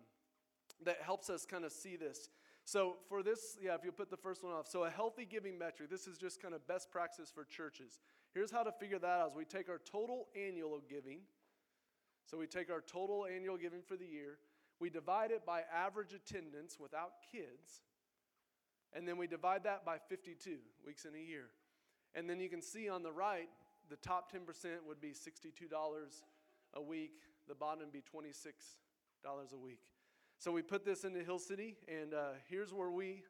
that 0.84 0.98
helps 1.02 1.30
us 1.30 1.46
kind 1.46 1.64
of 1.64 1.72
see 1.72 1.96
this. 1.96 2.28
So, 2.64 2.96
for 3.08 3.22
this, 3.22 3.56
yeah, 3.62 3.74
if 3.74 3.82
you 3.82 3.92
put 3.92 4.10
the 4.10 4.16
first 4.16 4.44
one 4.44 4.52
off. 4.52 4.68
So, 4.68 4.84
a 4.84 4.90
healthy 4.90 5.24
giving 5.24 5.58
metric, 5.58 5.88
this 5.88 6.06
is 6.06 6.18
just 6.18 6.42
kind 6.42 6.52
of 6.52 6.66
best 6.66 6.90
practice 6.90 7.32
for 7.34 7.44
churches. 7.44 7.98
Here's 8.34 8.50
how 8.50 8.62
to 8.62 8.72
figure 8.72 8.98
that 8.98 9.06
out: 9.06 9.30
is 9.30 9.34
we 9.34 9.46
take 9.46 9.70
our 9.70 9.80
total 9.90 10.26
annual 10.36 10.82
giving. 10.86 11.20
So, 12.26 12.36
we 12.36 12.46
take 12.46 12.70
our 12.70 12.82
total 12.82 13.24
annual 13.24 13.56
giving 13.56 13.80
for 13.80 13.96
the 13.96 14.04
year, 14.04 14.36
we 14.80 14.90
divide 14.90 15.30
it 15.30 15.44
by 15.44 15.62
average 15.74 16.12
attendance 16.12 16.78
without 16.78 17.12
kids, 17.32 17.82
and 18.94 19.06
then 19.06 19.16
we 19.16 19.26
divide 19.26 19.64
that 19.64 19.84
by 19.84 19.98
52 20.08 20.56
weeks 20.84 21.04
in 21.04 21.14
a 21.14 21.18
year. 21.18 21.46
And 22.14 22.28
then 22.28 22.40
you 22.40 22.48
can 22.48 22.62
see 22.62 22.88
on 22.88 23.02
the 23.02 23.12
right, 23.12 23.48
the 23.90 23.96
top 23.96 24.32
10% 24.32 24.40
would 24.86 25.00
be 25.00 25.10
$62 25.10 25.70
a 26.74 26.82
week, 26.82 27.12
the 27.46 27.54
bottom 27.54 27.80
would 27.80 27.92
be 27.92 28.02
$26 28.02 28.52
a 29.52 29.56
week. 29.56 29.80
So 30.38 30.52
we 30.52 30.62
put 30.62 30.84
this 30.84 31.04
into 31.04 31.22
Hill 31.24 31.38
City, 31.38 31.76
and 31.88 32.14
uh, 32.14 32.28
here's 32.48 32.72
where 32.72 32.90
we 32.90 33.22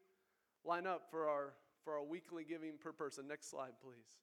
line 0.64 0.86
up 0.86 1.10
for 1.10 1.28
our, 1.28 1.54
for 1.82 1.94
our 1.94 2.04
weekly 2.04 2.44
giving 2.44 2.74
per 2.78 2.92
person. 2.92 3.26
Next 3.26 3.50
slide, 3.50 3.72
please. 3.82 4.18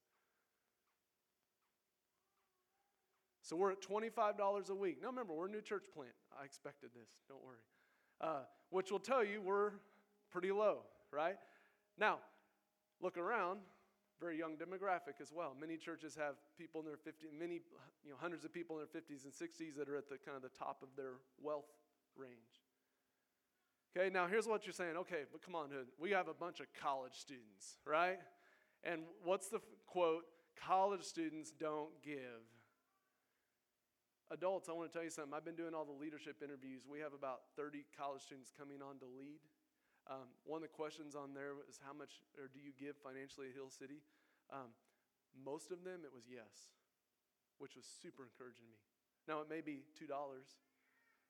So 3.41 3.55
we're 3.55 3.71
at 3.71 3.81
$25 3.81 4.69
a 4.69 4.75
week. 4.75 5.01
Now 5.01 5.09
remember, 5.09 5.33
we're 5.33 5.47
a 5.47 5.51
new 5.51 5.61
church 5.61 5.85
plant. 5.93 6.13
I 6.39 6.45
expected 6.45 6.89
this, 6.95 7.09
don't 7.29 7.43
worry. 7.43 7.59
Uh, 8.19 8.43
which 8.71 8.91
will 8.91 8.99
tell 8.99 9.23
you 9.23 9.41
we're 9.41 9.71
pretty 10.31 10.51
low, 10.51 10.79
right? 11.15 11.37
Now, 11.97 12.19
look 13.01 13.17
around, 13.17 13.59
very 14.19 14.37
young 14.37 14.55
demographic 14.55 15.21
as 15.21 15.31
well. 15.33 15.55
Many 15.59 15.77
churches 15.77 16.15
have 16.15 16.35
people 16.57 16.81
in 16.81 16.87
their 16.87 16.97
50s, 16.97 17.37
many, 17.37 17.61
you 18.03 18.11
know, 18.11 18.17
hundreds 18.19 18.43
of 18.45 18.53
people 18.53 18.77
in 18.79 18.85
their 18.85 19.01
50s 19.01 19.23
and 19.23 19.33
60s 19.33 19.75
that 19.77 19.89
are 19.89 19.97
at 19.97 20.09
the 20.09 20.17
kind 20.17 20.35
of 20.35 20.43
the 20.43 20.57
top 20.57 20.83
of 20.83 20.89
their 20.95 21.19
wealth 21.41 21.71
range. 22.15 22.61
Okay, 23.97 24.09
now 24.09 24.27
here's 24.27 24.47
what 24.47 24.65
you're 24.65 24.73
saying. 24.73 24.97
Okay, 24.97 25.23
but 25.31 25.41
come 25.41 25.55
on, 25.55 25.69
Hood. 25.69 25.87
We 25.97 26.11
have 26.11 26.27
a 26.27 26.33
bunch 26.33 26.59
of 26.59 26.67
college 26.81 27.13
students, 27.15 27.77
right? 27.85 28.19
And 28.83 29.03
what's 29.23 29.47
the 29.47 29.57
f- 29.57 29.63
quote? 29.85 30.23
College 30.59 31.03
students 31.03 31.51
don't 31.51 31.91
give. 32.03 32.43
Adults, 34.31 34.69
I 34.69 34.73
want 34.73 34.91
to 34.91 34.93
tell 34.93 35.03
you 35.03 35.11
something. 35.11 35.33
I've 35.33 35.45
been 35.45 35.55
doing 35.55 35.73
all 35.73 35.85
the 35.85 35.95
leadership 35.95 36.41
interviews. 36.43 36.83
We 36.89 36.99
have 36.99 37.13
about 37.13 37.41
30 37.55 37.85
college 37.97 38.21
students 38.23 38.51
coming 38.57 38.81
on 38.81 38.97
to 38.99 39.05
lead. 39.05 39.39
Um, 40.05 40.29
one 40.45 40.61
of 40.61 40.65
the 40.69 40.75
questions 40.75 41.17
on 41.17 41.33
there 41.33 41.57
was 41.57 41.81
how 41.81 41.93
much 41.93 42.21
or 42.37 42.45
do 42.53 42.61
you 42.61 42.69
give 42.77 42.93
financially 43.01 43.49
at 43.49 43.55
Hill 43.57 43.73
City? 43.73 44.05
Um, 44.53 44.69
most 45.33 45.71
of 45.71 45.83
them, 45.83 46.05
it 46.05 46.13
was 46.13 46.29
yes, 46.29 46.71
which 47.57 47.75
was 47.75 47.85
super 47.85 48.23
encouraging 48.23 48.69
to 48.69 48.77
me. 48.77 48.85
Now, 49.27 49.41
it 49.41 49.49
may 49.49 49.61
be 49.61 49.81
$2, 49.97 50.05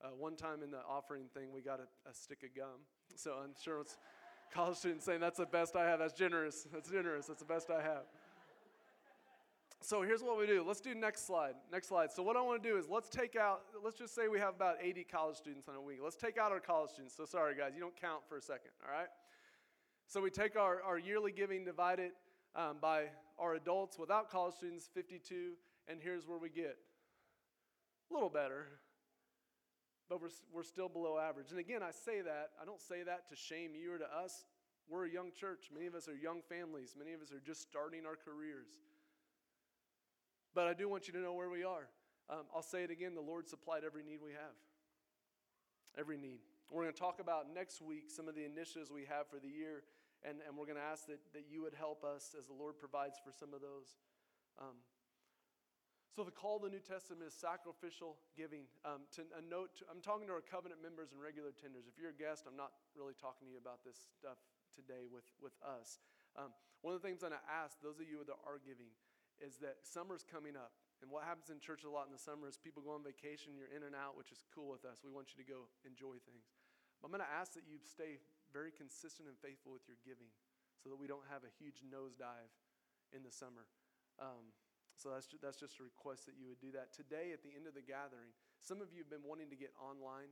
uh, 0.03 0.07
one 0.17 0.35
time 0.35 0.61
in 0.61 0.71
the 0.71 0.83
offering 0.87 1.23
thing, 1.33 1.53
we 1.53 1.61
got 1.61 1.79
a, 1.79 1.87
a 2.09 2.13
stick 2.13 2.43
of 2.43 2.55
gum. 2.55 2.83
So 3.15 3.39
I'm 3.41 3.55
sure 3.63 3.79
it's 3.79 3.97
college 4.53 4.77
students 4.77 5.05
saying, 5.05 5.21
That's 5.21 5.37
the 5.37 5.45
best 5.45 5.75
I 5.75 5.85
have. 5.85 5.99
That's 5.99 6.13
generous. 6.13 6.67
That's 6.71 6.89
generous. 6.89 7.27
That's 7.27 7.39
the 7.39 7.45
best 7.45 7.69
I 7.69 7.81
have. 7.81 8.03
So 9.85 10.01
here's 10.01 10.23
what 10.23 10.39
we 10.39 10.47
do. 10.47 10.63
Let's 10.67 10.81
do 10.81 10.95
next 10.95 11.27
slide. 11.27 11.53
Next 11.71 11.89
slide. 11.89 12.11
So 12.11 12.23
what 12.23 12.35
I 12.35 12.41
want 12.41 12.63
to 12.63 12.67
do 12.67 12.75
is 12.75 12.85
let's 12.89 13.07
take 13.07 13.35
out, 13.35 13.61
let's 13.83 13.95
just 13.95 14.15
say 14.15 14.27
we 14.27 14.39
have 14.39 14.55
about 14.55 14.77
80 14.81 15.03
college 15.03 15.37
students 15.37 15.69
on 15.69 15.75
a 15.75 15.81
week. 15.81 15.99
Let's 16.03 16.15
take 16.15 16.39
out 16.39 16.51
our 16.51 16.59
college 16.59 16.89
students. 16.89 17.15
So 17.15 17.23
sorry, 17.25 17.55
guys, 17.55 17.73
you 17.75 17.81
don't 17.81 17.95
count 17.95 18.21
for 18.27 18.35
a 18.35 18.41
second, 18.41 18.71
all 18.83 18.91
right? 18.91 19.09
So 20.07 20.21
we 20.21 20.31
take 20.31 20.55
our, 20.55 20.81
our 20.81 20.97
yearly 20.97 21.31
giving, 21.31 21.63
divide 21.65 21.99
it 21.99 22.13
um, 22.55 22.77
by 22.81 23.09
our 23.37 23.53
adults 23.53 23.99
without 23.99 24.31
college 24.31 24.55
students, 24.55 24.89
52, 24.91 25.51
and 25.87 25.99
here's 26.01 26.27
where 26.27 26.39
we 26.39 26.49
get 26.49 26.77
a 28.09 28.13
little 28.13 28.29
better 28.29 28.67
but 30.07 30.21
we're, 30.21 30.29
we're 30.53 30.63
still 30.63 30.87
below 30.87 31.17
average. 31.17 31.49
And 31.49 31.59
again, 31.59 31.81
I 31.81 31.89
say 31.89 32.21
that, 32.21 32.51
I 32.61 32.65
don't 32.65 32.79
say 32.79 33.01
that 33.01 33.27
to 33.29 33.35
shame 33.35 33.71
you 33.73 33.93
or 33.93 33.97
to 33.97 34.05
us. 34.05 34.45
We're 34.87 35.05
a 35.05 35.09
young 35.09 35.31
church. 35.31 35.69
Many 35.73 35.87
of 35.87 35.95
us 35.95 36.07
are 36.07 36.13
young 36.13 36.41
families. 36.47 36.95
Many 36.95 37.13
of 37.13 37.21
us 37.21 37.31
are 37.31 37.41
just 37.43 37.63
starting 37.63 38.05
our 38.05 38.15
careers. 38.15 38.67
But 40.55 40.67
I 40.67 40.73
do 40.73 40.87
want 40.87 41.07
you 41.07 41.13
to 41.13 41.19
know 41.19 41.33
where 41.33 41.51
we 41.51 41.67
are. 41.67 41.91
Um, 42.31 42.47
I'll 42.55 42.63
say 42.63 42.87
it 42.87 42.89
again 42.89 43.13
the 43.13 43.21
Lord 43.21 43.45
supplied 43.45 43.83
every 43.85 44.01
need 44.07 44.23
we 44.23 44.31
have. 44.31 44.55
Every 45.99 46.17
need. 46.17 46.39
We're 46.71 46.87
going 46.87 46.95
to 46.95 46.99
talk 46.99 47.19
about 47.19 47.53
next 47.53 47.83
week 47.83 48.07
some 48.07 48.31
of 48.31 48.33
the 48.33 48.47
initiatives 48.47 48.89
we 48.89 49.03
have 49.05 49.27
for 49.27 49.37
the 49.37 49.51
year, 49.51 49.83
and, 50.23 50.39
and 50.47 50.57
we're 50.57 50.65
going 50.65 50.79
to 50.79 50.89
ask 50.89 51.05
that, 51.11 51.19
that 51.35 51.45
you 51.51 51.61
would 51.61 51.75
help 51.75 52.07
us 52.07 52.33
as 52.39 52.47
the 52.47 52.55
Lord 52.55 52.79
provides 52.79 53.19
for 53.19 53.35
some 53.35 53.53
of 53.53 53.59
those. 53.59 53.99
Um, 54.57 54.79
so 56.15 56.23
the 56.23 56.31
call 56.31 56.55
of 56.55 56.63
the 56.63 56.71
New 56.71 56.79
Testament 56.79 57.27
is 57.27 57.35
sacrificial 57.35 58.15
giving. 58.39 58.71
Um, 58.87 59.03
to 59.19 59.27
a 59.35 59.43
note, 59.43 59.75
to, 59.77 59.91
I'm 59.91 59.99
talking 59.99 60.31
to 60.31 60.33
our 60.39 60.41
covenant 60.41 60.79
members 60.79 61.11
and 61.11 61.19
regular 61.19 61.51
tenders. 61.51 61.91
If 61.91 61.99
you're 61.99 62.15
a 62.15 62.17
guest, 62.17 62.47
I'm 62.47 62.55
not 62.55 62.71
really 62.95 63.13
talking 63.19 63.51
to 63.51 63.51
you 63.51 63.59
about 63.59 63.83
this 63.83 63.99
stuff 64.15 64.39
today 64.71 65.11
with, 65.11 65.27
with 65.43 65.53
us. 65.59 65.99
Um, 66.39 66.55
one 66.79 66.95
of 66.95 67.03
the 67.03 67.05
things 67.05 67.19
I'm 67.19 67.35
going 67.35 67.43
to 67.43 67.51
ask 67.51 67.75
those 67.83 67.99
of 67.99 68.07
you 68.07 68.23
that 68.23 68.39
are 68.47 68.63
giving 68.63 68.87
is 69.39 69.59
that 69.59 69.83
summer's 69.83 70.23
coming 70.23 70.55
up. 70.55 70.71
And 71.03 71.11
what 71.11 71.27
happens 71.27 71.51
in 71.51 71.59
church 71.59 71.83
a 71.83 71.91
lot 71.91 72.07
in 72.07 72.13
the 72.15 72.21
summer 72.21 72.47
is 72.47 72.55
people 72.55 72.79
go 72.79 72.95
on 72.95 73.03
vacation, 73.03 73.53
you're 73.53 73.71
in 73.71 73.83
and 73.83 73.93
out, 73.93 74.15
which 74.15 74.31
is 74.31 74.47
cool 74.55 74.71
with 74.71 74.87
us. 74.87 75.03
We 75.03 75.11
want 75.11 75.35
you 75.35 75.37
to 75.43 75.47
go 75.47 75.67
enjoy 75.83 76.23
things. 76.23 76.47
But 76.99 77.11
I'm 77.11 77.13
going 77.13 77.25
to 77.25 77.35
ask 77.35 77.51
that 77.59 77.67
you 77.67 77.77
stay 77.83 78.23
very 78.55 78.71
consistent 78.71 79.27
and 79.27 79.35
faithful 79.35 79.75
with 79.75 79.83
your 79.91 79.99
giving 80.07 80.31
so 80.79 80.87
that 80.87 80.95
we 80.95 81.05
don't 81.05 81.27
have 81.27 81.43
a 81.43 81.51
huge 81.59 81.83
nosedive 81.83 82.51
in 83.11 83.27
the 83.27 83.33
summer. 83.33 83.67
Um, 84.15 84.55
so 84.95 85.11
that's, 85.11 85.27
ju- 85.27 85.41
that's 85.43 85.59
just 85.59 85.83
a 85.83 85.83
request 85.83 86.23
that 86.31 86.39
you 86.39 86.47
would 86.47 86.63
do 86.63 86.71
that. 86.71 86.95
Today, 86.95 87.35
at 87.35 87.43
the 87.43 87.51
end 87.51 87.67
of 87.67 87.75
the 87.75 87.83
gathering, 87.83 88.31
some 88.63 88.79
of 88.79 88.95
you 88.95 89.03
have 89.03 89.11
been 89.11 89.27
wanting 89.27 89.51
to 89.51 89.59
get 89.59 89.75
online, 89.75 90.31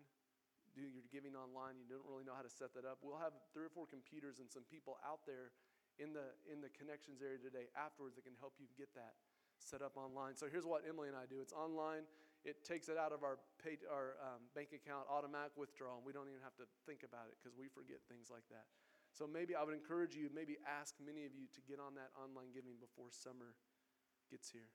do 0.72 0.88
your 0.88 1.04
giving 1.12 1.36
online. 1.36 1.76
You 1.76 1.86
don't 1.86 2.08
really 2.08 2.24
know 2.24 2.34
how 2.34 2.48
to 2.48 2.50
set 2.50 2.72
that 2.80 2.88
up. 2.88 3.04
We'll 3.04 3.20
have 3.20 3.36
three 3.52 3.68
or 3.68 3.74
four 3.76 3.86
computers 3.86 4.40
and 4.40 4.48
some 4.48 4.64
people 4.66 4.96
out 5.04 5.28
there 5.28 5.52
in 6.02 6.14
the, 6.14 6.34
in 6.50 6.62
the 6.62 6.70
connections 6.74 7.22
area 7.22 7.38
today 7.38 7.70
afterwards 7.78 8.16
that 8.18 8.26
can 8.26 8.38
help 8.40 8.58
you 8.58 8.66
get 8.78 8.90
that 8.98 9.18
set 9.62 9.82
up 9.82 9.96
online. 9.96 10.36
So 10.36 10.50
here's 10.50 10.66
what 10.66 10.84
Emily 10.84 11.08
and 11.08 11.18
I 11.18 11.30
do 11.30 11.40
it's 11.40 11.54
online, 11.54 12.04
it 12.44 12.66
takes 12.68 12.90
it 12.90 12.98
out 13.00 13.16
of 13.16 13.24
our, 13.24 13.40
pay, 13.62 13.80
our 13.88 14.20
um, 14.20 14.44
bank 14.52 14.76
account, 14.76 15.08
automatic 15.08 15.56
withdrawal. 15.56 16.04
And 16.04 16.06
we 16.06 16.12
don't 16.12 16.28
even 16.28 16.44
have 16.44 16.58
to 16.60 16.68
think 16.84 17.08
about 17.08 17.32
it 17.32 17.40
because 17.40 17.56
we 17.56 17.72
forget 17.72 18.04
things 18.12 18.28
like 18.28 18.44
that. 18.52 18.68
So 19.14 19.30
maybe 19.30 19.54
I 19.56 19.62
would 19.62 19.78
encourage 19.78 20.18
you, 20.18 20.28
maybe 20.34 20.58
ask 20.66 20.98
many 20.98 21.24
of 21.24 21.38
you 21.38 21.46
to 21.54 21.62
get 21.64 21.78
on 21.78 21.94
that 21.96 22.10
online 22.18 22.50
giving 22.50 22.82
before 22.82 23.14
summer 23.14 23.54
gets 24.30 24.50
here. 24.50 24.74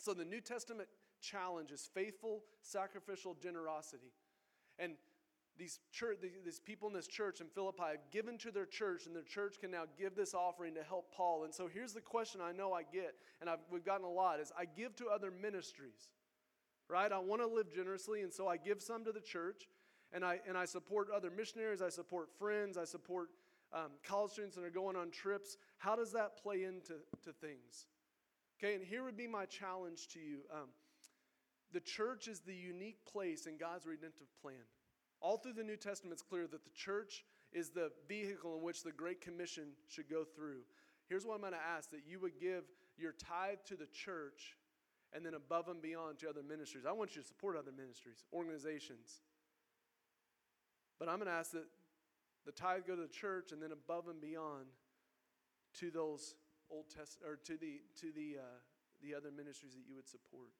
So 0.00 0.14
the 0.14 0.24
New 0.24 0.40
Testament 0.40 0.88
challenge 1.20 1.70
is 1.70 1.88
faithful, 1.92 2.42
sacrificial 2.62 3.36
generosity. 3.36 4.12
And 4.78 4.96
these, 5.58 5.80
church, 5.92 6.18
these 6.44 6.60
people 6.60 6.88
in 6.88 6.94
this 6.94 7.06
church 7.06 7.40
in 7.40 7.48
Philippi 7.48 7.82
have 7.92 8.10
given 8.10 8.36
to 8.38 8.50
their 8.50 8.66
church, 8.66 9.06
and 9.06 9.14
their 9.14 9.22
church 9.22 9.56
can 9.60 9.70
now 9.70 9.84
give 9.98 10.14
this 10.14 10.34
offering 10.34 10.74
to 10.74 10.82
help 10.82 11.12
Paul. 11.12 11.44
And 11.44 11.54
so 11.54 11.68
here's 11.72 11.92
the 11.92 12.00
question 12.00 12.40
I 12.40 12.52
know 12.52 12.72
I 12.72 12.82
get, 12.82 13.14
and 13.40 13.48
I've, 13.48 13.60
we've 13.70 13.84
gotten 13.84 14.04
a 14.04 14.10
lot: 14.10 14.40
is 14.40 14.52
I 14.58 14.64
give 14.64 14.94
to 14.96 15.08
other 15.08 15.30
ministries, 15.30 16.10
right? 16.88 17.10
I 17.10 17.18
want 17.18 17.42
to 17.42 17.46
live 17.46 17.72
generously, 17.74 18.22
and 18.22 18.32
so 18.32 18.48
I 18.48 18.56
give 18.56 18.82
some 18.82 19.04
to 19.04 19.12
the 19.12 19.20
church, 19.20 19.68
and 20.12 20.24
I 20.24 20.40
and 20.48 20.56
I 20.58 20.64
support 20.64 21.08
other 21.14 21.30
missionaries, 21.30 21.80
I 21.80 21.88
support 21.88 22.28
friends, 22.38 22.76
I 22.76 22.84
support 22.84 23.30
um, 23.72 23.92
college 24.04 24.32
students 24.32 24.56
that 24.56 24.64
are 24.64 24.70
going 24.70 24.96
on 24.96 25.10
trips. 25.10 25.56
How 25.78 25.96
does 25.96 26.12
that 26.12 26.42
play 26.42 26.64
into 26.64 26.94
to 27.24 27.32
things? 27.40 27.86
Okay, 28.58 28.74
and 28.74 28.84
here 28.84 29.04
would 29.04 29.16
be 29.16 29.26
my 29.26 29.44
challenge 29.44 30.08
to 30.08 30.18
you. 30.18 30.40
Um, 30.52 30.68
the 31.72 31.80
church 31.80 32.28
is 32.28 32.40
the 32.40 32.54
unique 32.54 33.04
place 33.04 33.46
in 33.46 33.58
God's 33.58 33.86
redemptive 33.86 34.28
plan. 34.40 34.64
All 35.26 35.38
through 35.38 35.54
the 35.54 35.64
New 35.64 35.76
Testament, 35.76 36.12
it's 36.12 36.22
clear 36.22 36.46
that 36.46 36.62
the 36.62 36.70
church 36.70 37.24
is 37.52 37.70
the 37.70 37.90
vehicle 38.06 38.54
in 38.54 38.62
which 38.62 38.84
the 38.84 38.92
Great 38.92 39.20
Commission 39.20 39.70
should 39.88 40.08
go 40.08 40.22
through. 40.22 40.60
Here's 41.08 41.26
what 41.26 41.34
I'm 41.34 41.40
going 41.40 41.52
to 41.52 41.58
ask 41.58 41.90
that 41.90 42.02
you 42.06 42.20
would 42.20 42.38
give 42.38 42.62
your 42.96 43.10
tithe 43.10 43.58
to 43.66 43.74
the 43.74 43.86
church 43.86 44.54
and 45.12 45.26
then 45.26 45.34
above 45.34 45.66
and 45.66 45.82
beyond 45.82 46.20
to 46.20 46.28
other 46.28 46.44
ministries. 46.48 46.84
I 46.86 46.92
want 46.92 47.16
you 47.16 47.22
to 47.22 47.26
support 47.26 47.56
other 47.56 47.72
ministries, 47.76 48.22
organizations. 48.32 49.18
But 51.00 51.08
I'm 51.08 51.16
going 51.16 51.26
to 51.26 51.32
ask 51.32 51.50
that 51.50 51.66
the 52.44 52.52
tithe 52.52 52.82
go 52.86 52.94
to 52.94 53.02
the 53.02 53.08
church 53.08 53.50
and 53.50 53.60
then 53.60 53.72
above 53.72 54.06
and 54.06 54.20
beyond 54.20 54.66
to 55.80 55.90
those 55.90 56.36
Old 56.70 56.84
Test 56.88 57.18
or 57.26 57.34
to 57.34 57.56
the 57.56 57.80
to 57.98 58.12
the 58.14 58.38
uh, 58.38 58.58
the 59.02 59.12
other 59.12 59.32
ministries 59.36 59.74
that 59.74 59.82
you 59.88 59.96
would 59.96 60.06
support. 60.06 60.54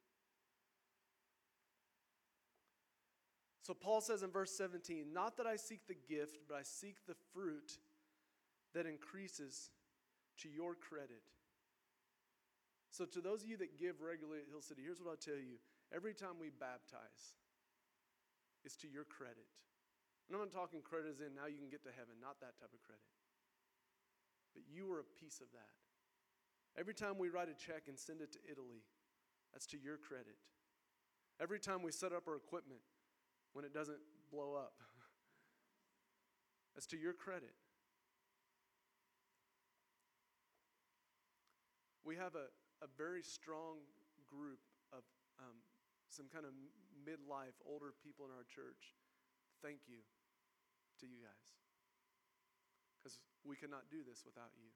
So 3.67 3.75
Paul 3.75 3.99
says 3.99 4.23
in 4.23 4.31
verse 4.31 4.55
17, 4.55 5.11
Not 5.11 5.35
that 5.35 5.43
I 5.43 5.59
seek 5.59 5.83
the 5.91 5.99
gift, 6.07 6.39
but 6.47 6.55
I 6.55 6.63
seek 6.63 7.03
the 7.03 7.19
fruit 7.35 7.75
that 8.71 8.87
increases 8.87 9.75
to 10.39 10.47
your 10.47 10.71
credit. 10.71 11.19
So, 12.95 13.03
to 13.03 13.19
those 13.19 13.43
of 13.43 13.51
you 13.51 13.59
that 13.59 13.75
give 13.75 13.99
regularly 13.99 14.39
at 14.39 14.47
Hill 14.47 14.63
City, 14.63 14.87
here's 14.87 15.03
what 15.03 15.11
I'll 15.11 15.19
tell 15.19 15.35
you. 15.35 15.59
Every 15.91 16.15
time 16.15 16.39
we 16.39 16.47
baptize, 16.47 17.35
it's 18.63 18.79
to 18.79 18.87
your 18.87 19.03
credit. 19.03 19.51
And 20.31 20.39
I'm 20.39 20.47
not 20.47 20.55
talking 20.55 20.79
credit 20.79 21.11
as 21.11 21.19
in 21.19 21.35
now 21.35 21.51
you 21.51 21.59
can 21.59 21.67
get 21.67 21.83
to 21.83 21.91
heaven, 21.91 22.15
not 22.23 22.39
that 22.39 22.55
type 22.55 22.71
of 22.71 22.79
credit. 22.87 23.11
But 24.55 24.63
you 24.63 24.87
are 24.95 25.03
a 25.03 25.09
piece 25.19 25.43
of 25.43 25.51
that. 25.51 25.75
Every 26.79 26.95
time 26.95 27.19
we 27.19 27.27
write 27.27 27.51
a 27.51 27.57
check 27.59 27.91
and 27.91 27.99
send 27.99 28.23
it 28.23 28.31
to 28.31 28.39
Italy, 28.47 28.87
that's 29.51 29.67
to 29.75 29.77
your 29.77 29.99
credit. 29.99 30.39
Every 31.35 31.59
time 31.59 31.83
we 31.83 31.91
set 31.91 32.15
up 32.15 32.31
our 32.31 32.39
equipment 32.39 32.79
when 33.57 33.65
it 33.65 33.73
doesn't 33.73 33.97
blow 34.29 34.53
up, 34.53 34.77
that's 36.77 36.85
to 36.85 36.93
your 36.93 37.17
credit. 37.17 37.57
We 42.05 42.13
have 42.21 42.37
a, 42.37 42.53
a 42.85 42.89
very 43.01 43.25
strong 43.25 43.81
group 44.29 44.61
of 44.93 45.01
um, 45.41 45.57
some 46.05 46.29
kind 46.29 46.45
of 46.45 46.53
midlife, 47.01 47.57
older 47.65 47.97
people 47.97 48.29
in 48.29 48.31
our 48.37 48.45
church. 48.45 48.93
Thank 49.65 49.89
you 49.89 50.05
to 51.01 51.09
you 51.09 51.17
guys. 51.25 51.49
Because 53.01 53.17
we 53.41 53.57
cannot 53.57 53.89
do 53.89 54.05
this 54.05 54.21
without 54.21 54.53
you. 54.53 54.69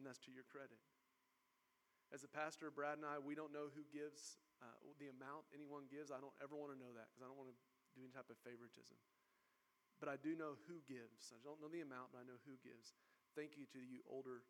And 0.00 0.08
that's 0.08 0.16
to 0.24 0.32
your 0.32 0.48
credit. 0.48 0.80
As 2.08 2.24
a 2.24 2.30
pastor, 2.32 2.72
Brad 2.72 2.96
and 2.96 3.04
I, 3.04 3.20
we 3.20 3.36
don't 3.36 3.52
know 3.52 3.68
who 3.68 3.84
gives 3.92 4.40
uh, 4.64 4.80
the 4.96 5.12
amount 5.12 5.44
anyone 5.52 5.92
gives. 5.92 6.08
I 6.08 6.24
don't 6.24 6.32
ever 6.40 6.56
want 6.56 6.72
to 6.72 6.78
know 6.80 6.96
that 6.96 7.12
because 7.12 7.20
I 7.20 7.28
don't 7.28 7.36
want 7.36 7.52
to 7.52 7.71
do 7.94 8.04
any 8.04 8.12
type 8.12 8.28
of 8.32 8.38
favoritism. 8.42 8.96
But 10.02 10.10
I 10.10 10.18
do 10.18 10.34
know 10.34 10.58
who 10.66 10.82
gives. 10.82 11.30
I 11.30 11.38
don't 11.46 11.62
know 11.62 11.70
the 11.70 11.84
amount, 11.84 12.10
but 12.10 12.20
I 12.20 12.26
know 12.26 12.40
who 12.42 12.58
gives. 12.58 12.96
Thank 13.38 13.54
you 13.54 13.70
to 13.70 13.78
you 13.78 14.02
older 14.10 14.42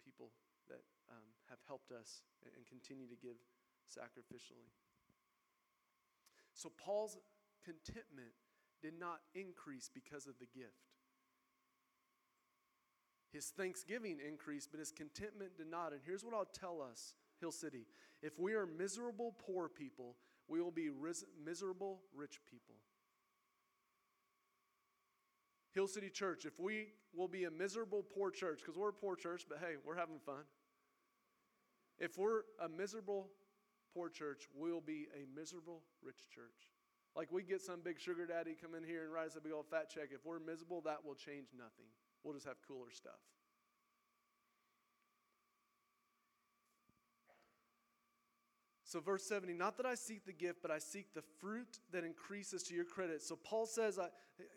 people 0.00 0.32
that 0.72 0.80
um, 1.12 1.28
have 1.52 1.60
helped 1.68 1.92
us 1.92 2.24
and 2.42 2.64
continue 2.64 3.04
to 3.06 3.18
give 3.18 3.36
sacrificially. 3.84 4.72
So 6.54 6.72
Paul's 6.80 7.18
contentment 7.64 8.32
did 8.80 8.98
not 8.98 9.20
increase 9.34 9.90
because 9.92 10.26
of 10.26 10.38
the 10.38 10.46
gift. 10.46 10.94
His 13.32 13.46
thanksgiving 13.56 14.18
increased, 14.26 14.68
but 14.70 14.78
his 14.78 14.92
contentment 14.92 15.56
did 15.56 15.66
not. 15.68 15.92
And 15.92 16.00
here's 16.06 16.24
what 16.24 16.34
I'll 16.34 16.44
tell 16.44 16.80
us, 16.80 17.14
Hill 17.40 17.50
City. 17.50 17.86
If 18.22 18.38
we 18.38 18.54
are 18.54 18.64
miserable 18.64 19.34
poor 19.44 19.68
people, 19.68 20.16
we 20.48 20.60
will 20.60 20.70
be 20.70 20.90
ris- 20.90 21.24
miserable 21.44 22.00
rich 22.14 22.40
people. 22.50 22.74
Hill 25.74 25.88
City 25.88 26.08
Church, 26.08 26.44
if 26.44 26.60
we 26.60 26.88
will 27.12 27.28
be 27.28 27.44
a 27.44 27.50
miserable 27.50 28.02
poor 28.02 28.30
church, 28.30 28.60
because 28.60 28.78
we're 28.78 28.90
a 28.90 28.92
poor 28.92 29.16
church, 29.16 29.44
but 29.48 29.58
hey, 29.58 29.74
we're 29.84 29.96
having 29.96 30.20
fun. 30.24 30.44
If 31.98 32.16
we're 32.16 32.42
a 32.60 32.68
miserable 32.68 33.30
poor 33.92 34.08
church, 34.08 34.48
we'll 34.54 34.80
be 34.80 35.08
a 35.14 35.26
miserable 35.38 35.82
rich 36.02 36.28
church. 36.32 36.70
Like 37.16 37.30
we 37.32 37.42
get 37.42 37.60
some 37.60 37.80
big 37.84 38.00
sugar 38.00 38.26
daddy 38.26 38.56
come 38.60 38.74
in 38.74 38.82
here 38.84 39.04
and 39.04 39.12
write 39.12 39.28
us 39.28 39.36
a 39.36 39.40
big 39.40 39.52
old 39.52 39.66
fat 39.70 39.88
check. 39.88 40.08
If 40.12 40.24
we're 40.24 40.40
miserable, 40.40 40.80
that 40.82 41.04
will 41.04 41.14
change 41.14 41.48
nothing. 41.56 41.86
We'll 42.22 42.34
just 42.34 42.46
have 42.46 42.56
cooler 42.66 42.90
stuff. 42.90 43.20
So, 48.94 49.00
verse 49.00 49.24
70, 49.24 49.54
not 49.54 49.76
that 49.78 49.86
I 49.86 49.96
seek 49.96 50.24
the 50.24 50.32
gift, 50.32 50.62
but 50.62 50.70
I 50.70 50.78
seek 50.78 51.12
the 51.14 51.24
fruit 51.40 51.80
that 51.90 52.04
increases 52.04 52.62
to 52.62 52.76
your 52.76 52.84
credit. 52.84 53.24
So, 53.24 53.34
Paul 53.34 53.66
says, 53.66 53.98
I, 53.98 54.06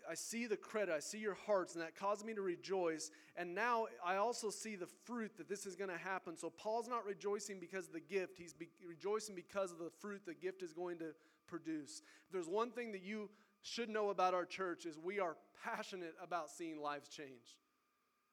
I 0.08 0.14
see 0.14 0.46
the 0.46 0.56
credit, 0.56 0.94
I 0.94 1.00
see 1.00 1.18
your 1.18 1.34
hearts, 1.48 1.74
and 1.74 1.82
that 1.82 1.96
caused 1.96 2.24
me 2.24 2.36
to 2.36 2.44
rejoice. 2.44 3.10
And 3.36 3.56
now 3.56 3.88
I 4.06 4.18
also 4.18 4.52
see 4.52 4.76
the 4.76 4.86
fruit 5.06 5.32
that 5.38 5.50
this 5.50 5.66
is 5.66 5.76
going 5.76 5.90
to 5.90 5.98
happen. 5.98 6.38
So, 6.38 6.52
Paul's 6.52 6.88
not 6.88 7.04
rejoicing 7.04 7.60
because 7.60 7.88
of 7.88 7.94
the 7.94 8.00
gift, 8.00 8.38
he's 8.38 8.54
be, 8.54 8.70
rejoicing 8.88 9.34
because 9.34 9.72
of 9.72 9.80
the 9.80 9.90
fruit 9.90 10.22
the 10.24 10.36
gift 10.36 10.62
is 10.62 10.72
going 10.72 11.00
to 11.00 11.16
produce. 11.48 12.04
If 12.28 12.32
there's 12.32 12.48
one 12.48 12.70
thing 12.70 12.92
that 12.92 13.02
you 13.02 13.32
should 13.64 13.90
know 13.90 14.12
about 14.12 14.36
our 14.36 14.46
church 14.46 14.86
is 14.86 15.00
we 15.00 15.20
are 15.20 15.36
passionate 15.64 16.14
about 16.22 16.52
seeing 16.52 16.80
lives 16.80 17.10
change. 17.10 17.58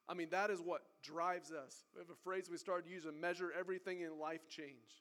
I 0.06 0.12
mean, 0.12 0.28
that 0.32 0.50
is 0.50 0.60
what 0.60 0.82
drives 1.02 1.50
us. 1.50 1.86
We 1.94 2.00
have 2.00 2.10
a 2.10 2.22
phrase 2.22 2.50
we 2.50 2.58
started 2.58 2.90
using 2.90 3.18
measure 3.18 3.50
everything 3.58 4.02
in 4.02 4.18
life 4.20 4.46
change. 4.50 5.00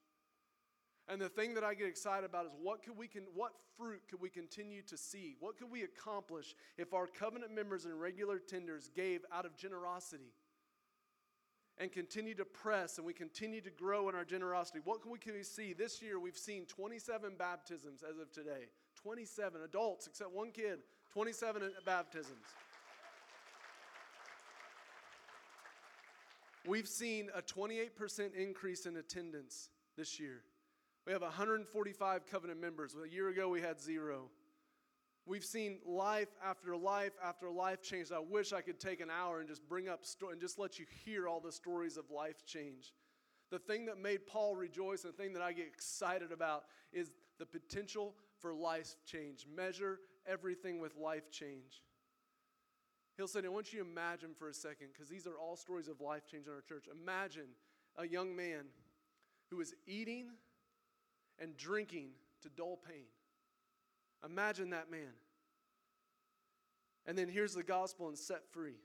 And 1.10 1.20
the 1.20 1.30
thing 1.30 1.54
that 1.56 1.64
I 1.64 1.74
get 1.74 1.88
excited 1.88 2.26
about 2.26 2.46
is 2.46 2.52
what 2.62 2.82
could 2.84 2.98
we 2.98 3.08
can 3.08 3.24
what 3.34 3.52
fruit 3.78 4.02
could 4.10 4.22
we 4.22 4.30
continue 4.30 4.82
to 4.84 4.98
see? 4.98 5.36
What 5.40 5.58
could 5.58 5.70
we 5.70 5.84
accomplish 5.84 6.56
if 6.78 6.94
our 6.94 7.08
covenant 7.08 7.54
members 7.54 7.86
and 7.86 8.00
regular 8.00 8.40
tenders 8.40 8.90
gave 8.96 9.22
out 9.32 9.46
of 9.46 9.58
generosity? 9.58 10.32
And 11.80 11.92
continue 11.92 12.36
to 12.36 12.46
press 12.46 12.98
and 12.98 13.06
we 13.06 13.14
continue 13.14 13.60
to 13.62 13.72
grow 13.72 14.08
in 14.08 14.16
our 14.16 14.24
generosity. 14.24 14.80
What 14.84 15.02
can 15.02 15.12
we, 15.12 15.18
can 15.18 15.34
we 15.34 15.44
see? 15.44 15.74
This 15.74 16.02
year 16.02 16.20
we've 16.20 16.38
seen 16.38 16.66
27 16.68 17.34
baptisms 17.38 18.04
as 18.08 18.20
of 18.20 18.32
today. 18.32 18.70
27 19.02 19.62
adults, 19.64 20.08
except 20.08 20.32
one 20.32 20.52
kid, 20.52 20.80
27 21.12 21.64
baptisms. 21.86 22.46
We've 26.66 26.88
seen 26.88 27.30
a 27.36 27.42
28% 27.42 28.36
increase 28.36 28.86
in 28.86 28.96
attendance 28.96 29.70
this 29.98 30.20
year. 30.20 30.44
We 31.06 31.12
have 31.12 31.22
145 31.22 32.26
covenant 32.28 32.62
members. 32.62 32.96
A 32.96 33.10
year 33.10 33.30
ago, 33.30 33.50
we 33.50 33.62
had 33.62 33.80
zero. 33.80 34.30
We've 35.26 35.44
seen 35.44 35.80
life 35.86 36.30
after 36.44 36.76
life 36.76 37.14
after 37.24 37.50
life 37.50 37.82
change. 37.82 38.12
I 38.12 38.20
wish 38.20 38.54
I 38.54 38.62
could 38.62 38.80
take 38.80 39.00
an 39.02 39.10
hour 39.10 39.40
and 39.40 39.48
just 39.48 39.68
bring 39.68 39.88
up 39.88 40.06
sto- 40.06 40.30
and 40.30 40.40
just 40.40 40.60
let 40.60 40.80
you 40.80 40.86
hear 41.06 41.28
all 41.28 41.40
the 41.40 41.52
stories 41.52 41.98
of 41.98 42.10
life 42.10 42.46
change. 42.46 42.94
The 43.50 43.60
thing 43.60 43.86
that 43.86 43.98
made 43.98 44.26
Paul 44.26 44.56
rejoice 44.56 45.04
and 45.04 45.14
the 45.14 45.18
thing 45.18 45.34
that 45.34 45.42
I 45.42 45.54
get 45.54 45.68
excited 45.68 46.32
about 46.32 46.64
is 46.92 47.12
the 47.38 47.46
potential 47.46 48.16
for 48.40 48.54
life 48.54 48.96
change. 49.06 49.46
Measure 49.54 50.00
everything 50.26 50.80
with 50.80 50.96
life 50.98 51.30
change. 51.32 51.84
He'll 53.16 53.28
say, 53.28 53.42
I 53.46 53.50
want 53.50 53.72
you 53.72 53.84
to 53.84 53.90
imagine 53.90 54.34
for 54.34 54.50
a 54.50 54.54
second, 54.54 54.88
because 54.92 55.08
these 55.08 55.28
are 55.28 55.38
all 55.38 55.56
stories 55.56 55.88
of 55.88 56.02
life 56.02 56.26
change 56.26 56.48
in 56.48 56.54
our 56.54 56.62
church. 56.62 56.86
Imagine 56.92 57.50
a 57.96 58.08
young 58.08 58.36
man 58.36 58.66
who 59.52 59.62
is 59.62 59.76
eating 59.86 60.32
and 61.40 61.56
drinking 61.58 62.10
to 62.42 62.50
dull 62.50 62.80
pain. 62.88 63.06
Imagine 64.26 64.70
that 64.72 64.90
man. 64.90 65.14
And 67.06 67.18
then 67.18 67.28
here's 67.28 67.54
the 67.54 67.64
gospel 67.64 68.08
and 68.08 68.18
set 68.18 68.48
free. 68.52 68.80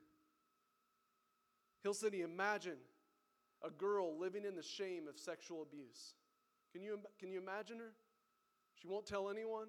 Hill 1.82 1.94
City, 1.94 2.22
imagine 2.22 2.78
a 3.64 3.70
girl 3.70 4.18
living 4.18 4.44
in 4.44 4.57
the 4.57 4.62
shame 4.62 5.07
of 5.09 5.16
sexual 5.18 5.62
abuse. 5.62 6.14
Can 6.72 6.82
you, 6.82 6.99
can 7.18 7.30
you 7.30 7.40
imagine 7.40 7.78
her? 7.78 7.92
She 8.74 8.88
won't 8.88 9.07
tell 9.07 9.30
anyone. 9.30 9.68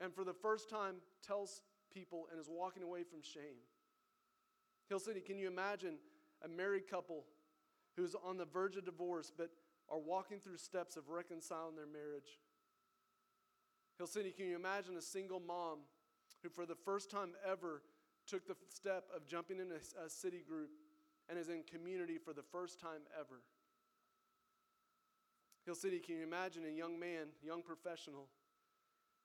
And 0.00 0.14
for 0.14 0.24
the 0.24 0.34
first 0.34 0.68
time, 0.68 0.96
tells 1.26 1.62
people 1.92 2.26
and 2.30 2.40
is 2.40 2.48
walking 2.50 2.82
away 2.82 3.02
from 3.04 3.22
shame. 3.22 3.62
Hill 4.88 4.98
City, 4.98 5.20
can 5.20 5.38
you 5.38 5.46
imagine 5.46 5.94
a 6.44 6.48
married 6.48 6.88
couple 6.90 7.24
who's 7.96 8.14
on 8.24 8.36
the 8.36 8.44
verge 8.44 8.76
of 8.76 8.84
divorce 8.84 9.30
but 9.36 9.50
are 9.92 9.98
walking 9.98 10.40
through 10.40 10.56
steps 10.56 10.96
of 10.96 11.10
reconciling 11.10 11.76
their 11.76 11.86
marriage? 11.86 12.40
City, 14.04 14.32
can 14.36 14.46
you 14.46 14.56
imagine 14.56 14.96
a 14.96 15.02
single 15.02 15.38
mom 15.38 15.78
who, 16.42 16.48
for 16.48 16.66
the 16.66 16.74
first 16.74 17.08
time 17.08 17.34
ever, 17.48 17.82
took 18.26 18.48
the 18.48 18.56
step 18.68 19.04
of 19.14 19.28
jumping 19.28 19.60
in 19.60 19.70
a, 19.70 20.04
a 20.04 20.10
city 20.10 20.42
group 20.44 20.70
and 21.28 21.38
is 21.38 21.48
in 21.48 21.62
community 21.62 22.18
for 22.18 22.32
the 22.32 22.42
first 22.42 22.80
time 22.80 23.02
ever? 23.16 23.42
Hill 25.64 25.76
City, 25.76 26.00
can 26.00 26.16
you 26.16 26.24
imagine 26.24 26.64
a 26.66 26.76
young 26.76 26.98
man, 26.98 27.30
young 27.44 27.62
professional, 27.62 28.26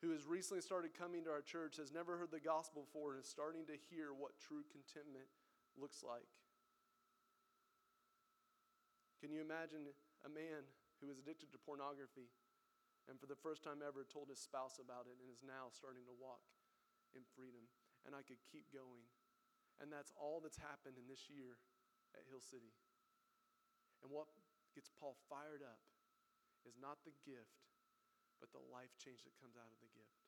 who 0.04 0.12
has 0.12 0.28
recently 0.28 0.62
started 0.62 0.92
coming 0.94 1.24
to 1.24 1.32
our 1.32 1.42
church, 1.42 1.78
has 1.78 1.92
never 1.92 2.18
heard 2.18 2.30
the 2.30 2.40
gospel 2.40 2.86
before, 2.86 3.14
and 3.14 3.24
is 3.24 3.30
starting 3.30 3.66
to 3.66 3.74
hear 3.90 4.14
what 4.16 4.38
true 4.38 4.62
contentment 4.72 5.26
looks 5.76 6.04
like? 6.04 6.30
Can 9.22 9.32
you 9.32 9.42
imagine 9.42 9.90
a 10.28 10.32
man 10.32 10.68
who 11.00 11.08
was 11.08 11.16
addicted 11.16 11.56
to 11.56 11.60
pornography 11.64 12.28
and 13.08 13.16
for 13.16 13.32
the 13.32 13.40
first 13.40 13.64
time 13.64 13.80
ever 13.80 14.04
told 14.04 14.28
his 14.28 14.44
spouse 14.44 14.84
about 14.84 15.08
it 15.08 15.16
and 15.24 15.32
is 15.32 15.40
now 15.40 15.72
starting 15.72 16.04
to 16.04 16.16
walk 16.20 16.44
in 17.16 17.24
freedom? 17.24 17.64
And 18.04 18.12
I 18.12 18.20
could 18.28 18.44
keep 18.52 18.68
going. 18.76 19.08
And 19.80 19.88
that's 19.88 20.12
all 20.20 20.44
that's 20.44 20.60
happened 20.60 21.00
in 21.00 21.08
this 21.08 21.32
year 21.32 21.56
at 22.12 22.28
Hill 22.28 22.44
City. 22.44 22.76
And 24.04 24.12
what 24.12 24.28
gets 24.76 24.92
Paul 24.92 25.16
fired 25.32 25.64
up 25.64 25.80
is 26.68 26.76
not 26.76 27.00
the 27.08 27.16
gift, 27.24 27.64
but 28.44 28.52
the 28.52 28.62
life 28.68 28.92
change 29.00 29.24
that 29.24 29.40
comes 29.40 29.56
out 29.56 29.72
of 29.72 29.80
the 29.80 29.92
gift. 29.96 30.20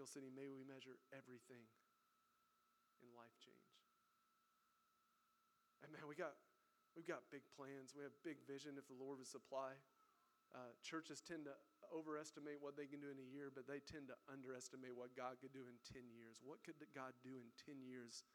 Hill 0.00 0.08
City, 0.08 0.32
may 0.32 0.48
we 0.48 0.64
measure 0.64 0.96
everything 1.12 1.68
in 3.04 3.12
life 3.12 3.36
change. 3.44 3.68
And 5.84 5.92
man, 5.92 6.08
we 6.08 6.16
got 6.16 6.36
we've 7.00 7.08
got 7.08 7.24
big 7.32 7.40
plans. 7.56 7.96
We 7.96 8.04
have 8.04 8.12
big 8.20 8.36
vision 8.44 8.76
if 8.76 8.84
the 8.84 8.98
Lord 9.00 9.24
would 9.24 9.32
supply. 9.32 9.72
Uh, 10.52 10.76
churches 10.84 11.24
tend 11.24 11.48
to 11.48 11.56
overestimate 11.88 12.60
what 12.60 12.76
they 12.76 12.84
can 12.84 13.00
do 13.00 13.08
in 13.08 13.16
a 13.16 13.24
year, 13.32 13.48
but 13.48 13.64
they 13.64 13.80
tend 13.80 14.12
to 14.12 14.16
underestimate 14.28 14.92
what 14.92 15.16
God 15.16 15.40
could 15.40 15.56
do 15.56 15.64
in 15.64 15.80
10 15.88 16.04
years. 16.12 16.44
What 16.44 16.60
could 16.60 16.76
God 16.92 17.16
do 17.24 17.40
in 17.40 17.48
10 17.64 17.80
years 17.80 18.28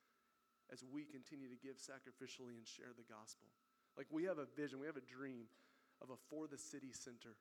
as 0.74 0.82
we 0.82 1.06
continue 1.06 1.46
to 1.46 1.60
give 1.62 1.78
sacrificially 1.78 2.58
and 2.58 2.66
share 2.66 2.90
the 2.98 3.06
gospel? 3.06 3.54
Like 3.94 4.10
we 4.10 4.26
have 4.26 4.42
a 4.42 4.50
vision, 4.58 4.82
we 4.82 4.90
have 4.90 4.98
a 4.98 5.06
dream 5.06 5.46
of 6.02 6.10
a 6.10 6.18
for 6.26 6.50
the 6.50 6.58
city 6.58 6.90
center. 6.90 7.38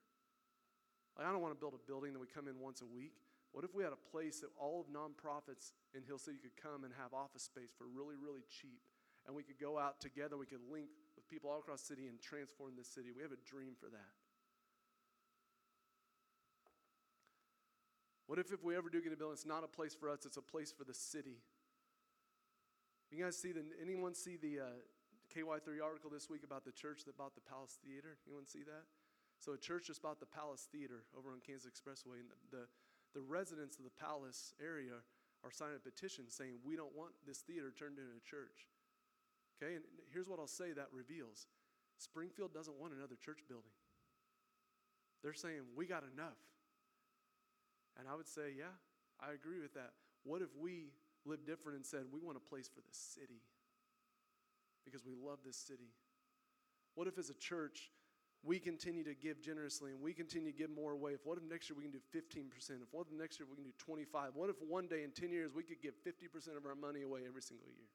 Like 1.16 1.24
I 1.24 1.32
don't 1.32 1.40
want 1.40 1.56
to 1.56 1.60
build 1.62 1.72
a 1.72 1.84
building 1.88 2.12
that 2.12 2.20
we 2.20 2.28
come 2.28 2.52
in 2.52 2.60
once 2.60 2.84
a 2.84 2.90
week. 2.90 3.16
What 3.56 3.64
if 3.64 3.72
we 3.72 3.80
had 3.80 3.96
a 3.96 4.02
place 4.12 4.44
that 4.44 4.52
all 4.60 4.84
of 4.84 4.92
nonprofits 4.92 5.72
in 5.96 6.04
Hill 6.04 6.20
City 6.20 6.36
could 6.36 6.58
come 6.60 6.84
and 6.84 6.92
have 7.00 7.16
office 7.16 7.48
space 7.48 7.72
for 7.72 7.88
really, 7.88 8.20
really 8.20 8.44
cheap? 8.52 8.84
And 9.24 9.32
we 9.32 9.40
could 9.40 9.56
go 9.56 9.80
out 9.80 10.04
together, 10.04 10.36
we 10.36 10.44
could 10.44 10.60
link 10.68 10.92
with 11.24 11.32
people 11.32 11.48
all 11.48 11.58
across 11.64 11.80
the 11.80 11.96
city 11.96 12.06
and 12.06 12.20
transform 12.20 12.76
this 12.76 12.88
city. 12.88 13.08
We 13.16 13.22
have 13.24 13.32
a 13.32 13.40
dream 13.48 13.72
for 13.80 13.88
that. 13.88 14.12
What 18.26 18.38
if, 18.38 18.52
if 18.52 18.62
we 18.64 18.76
ever 18.76 18.88
do 18.88 19.00
get 19.00 19.12
a 19.12 19.16
building, 19.16 19.34
it's 19.34 19.48
not 19.48 19.64
a 19.64 19.68
place 19.68 19.94
for 19.94 20.08
us, 20.08 20.24
it's 20.24 20.36
a 20.36 20.44
place 20.44 20.72
for 20.72 20.84
the 20.84 20.94
city? 20.94 21.40
You 23.10 23.22
guys 23.22 23.36
see 23.36 23.52
the, 23.52 23.64
anyone 23.80 24.14
see 24.14 24.36
the 24.36 24.60
uh, 24.60 24.80
KY3 25.32 25.80
article 25.84 26.08
this 26.08 26.28
week 26.28 26.40
about 26.44 26.64
the 26.64 26.72
church 26.72 27.04
that 27.04 27.16
bought 27.16 27.34
the 27.34 27.44
Palace 27.44 27.76
Theater? 27.84 28.16
Anyone 28.26 28.46
see 28.46 28.64
that? 28.64 28.88
So 29.38 29.52
a 29.52 29.58
church 29.58 29.88
just 29.88 30.00
bought 30.00 30.20
the 30.20 30.26
Palace 30.26 30.68
Theater 30.72 31.04
over 31.16 31.30
on 31.30 31.40
Kansas 31.44 31.68
Expressway, 31.68 32.24
and 32.24 32.32
the, 32.32 32.56
the 32.56 32.64
the 33.14 33.22
residents 33.22 33.78
of 33.78 33.86
the 33.86 33.94
palace 33.94 34.52
area 34.58 34.98
are 35.46 35.54
signing 35.54 35.78
a 35.78 35.78
petition 35.78 36.26
saying, 36.28 36.58
We 36.66 36.76
don't 36.76 36.94
want 36.94 37.14
this 37.26 37.38
theater 37.38 37.70
turned 37.70 37.96
into 37.96 38.10
a 38.10 38.24
church. 38.26 38.66
Okay, 39.64 39.76
and 39.76 39.84
here's 40.12 40.28
what 40.28 40.38
I'll 40.38 40.46
say 40.46 40.72
that 40.72 40.88
reveals 40.92 41.46
Springfield 41.98 42.52
doesn't 42.52 42.78
want 42.78 42.92
another 42.92 43.16
church 43.16 43.40
building. 43.48 43.72
They're 45.22 45.32
saying, 45.32 45.62
We 45.76 45.86
got 45.86 46.04
enough. 46.04 46.38
And 47.98 48.08
I 48.08 48.14
would 48.14 48.28
say, 48.28 48.52
Yeah, 48.56 48.74
I 49.20 49.32
agree 49.32 49.60
with 49.60 49.74
that. 49.74 49.92
What 50.24 50.42
if 50.42 50.48
we 50.58 50.92
lived 51.24 51.46
different 51.46 51.76
and 51.76 51.86
said, 51.86 52.04
We 52.12 52.20
want 52.20 52.36
a 52.36 52.40
place 52.40 52.68
for 52.68 52.80
the 52.80 52.92
city 52.92 53.40
because 54.84 55.04
we 55.04 55.14
love 55.14 55.38
this 55.44 55.56
city? 55.56 55.94
What 56.94 57.08
if, 57.08 57.16
as 57.18 57.30
a 57.30 57.34
church, 57.34 57.90
we 58.44 58.58
continue 58.58 59.02
to 59.04 59.14
give 59.14 59.40
generously 59.40 59.90
and 59.92 60.00
we 60.00 60.12
continue 60.12 60.52
to 60.52 60.56
give 60.56 60.70
more 60.70 60.92
away, 60.92 61.12
if 61.12 61.24
what 61.24 61.38
if 61.38 61.44
next 61.44 61.70
year 61.70 61.76
we 61.78 61.84
can 61.84 61.92
do 61.92 62.04
15%? 62.12 62.52
If 62.82 62.92
what 62.92 63.06
if 63.10 63.18
next 63.18 63.40
year 63.40 63.48
we 63.48 63.56
can 63.56 63.64
do 63.64 63.72
25? 63.78 64.32
What 64.34 64.50
if 64.50 64.56
one 64.60 64.86
day 64.86 65.02
in 65.02 65.10
10 65.10 65.32
years 65.32 65.52
we 65.54 65.62
could 65.62 65.80
give 65.80 65.94
50% 66.04 66.56
of 66.56 66.66
our 66.66 66.74
money 66.74 67.02
away 67.02 67.20
every 67.26 67.40
single 67.40 67.68
year? 67.68 67.88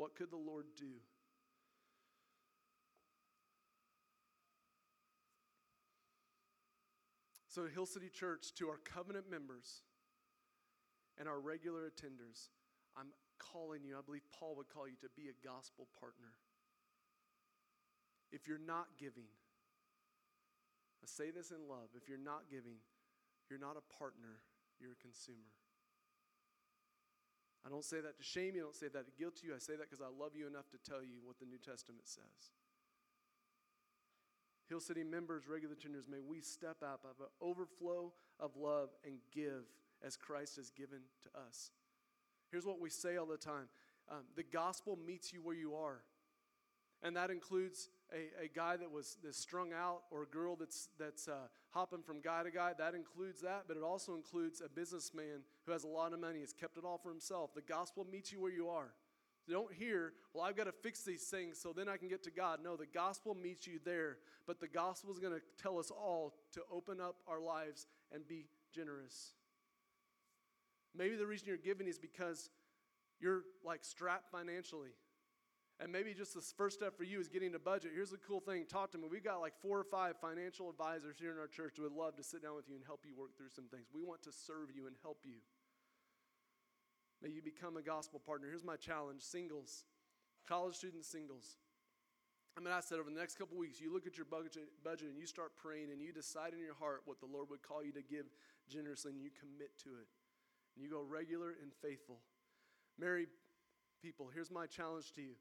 What 0.00 0.16
could 0.16 0.30
the 0.30 0.40
Lord 0.40 0.64
do? 0.78 0.96
So, 7.48 7.66
Hill 7.66 7.84
City 7.84 8.08
Church, 8.08 8.54
to 8.54 8.70
our 8.70 8.78
covenant 8.78 9.30
members 9.30 9.82
and 11.18 11.28
our 11.28 11.38
regular 11.38 11.80
attenders, 11.82 12.48
I'm 12.96 13.08
calling 13.38 13.84
you, 13.84 13.98
I 13.98 14.00
believe 14.00 14.22
Paul 14.32 14.56
would 14.56 14.70
call 14.72 14.88
you 14.88 14.96
to 15.02 15.08
be 15.14 15.28
a 15.28 15.46
gospel 15.46 15.86
partner. 16.00 16.32
If 18.32 18.48
you're 18.48 18.56
not 18.56 18.86
giving, 18.98 19.28
I 21.04 21.06
say 21.06 21.30
this 21.30 21.50
in 21.50 21.68
love. 21.68 21.92
If 21.94 22.08
you're 22.08 22.16
not 22.16 22.48
giving, 22.50 22.80
you're 23.50 23.60
not 23.60 23.76
a 23.76 23.84
partner, 23.98 24.40
you're 24.80 24.92
a 24.92 25.02
consumer. 25.02 25.52
I 27.64 27.68
don't 27.68 27.84
say 27.84 28.00
that 28.00 28.16
to 28.16 28.22
shame 28.22 28.54
you, 28.54 28.62
I 28.62 28.64
don't 28.64 28.76
say 28.76 28.88
that 28.88 29.06
to 29.06 29.12
guilt 29.18 29.40
you. 29.42 29.54
I 29.54 29.58
say 29.58 29.76
that 29.76 29.90
because 29.90 30.00
I 30.00 30.08
love 30.08 30.32
you 30.34 30.46
enough 30.46 30.70
to 30.70 30.78
tell 30.78 31.02
you 31.02 31.20
what 31.22 31.38
the 31.38 31.46
New 31.46 31.58
Testament 31.58 32.08
says. 32.08 32.52
Hill 34.68 34.80
City 34.80 35.02
members, 35.02 35.48
regular 35.48 35.74
tenders, 35.74 36.06
may 36.08 36.20
we 36.20 36.40
step 36.40 36.76
up 36.82 37.04
of 37.04 37.20
an 37.20 37.30
overflow 37.40 38.12
of 38.38 38.56
love 38.56 38.90
and 39.04 39.18
give 39.34 39.64
as 40.02 40.16
Christ 40.16 40.56
has 40.56 40.70
given 40.70 41.00
to 41.22 41.40
us. 41.40 41.70
Here's 42.50 42.64
what 42.64 42.80
we 42.80 42.88
say 42.88 43.16
all 43.16 43.26
the 43.26 43.36
time 43.36 43.68
um, 44.10 44.24
the 44.36 44.42
gospel 44.42 44.98
meets 45.06 45.32
you 45.32 45.40
where 45.42 45.54
you 45.54 45.74
are. 45.74 46.00
And 47.02 47.16
that 47.16 47.30
includes 47.30 47.88
a, 48.12 48.44
a 48.44 48.48
guy 48.48 48.76
that 48.76 48.90
was 48.90 49.16
that's 49.22 49.38
strung 49.38 49.72
out 49.72 50.02
or 50.10 50.22
a 50.22 50.26
girl 50.26 50.56
that's, 50.56 50.88
that's 50.98 51.28
uh, 51.28 51.48
hopping 51.70 52.02
from 52.02 52.20
guy 52.20 52.42
to 52.42 52.50
guy. 52.50 52.72
That 52.76 52.94
includes 52.94 53.40
that, 53.42 53.64
but 53.68 53.76
it 53.76 53.82
also 53.82 54.14
includes 54.14 54.60
a 54.64 54.68
businessman 54.68 55.42
who 55.66 55.72
has 55.72 55.84
a 55.84 55.88
lot 55.88 56.12
of 56.12 56.20
money, 56.20 56.40
has 56.40 56.52
kept 56.52 56.76
it 56.76 56.84
all 56.84 56.98
for 56.98 57.10
himself. 57.10 57.54
The 57.54 57.62
gospel 57.62 58.06
meets 58.10 58.32
you 58.32 58.40
where 58.40 58.52
you 58.52 58.68
are. 58.68 58.92
Don't 59.48 59.72
hear, 59.72 60.12
well, 60.32 60.44
I've 60.44 60.56
got 60.56 60.64
to 60.64 60.72
fix 60.72 61.02
these 61.02 61.24
things 61.24 61.58
so 61.60 61.72
then 61.72 61.88
I 61.88 61.96
can 61.96 62.08
get 62.08 62.22
to 62.24 62.30
God. 62.30 62.60
No, 62.62 62.76
the 62.76 62.86
gospel 62.86 63.34
meets 63.34 63.66
you 63.66 63.80
there, 63.84 64.18
but 64.46 64.60
the 64.60 64.68
gospel 64.68 65.12
is 65.12 65.18
going 65.18 65.32
to 65.32 65.40
tell 65.60 65.78
us 65.78 65.90
all 65.90 66.34
to 66.52 66.60
open 66.72 67.00
up 67.00 67.16
our 67.26 67.40
lives 67.40 67.86
and 68.12 68.26
be 68.28 68.46
generous. 68.72 69.32
Maybe 70.96 71.16
the 71.16 71.26
reason 71.26 71.48
you're 71.48 71.56
giving 71.56 71.88
is 71.88 71.98
because 71.98 72.50
you're 73.20 73.42
like 73.64 73.84
strapped 73.84 74.30
financially. 74.30 74.90
And 75.80 75.90
maybe 75.90 76.12
just 76.12 76.34
the 76.34 76.42
first 76.58 76.78
step 76.78 76.94
for 76.94 77.04
you 77.04 77.18
is 77.20 77.28
getting 77.28 77.54
a 77.54 77.58
budget. 77.58 77.92
Here's 77.94 78.10
the 78.10 78.20
cool 78.20 78.40
thing 78.40 78.66
talk 78.68 78.92
to 78.92 78.98
me. 78.98 79.08
We've 79.10 79.24
got 79.24 79.40
like 79.40 79.54
four 79.62 79.78
or 79.78 79.84
five 79.84 80.16
financial 80.20 80.68
advisors 80.68 81.16
here 81.18 81.32
in 81.32 81.38
our 81.38 81.48
church 81.48 81.74
who 81.76 81.84
would 81.84 81.96
love 81.96 82.16
to 82.16 82.22
sit 82.22 82.42
down 82.42 82.54
with 82.54 82.68
you 82.68 82.76
and 82.76 82.84
help 82.84 83.00
you 83.08 83.16
work 83.16 83.34
through 83.36 83.48
some 83.48 83.64
things. 83.64 83.88
We 83.94 84.04
want 84.04 84.22
to 84.24 84.32
serve 84.32 84.68
you 84.76 84.86
and 84.86 84.96
help 85.00 85.24
you. 85.24 85.40
May 87.22 87.30
you 87.30 87.40
become 87.40 87.78
a 87.78 87.82
gospel 87.82 88.20
partner. 88.20 88.48
Here's 88.48 88.64
my 88.64 88.76
challenge 88.76 89.22
singles, 89.22 89.84
college 90.46 90.76
student 90.76 91.04
singles. 91.04 91.56
I 92.58 92.60
mean, 92.60 92.74
I 92.74 92.80
said 92.80 92.98
over 92.98 93.08
the 93.08 93.18
next 93.18 93.38
couple 93.38 93.56
weeks, 93.56 93.80
you 93.80 93.92
look 93.92 94.06
at 94.06 94.18
your 94.18 94.26
budget, 94.26 94.68
budget 94.84 95.08
and 95.08 95.18
you 95.18 95.26
start 95.26 95.56
praying 95.56 95.88
and 95.92 96.00
you 96.02 96.12
decide 96.12 96.52
in 96.52 96.60
your 96.60 96.74
heart 96.74 97.02
what 97.06 97.20
the 97.20 97.26
Lord 97.26 97.48
would 97.48 97.62
call 97.62 97.82
you 97.82 97.92
to 97.92 98.02
give 98.02 98.26
generously 98.68 99.12
and 99.12 99.22
you 99.22 99.30
commit 99.32 99.78
to 99.84 99.96
it. 99.96 100.08
And 100.76 100.84
you 100.84 100.90
go 100.90 101.00
regular 101.00 101.56
and 101.62 101.72
faithful. 101.80 102.18
Married 102.98 103.28
people, 104.02 104.28
here's 104.34 104.50
my 104.50 104.66
challenge 104.66 105.12
to 105.14 105.22
you 105.22 105.40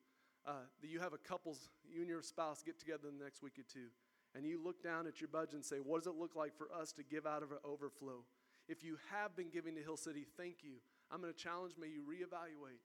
uh, 0.49 0.65
that 0.81 0.89
you 0.89 0.99
have 0.99 1.13
a 1.13 1.21
couples, 1.21 1.69
you 1.85 2.01
and 2.01 2.09
your 2.09 2.25
spouse 2.25 2.65
get 2.65 2.79
together 2.81 3.13
the 3.13 3.23
next 3.23 3.43
week 3.43 3.53
or 3.61 3.67
two, 3.69 3.93
and 4.33 4.45
you 4.45 4.57
look 4.57 4.81
down 4.81 5.05
at 5.05 5.21
your 5.21 5.29
budget 5.29 5.53
and 5.53 5.65
say, 5.65 5.77
What 5.77 6.01
does 6.01 6.09
it 6.09 6.17
look 6.17 6.35
like 6.35 6.57
for 6.57 6.73
us 6.73 6.91
to 6.93 7.03
give 7.05 7.29
out 7.29 7.43
of 7.45 7.51
an 7.51 7.61
overflow? 7.61 8.25
If 8.65 8.83
you 8.83 8.97
have 9.13 9.37
been 9.37 9.53
giving 9.53 9.77
to 9.77 9.81
Hill 9.81 9.97
City, 9.97 10.25
thank 10.37 10.65
you. 10.65 10.81
I'm 11.09 11.21
going 11.21 11.33
to 11.33 11.37
challenge, 11.37 11.73
may 11.77 11.89
you 11.89 12.01
reevaluate 12.05 12.81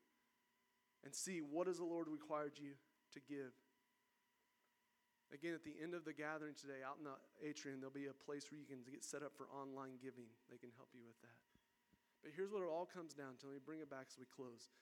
and 1.04 1.12
see 1.12 1.40
what 1.40 1.68
has 1.68 1.76
the 1.76 1.88
Lord 1.88 2.08
required 2.08 2.56
you 2.56 2.72
to 3.12 3.20
give. 3.20 3.52
Again, 5.32 5.52
at 5.52 5.64
the 5.64 5.76
end 5.76 5.92
of 5.92 6.08
the 6.08 6.16
gathering 6.16 6.56
today, 6.56 6.80
out 6.80 6.96
in 6.96 7.04
the 7.04 7.16
atrium, 7.44 7.80
there'll 7.80 7.92
be 7.92 8.08
a 8.08 8.16
place 8.16 8.48
where 8.48 8.60
you 8.60 8.64
can 8.64 8.80
get 8.88 9.04
set 9.04 9.20
up 9.20 9.36
for 9.36 9.48
online 9.52 10.00
giving. 10.00 10.28
They 10.48 10.56
can 10.56 10.72
help 10.76 10.88
you 10.96 11.04
with 11.04 11.20
that. 11.20 11.36
But 12.24 12.32
here's 12.32 12.48
what 12.48 12.64
it 12.64 12.72
all 12.72 12.88
comes 12.88 13.12
down 13.12 13.36
to. 13.44 13.52
Let 13.52 13.60
me 13.60 13.64
bring 13.64 13.84
it 13.84 13.92
back 13.92 14.08
as 14.08 14.16
we 14.16 14.24
close 14.24 14.72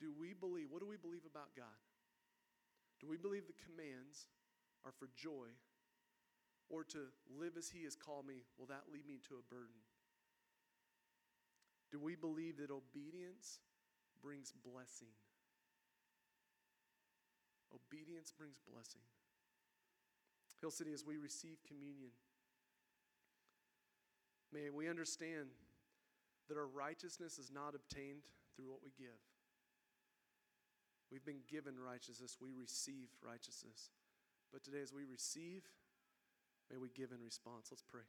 do 0.00 0.12
we 0.18 0.32
believe, 0.32 0.72
what 0.72 0.80
do 0.80 0.88
we 0.88 0.96
believe 0.96 1.28
about 1.28 1.54
God? 1.54 1.78
Do 3.00 3.06
we 3.06 3.16
believe 3.16 3.44
the 3.46 3.60
commands 3.64 4.26
are 4.84 4.92
for 4.92 5.08
joy 5.14 5.52
or 6.68 6.84
to 6.84 7.12
live 7.28 7.56
as 7.56 7.68
He 7.68 7.84
has 7.84 7.94
called 7.94 8.26
me? 8.26 8.44
Will 8.58 8.66
that 8.66 8.88
lead 8.92 9.06
me 9.06 9.20
to 9.28 9.36
a 9.36 9.44
burden? 9.52 9.76
Do 11.92 11.98
we 11.98 12.16
believe 12.16 12.56
that 12.58 12.70
obedience 12.70 13.60
brings 14.22 14.52
blessing? 14.64 15.12
Obedience 17.74 18.32
brings 18.36 18.58
blessing. 18.72 19.02
Hill 20.60 20.70
City, 20.70 20.92
as 20.92 21.04
we 21.04 21.16
receive 21.16 21.56
communion, 21.66 22.10
may 24.52 24.68
we 24.70 24.88
understand 24.88 25.48
that 26.48 26.58
our 26.58 26.66
righteousness 26.66 27.38
is 27.38 27.50
not 27.50 27.74
obtained 27.74 28.22
through 28.54 28.68
what 28.68 28.82
we 28.84 28.90
give. 28.98 29.16
We've 31.10 31.24
been 31.24 31.42
given 31.50 31.74
righteousness, 31.78 32.38
we 32.40 32.50
receive 32.52 33.08
righteousness. 33.22 33.90
But 34.52 34.62
today, 34.64 34.82
as 34.82 34.92
we 34.92 35.04
receive, 35.04 35.62
may 36.70 36.78
we 36.78 36.88
give 36.88 37.10
in 37.12 37.22
response. 37.22 37.68
Let's 37.70 37.82
pray. 37.82 38.06